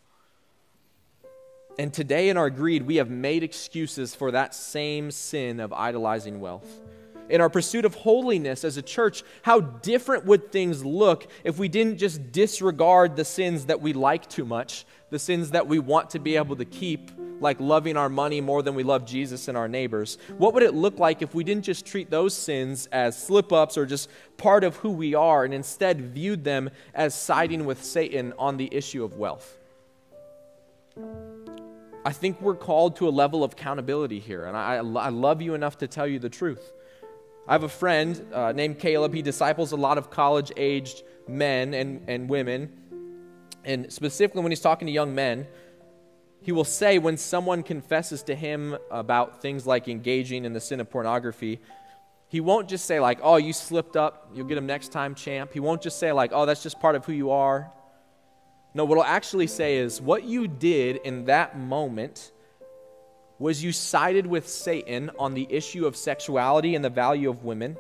And 1.79 1.95
today, 1.95 2.29
in 2.29 2.37
our 2.37 2.51
greed, 2.51 2.89
we 2.89 2.97
have 2.97 3.09
made 3.09 3.45
excuses 3.45 4.13
for 4.13 4.33
that 4.33 4.53
same 4.53 5.13
sin 5.13 5.61
of 5.61 5.73
idolizing 5.73 6.41
wealth. 6.41 6.81
In 7.29 7.41
our 7.41 7.49
pursuit 7.49 7.85
of 7.85 7.95
holiness 7.95 8.65
as 8.65 8.79
a 8.79 8.83
church, 8.83 9.23
how 9.43 9.61
different 9.61 10.25
would 10.25 10.51
things 10.51 10.85
look 10.85 11.31
if 11.45 11.57
we 11.57 11.69
didn't 11.69 11.99
just 11.99 12.33
disregard 12.33 13.15
the 13.15 13.25
sins 13.25 13.67
that 13.67 13.81
we 13.81 13.93
like 13.93 14.29
too 14.29 14.45
much, 14.45 14.85
the 15.11 15.19
sins 15.19 15.51
that 15.51 15.67
we 15.67 15.79
want 15.79 16.11
to 16.11 16.19
be 16.19 16.37
able 16.37 16.57
to 16.57 16.65
keep, 16.65 17.11
like 17.41 17.59
loving 17.61 17.97
our 17.97 18.09
money 18.09 18.41
more 18.41 18.63
than 18.63 18.75
we 18.75 18.83
love 18.83 19.05
Jesus 19.05 19.49
and 19.49 19.57
our 19.57 19.69
neighbors, 19.69 20.19
what 20.39 20.55
would 20.55 20.63
it 20.63 20.75
look 20.75 20.99
like 20.99 21.23
if 21.23 21.35
we 21.35 21.45
didn't 21.45 21.65
just 21.65 21.87
treat 21.87 22.11
those 22.11 22.35
sins 22.35 22.87
as 22.93 23.21
slip 23.21 23.53
ups 23.53 23.77
or 23.77 23.87
just 23.87 24.09
part 24.37 24.63
of 24.63 24.77
who 24.77 24.91
we 24.91 25.15
are 25.15 25.45
and 25.45 25.53
instead 25.53 26.01
viewed 26.01 26.45
them 26.45 26.71
as 26.95 27.15
siding 27.15 27.65
with 27.65 27.83
Satan 27.83 28.33
on 28.39 28.57
the 28.57 28.69
issue 28.73 29.05
of 29.05 29.17
wealth? 29.17 29.59
I 32.05 32.13
think 32.13 32.41
we're 32.41 32.55
called 32.55 32.97
to 32.97 33.09
a 33.09 33.11
level 33.11 33.45
of 33.45 33.53
accountability 33.53 34.21
here, 34.21 34.47
and 34.47 34.57
I, 34.57 34.77
I 34.77 35.11
love 35.11 35.43
you 35.43 35.55
enough 35.55 35.79
to 35.79 35.87
tell 35.87 36.07
you 36.07 36.19
the 36.19 36.31
truth. 36.31 36.73
I 37.47 37.53
have 37.53 37.63
a 37.63 37.69
friend 37.69 38.27
uh, 38.33 38.53
named 38.53 38.79
Caleb. 38.79 39.13
He 39.13 39.23
disciples 39.23 39.73
a 39.73 39.77
lot 39.77 39.99
of 39.99 40.11
college 40.11 40.53
aged 40.57 41.03
men 41.27 41.75
and, 41.75 42.09
and 42.09 42.29
women. 42.29 42.80
And 43.71 43.93
specifically, 43.93 44.43
when 44.43 44.51
he's 44.51 44.61
talking 44.61 44.87
to 44.87 44.93
young 44.93 45.15
men, 45.15 45.47
he 46.43 46.51
will 46.51 46.65
say 46.65 46.99
when 46.99 47.17
someone 47.17 47.63
confesses 47.63 48.25
to 48.25 48.35
him 48.35 48.77
about 48.91 49.41
things 49.41 49.65
like 49.65 49.87
engaging 49.87 50.45
in 50.45 50.53
the 50.53 50.61
sin 50.61 50.81
of 50.81 50.91
pornography, 50.91 51.61
he 52.27 52.41
won't 52.41 52.69
just 52.69 52.85
say, 52.85 52.99
like, 52.99 53.21
oh, 53.23 53.37
you 53.37 53.53
slipped 53.53 53.97
up, 53.97 54.31
you'll 54.35 54.47
get 54.47 54.59
him 54.59 54.67
next 54.67 54.89
time, 54.89 55.15
champ. 55.15 55.53
He 55.53 55.61
won't 55.61 55.83
just 55.83 56.01
say, 56.01 56.11
like, 56.11 56.33
oh, 56.35 56.47
that's 56.47 56.65
just 56.65 56.81
part 56.81 56.97
of 56.97 57.05
who 57.05 57.13
you 57.13 57.31
are. 57.31 57.71
No, 58.75 58.85
what 58.85 58.97
he'll 58.97 59.05
actually 59.05 59.47
say 59.47 59.77
is, 59.77 60.01
what 60.01 60.25
you 60.25 60.49
did 60.49 60.97
in 60.97 61.27
that 61.27 61.57
moment 61.57 62.33
was 63.39 63.63
you 63.63 63.71
sided 63.71 64.27
with 64.27 64.49
Satan 64.49 65.11
on 65.17 65.35
the 65.35 65.47
issue 65.49 65.87
of 65.87 65.97
sexuality 65.97 66.75
and 66.75 66.85
the 66.85 66.91
value 66.91 67.31
of 67.31 67.45
women. 67.45 67.77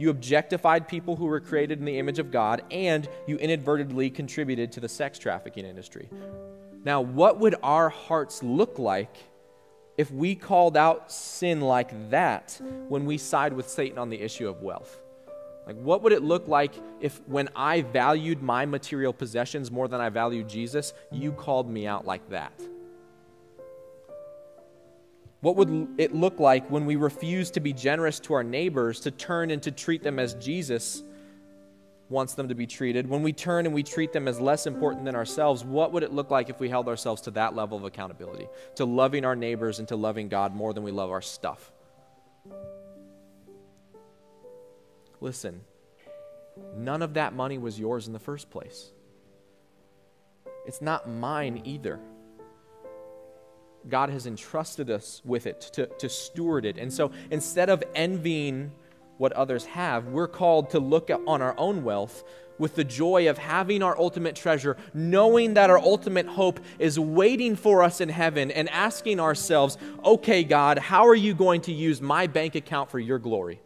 You 0.00 0.08
objectified 0.08 0.88
people 0.88 1.14
who 1.14 1.26
were 1.26 1.40
created 1.40 1.78
in 1.78 1.84
the 1.84 1.98
image 1.98 2.18
of 2.18 2.30
God, 2.30 2.62
and 2.70 3.06
you 3.26 3.36
inadvertently 3.36 4.08
contributed 4.08 4.72
to 4.72 4.80
the 4.80 4.88
sex 4.88 5.18
trafficking 5.18 5.66
industry. 5.66 6.08
Now, 6.86 7.02
what 7.02 7.38
would 7.38 7.56
our 7.62 7.90
hearts 7.90 8.42
look 8.42 8.78
like 8.78 9.14
if 9.98 10.10
we 10.10 10.34
called 10.34 10.74
out 10.74 11.12
sin 11.12 11.60
like 11.60 12.08
that 12.08 12.58
when 12.88 13.04
we 13.04 13.18
side 13.18 13.52
with 13.52 13.68
Satan 13.68 13.98
on 13.98 14.08
the 14.08 14.18
issue 14.18 14.48
of 14.48 14.62
wealth? 14.62 14.98
Like, 15.66 15.76
what 15.76 16.00
would 16.02 16.14
it 16.14 16.22
look 16.22 16.48
like 16.48 16.72
if, 17.02 17.20
when 17.26 17.50
I 17.54 17.82
valued 17.82 18.40
my 18.40 18.64
material 18.64 19.12
possessions 19.12 19.70
more 19.70 19.86
than 19.86 20.00
I 20.00 20.08
valued 20.08 20.48
Jesus, 20.48 20.94
you 21.12 21.32
called 21.32 21.68
me 21.68 21.86
out 21.86 22.06
like 22.06 22.26
that? 22.30 22.58
What 25.40 25.56
would 25.56 25.88
it 25.96 26.14
look 26.14 26.38
like 26.38 26.70
when 26.70 26.84
we 26.84 26.96
refuse 26.96 27.50
to 27.52 27.60
be 27.60 27.72
generous 27.72 28.20
to 28.20 28.34
our 28.34 28.44
neighbors, 28.44 29.00
to 29.00 29.10
turn 29.10 29.50
and 29.50 29.62
to 29.62 29.70
treat 29.70 30.02
them 30.02 30.18
as 30.18 30.34
Jesus 30.34 31.02
wants 32.10 32.34
them 32.34 32.48
to 32.48 32.54
be 32.54 32.66
treated, 32.66 33.08
when 33.08 33.22
we 33.22 33.32
turn 33.32 33.64
and 33.64 33.74
we 33.74 33.82
treat 33.82 34.12
them 34.12 34.28
as 34.28 34.40
less 34.40 34.66
important 34.66 35.04
than 35.04 35.14
ourselves, 35.14 35.64
what 35.64 35.92
would 35.92 36.02
it 36.02 36.12
look 36.12 36.30
like 36.30 36.50
if 36.50 36.60
we 36.60 36.68
held 36.68 36.88
ourselves 36.88 37.22
to 37.22 37.30
that 37.30 37.54
level 37.54 37.78
of 37.78 37.84
accountability, 37.84 38.48
to 38.74 38.84
loving 38.84 39.24
our 39.24 39.36
neighbors 39.36 39.78
and 39.78 39.88
to 39.88 39.96
loving 39.96 40.28
God 40.28 40.54
more 40.54 40.74
than 40.74 40.82
we 40.82 40.90
love 40.90 41.10
our 41.10 41.22
stuff? 41.22 41.72
Listen, 45.22 45.60
none 46.76 47.00
of 47.00 47.14
that 47.14 47.32
money 47.32 47.58
was 47.58 47.78
yours 47.78 48.06
in 48.06 48.12
the 48.12 48.18
first 48.18 48.50
place. 48.50 48.90
It's 50.66 50.82
not 50.82 51.08
mine 51.08 51.62
either. 51.64 52.00
God 53.88 54.10
has 54.10 54.26
entrusted 54.26 54.90
us 54.90 55.22
with 55.24 55.46
it 55.46 55.60
to, 55.72 55.86
to 55.86 56.08
steward 56.08 56.64
it. 56.64 56.76
And 56.76 56.92
so 56.92 57.10
instead 57.30 57.70
of 57.70 57.82
envying 57.94 58.72
what 59.20 59.34
others 59.34 59.66
have. 59.66 60.06
We're 60.06 60.26
called 60.26 60.70
to 60.70 60.80
look 60.80 61.10
on 61.10 61.42
our 61.42 61.54
own 61.58 61.84
wealth 61.84 62.24
with 62.58 62.74
the 62.74 62.84
joy 62.84 63.28
of 63.28 63.36
having 63.36 63.82
our 63.82 63.96
ultimate 63.98 64.34
treasure, 64.34 64.78
knowing 64.94 65.54
that 65.54 65.68
our 65.68 65.78
ultimate 65.78 66.26
hope 66.26 66.58
is 66.78 66.98
waiting 66.98 67.54
for 67.54 67.82
us 67.82 68.00
in 68.00 68.08
heaven, 68.08 68.50
and 68.50 68.68
asking 68.70 69.20
ourselves, 69.20 69.76
okay, 70.04 70.42
God, 70.42 70.78
how 70.78 71.06
are 71.06 71.14
you 71.14 71.34
going 71.34 71.60
to 71.62 71.72
use 71.72 72.00
my 72.00 72.26
bank 72.26 72.54
account 72.54 72.90
for 72.90 72.98
your 72.98 73.18
glory? 73.18 73.60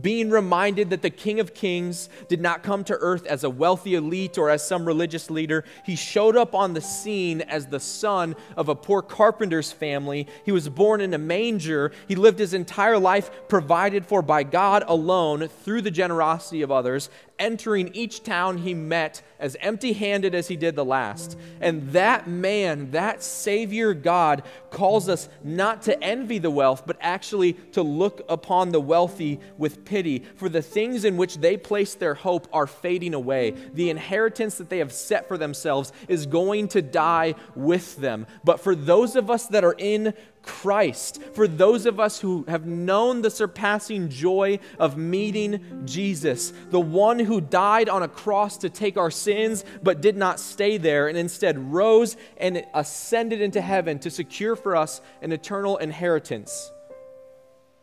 Being 0.00 0.30
reminded 0.30 0.90
that 0.90 1.02
the 1.02 1.10
King 1.10 1.40
of 1.40 1.54
Kings 1.54 2.08
did 2.28 2.40
not 2.40 2.62
come 2.62 2.84
to 2.84 2.94
earth 2.94 3.26
as 3.26 3.44
a 3.44 3.50
wealthy 3.50 3.94
elite 3.94 4.38
or 4.38 4.50
as 4.50 4.66
some 4.66 4.84
religious 4.84 5.30
leader. 5.30 5.64
He 5.84 5.96
showed 5.96 6.36
up 6.36 6.54
on 6.54 6.74
the 6.74 6.80
scene 6.80 7.40
as 7.42 7.66
the 7.66 7.80
son 7.80 8.34
of 8.56 8.68
a 8.68 8.74
poor 8.74 9.02
carpenter's 9.02 9.72
family. 9.72 10.26
He 10.44 10.52
was 10.52 10.68
born 10.68 11.00
in 11.00 11.14
a 11.14 11.18
manger. 11.18 11.92
He 12.08 12.16
lived 12.16 12.38
his 12.38 12.54
entire 12.54 12.98
life 12.98 13.30
provided 13.48 14.06
for 14.06 14.22
by 14.22 14.42
God 14.42 14.84
alone 14.86 15.48
through 15.48 15.82
the 15.82 15.90
generosity 15.90 16.62
of 16.62 16.72
others, 16.72 17.10
entering 17.38 17.94
each 17.94 18.22
town 18.22 18.58
he 18.58 18.74
met 18.74 19.22
as 19.38 19.56
empty 19.60 19.92
handed 19.92 20.34
as 20.34 20.48
he 20.48 20.56
did 20.56 20.76
the 20.76 20.84
last. 20.84 21.36
And 21.60 21.90
that 21.92 22.26
man, 22.26 22.90
that 22.92 23.22
Savior 23.22 23.92
God, 23.94 24.42
calls 24.70 25.08
us 25.08 25.28
not 25.42 25.82
to 25.82 26.02
envy 26.02 26.38
the 26.38 26.50
wealth, 26.50 26.84
but 26.86 26.96
actually 27.00 27.54
to 27.72 27.82
look 27.82 28.24
upon 28.28 28.70
the 28.70 28.80
wealthy 28.80 29.40
with 29.58 29.84
pity. 29.84 30.24
For 30.36 30.48
the 30.48 30.62
things 30.62 31.04
in 31.04 31.16
which 31.16 31.38
they 31.38 31.56
place 31.56 31.94
their 31.94 32.14
hope 32.14 32.48
are 32.52 32.66
fading 32.66 33.14
away. 33.14 33.50
The 33.50 33.90
inheritance 33.90 34.56
that 34.58 34.70
they 34.70 34.78
have 34.78 34.92
set 34.92 35.28
for 35.28 35.36
themselves 35.36 35.92
is 36.08 36.26
going 36.26 36.68
to 36.68 36.82
die 36.82 37.34
with 37.54 37.96
them. 37.96 38.26
But 38.44 38.60
for 38.60 38.74
those 38.74 39.16
of 39.16 39.30
us 39.30 39.46
that 39.48 39.64
are 39.64 39.76
in 39.76 40.14
Christ. 40.46 41.22
For 41.34 41.48
those 41.48 41.86
of 41.86 41.98
us 41.98 42.20
who 42.20 42.44
have 42.48 42.66
known 42.66 43.22
the 43.22 43.30
surpassing 43.30 44.08
joy 44.08 44.58
of 44.78 44.96
meeting 44.96 45.82
Jesus, 45.84 46.52
the 46.70 46.80
one 46.80 47.18
who 47.18 47.40
died 47.40 47.88
on 47.88 48.02
a 48.02 48.08
cross 48.08 48.58
to 48.58 48.70
take 48.70 48.96
our 48.96 49.10
sins 49.10 49.64
but 49.82 50.00
did 50.00 50.16
not 50.16 50.40
stay 50.40 50.76
there 50.76 51.08
and 51.08 51.16
instead 51.16 51.72
rose 51.72 52.16
and 52.36 52.64
ascended 52.74 53.40
into 53.40 53.60
heaven 53.60 53.98
to 54.00 54.10
secure 54.10 54.56
for 54.56 54.76
us 54.76 55.00
an 55.22 55.32
eternal 55.32 55.76
inheritance. 55.78 56.70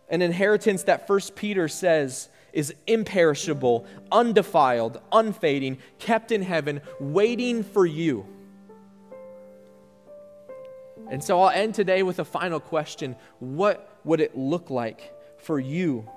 An 0.09 0.21
inheritance 0.21 0.83
that 0.83 1.07
First 1.07 1.35
Peter 1.35 1.67
says 1.67 2.29
is 2.53 2.73
imperishable, 2.85 3.85
undefiled, 4.11 4.99
unfading, 5.11 5.77
kept 5.99 6.31
in 6.31 6.41
heaven, 6.41 6.81
waiting 6.99 7.63
for 7.63 7.85
you. 7.85 8.25
And 11.11 11.21
so 11.21 11.41
I'll 11.41 11.49
end 11.49 11.75
today 11.75 12.03
with 12.03 12.19
a 12.19 12.25
final 12.25 12.59
question 12.59 13.15
What 13.39 13.99
would 14.05 14.21
it 14.21 14.35
look 14.35 14.71
like 14.71 15.13
for 15.37 15.59
you? 15.59 16.09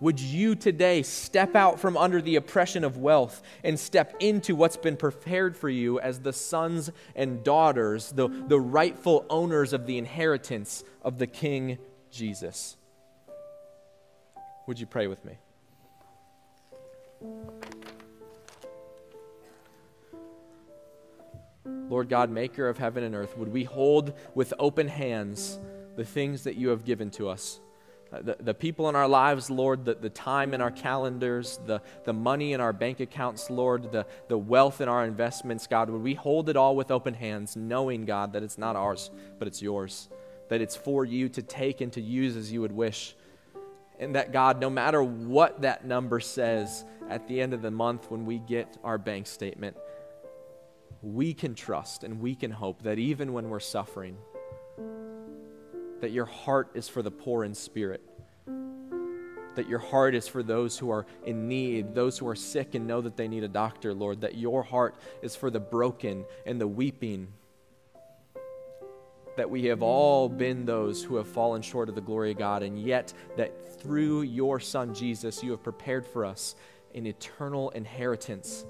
Would 0.00 0.20
you 0.20 0.54
today 0.54 1.02
step 1.02 1.54
out 1.54 1.78
from 1.78 1.96
under 1.96 2.22
the 2.22 2.36
oppression 2.36 2.84
of 2.84 2.96
wealth 2.96 3.42
and 3.62 3.78
step 3.78 4.14
into 4.20 4.54
what's 4.54 4.78
been 4.78 4.96
prepared 4.96 5.56
for 5.56 5.68
you 5.68 6.00
as 6.00 6.20
the 6.20 6.32
sons 6.32 6.90
and 7.14 7.44
daughters, 7.44 8.10
the, 8.12 8.28
the 8.28 8.58
rightful 8.58 9.26
owners 9.28 9.74
of 9.74 9.86
the 9.86 9.98
inheritance 9.98 10.84
of 11.02 11.18
the 11.18 11.26
King 11.26 11.76
Jesus? 12.10 12.78
Would 14.66 14.80
you 14.80 14.86
pray 14.86 15.06
with 15.06 15.22
me? 15.24 15.36
Lord 21.90 22.08
God, 22.08 22.30
maker 22.30 22.68
of 22.68 22.78
heaven 22.78 23.02
and 23.02 23.16
earth, 23.16 23.36
would 23.36 23.52
we 23.52 23.64
hold 23.64 24.14
with 24.34 24.54
open 24.60 24.86
hands 24.86 25.58
the 25.96 26.04
things 26.04 26.44
that 26.44 26.54
you 26.54 26.68
have 26.68 26.84
given 26.84 27.10
to 27.10 27.28
us? 27.28 27.58
Uh, 28.12 28.22
the, 28.22 28.36
the 28.38 28.54
people 28.54 28.88
in 28.88 28.94
our 28.94 29.08
lives, 29.08 29.50
Lord, 29.50 29.84
the, 29.84 29.94
the 29.94 30.08
time 30.08 30.54
in 30.54 30.60
our 30.60 30.70
calendars, 30.70 31.58
the, 31.66 31.82
the 32.04 32.12
money 32.12 32.52
in 32.52 32.60
our 32.60 32.72
bank 32.72 33.00
accounts, 33.00 33.50
Lord, 33.50 33.90
the, 33.90 34.06
the 34.28 34.38
wealth 34.38 34.80
in 34.80 34.88
our 34.88 35.04
investments, 35.04 35.66
God, 35.66 35.90
would 35.90 36.02
we 36.02 36.14
hold 36.14 36.48
it 36.48 36.56
all 36.56 36.76
with 36.76 36.92
open 36.92 37.14
hands, 37.14 37.56
knowing, 37.56 38.04
God, 38.04 38.32
that 38.34 38.44
it's 38.44 38.58
not 38.58 38.76
ours, 38.76 39.10
but 39.40 39.48
it's 39.48 39.60
yours, 39.60 40.08
that 40.48 40.60
it's 40.60 40.76
for 40.76 41.04
you 41.04 41.28
to 41.30 41.42
take 41.42 41.80
and 41.80 41.92
to 41.92 42.00
use 42.00 42.36
as 42.36 42.52
you 42.52 42.60
would 42.60 42.72
wish. 42.72 43.16
And 43.98 44.14
that, 44.14 44.32
God, 44.32 44.60
no 44.60 44.70
matter 44.70 45.02
what 45.02 45.62
that 45.62 45.84
number 45.84 46.20
says 46.20 46.84
at 47.08 47.26
the 47.26 47.40
end 47.40 47.52
of 47.52 47.62
the 47.62 47.70
month 47.70 48.10
when 48.10 48.26
we 48.26 48.38
get 48.38 48.78
our 48.82 48.96
bank 48.96 49.26
statement, 49.26 49.76
we 51.02 51.32
can 51.32 51.54
trust 51.54 52.04
and 52.04 52.20
we 52.20 52.34
can 52.34 52.50
hope 52.50 52.82
that 52.82 52.98
even 52.98 53.32
when 53.32 53.48
we're 53.48 53.60
suffering, 53.60 54.16
that 56.00 56.10
your 56.10 56.26
heart 56.26 56.70
is 56.74 56.88
for 56.88 57.02
the 57.02 57.10
poor 57.10 57.44
in 57.44 57.54
spirit, 57.54 58.02
that 59.54 59.68
your 59.68 59.78
heart 59.78 60.14
is 60.14 60.28
for 60.28 60.42
those 60.42 60.78
who 60.78 60.90
are 60.90 61.06
in 61.26 61.48
need, 61.48 61.94
those 61.94 62.18
who 62.18 62.28
are 62.28 62.36
sick 62.36 62.74
and 62.74 62.86
know 62.86 63.00
that 63.00 63.16
they 63.16 63.28
need 63.28 63.44
a 63.44 63.48
doctor, 63.48 63.92
Lord, 63.92 64.20
that 64.20 64.36
your 64.36 64.62
heart 64.62 64.94
is 65.22 65.34
for 65.34 65.50
the 65.50 65.60
broken 65.60 66.24
and 66.46 66.60
the 66.60 66.68
weeping, 66.68 67.28
that 69.36 69.50
we 69.50 69.64
have 69.66 69.82
all 69.82 70.28
been 70.28 70.66
those 70.66 71.02
who 71.02 71.16
have 71.16 71.26
fallen 71.26 71.62
short 71.62 71.88
of 71.88 71.94
the 71.94 72.00
glory 72.00 72.32
of 72.32 72.38
God, 72.38 72.62
and 72.62 72.78
yet 72.78 73.12
that 73.36 73.80
through 73.80 74.22
your 74.22 74.60
Son 74.60 74.94
Jesus, 74.94 75.42
you 75.42 75.50
have 75.50 75.62
prepared 75.62 76.06
for 76.06 76.24
us 76.24 76.54
an 76.94 77.06
eternal 77.06 77.70
inheritance 77.70 78.66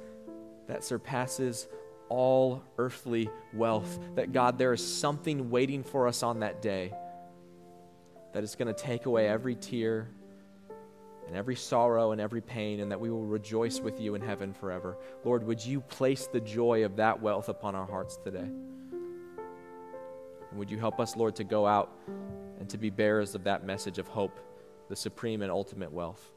that 0.69 0.85
surpasses 0.85 1.69
all 2.11 2.63
earthly 2.77 3.31
wealth. 3.55 3.99
That 4.17 4.33
God, 4.33 4.59
there 4.59 4.75
is 4.75 4.87
something 4.87 5.49
waiting 5.49 5.83
for 5.83 6.07
us 6.07 6.23
on 6.23 6.41
that 6.41 6.61
day 6.61 6.93
that 8.35 8.45
is 8.45 8.55
going 8.55 8.69
to 8.73 8.75
take 8.75 9.07
away 9.07 9.27
every 9.27 9.55
tear 9.55 10.09
and 11.27 11.37
every 11.37 11.57
sorrow 11.57 12.11
and 12.11 12.21
every 12.21 12.41
pain, 12.41 12.81
and 12.81 12.91
that 12.91 13.01
we 13.01 13.09
will 13.09 13.25
rejoice 13.25 13.81
with 13.81 14.01
you 14.01 14.17
in 14.17 14.21
heaven 14.21 14.53
forever. 14.53 14.99
Lord, 15.25 15.45
would 15.47 15.65
you 15.65 15.81
place 15.81 16.27
the 16.27 16.41
joy 16.41 16.85
of 16.85 16.97
that 16.97 17.23
wealth 17.23 17.49
upon 17.49 17.77
our 17.77 17.87
hearts 17.87 18.17
today? 18.17 18.51
And 20.51 20.59
would 20.59 20.69
you 20.71 20.79
help 20.79 20.99
us, 20.99 21.15
Lord, 21.15 21.37
to 21.37 21.45
go 21.45 21.67
out 21.67 21.93
and 22.59 22.69
to 22.69 22.77
be 22.79 22.91
bearers 22.91 23.37
of 23.37 23.45
that 23.45 23.65
message 23.65 23.99
of 23.99 24.09
hope, 24.09 24.41
the 24.89 24.97
supreme 24.97 25.43
and 25.43 25.53
ultimate 25.53 25.93
wealth 25.93 26.33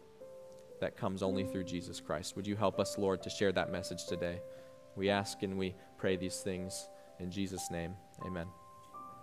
that 0.80 0.96
comes 0.96 1.24
only 1.24 1.44
through 1.44 1.64
Jesus 1.64 2.00
Christ? 2.00 2.36
Would 2.36 2.46
you 2.46 2.56
help 2.56 2.80
us, 2.80 2.96
Lord, 2.98 3.24
to 3.24 3.32
share 3.32 3.52
that 3.52 3.72
message 3.72 4.06
today? 4.06 4.42
We 4.96 5.10
ask 5.10 5.44
and 5.44 5.58
we 5.58 5.76
pray 5.98 6.16
these 6.18 6.38
things 6.38 6.90
In 7.20 7.32
Jesus' 7.32 7.70
name, 7.72 7.96
amen. 8.26 8.48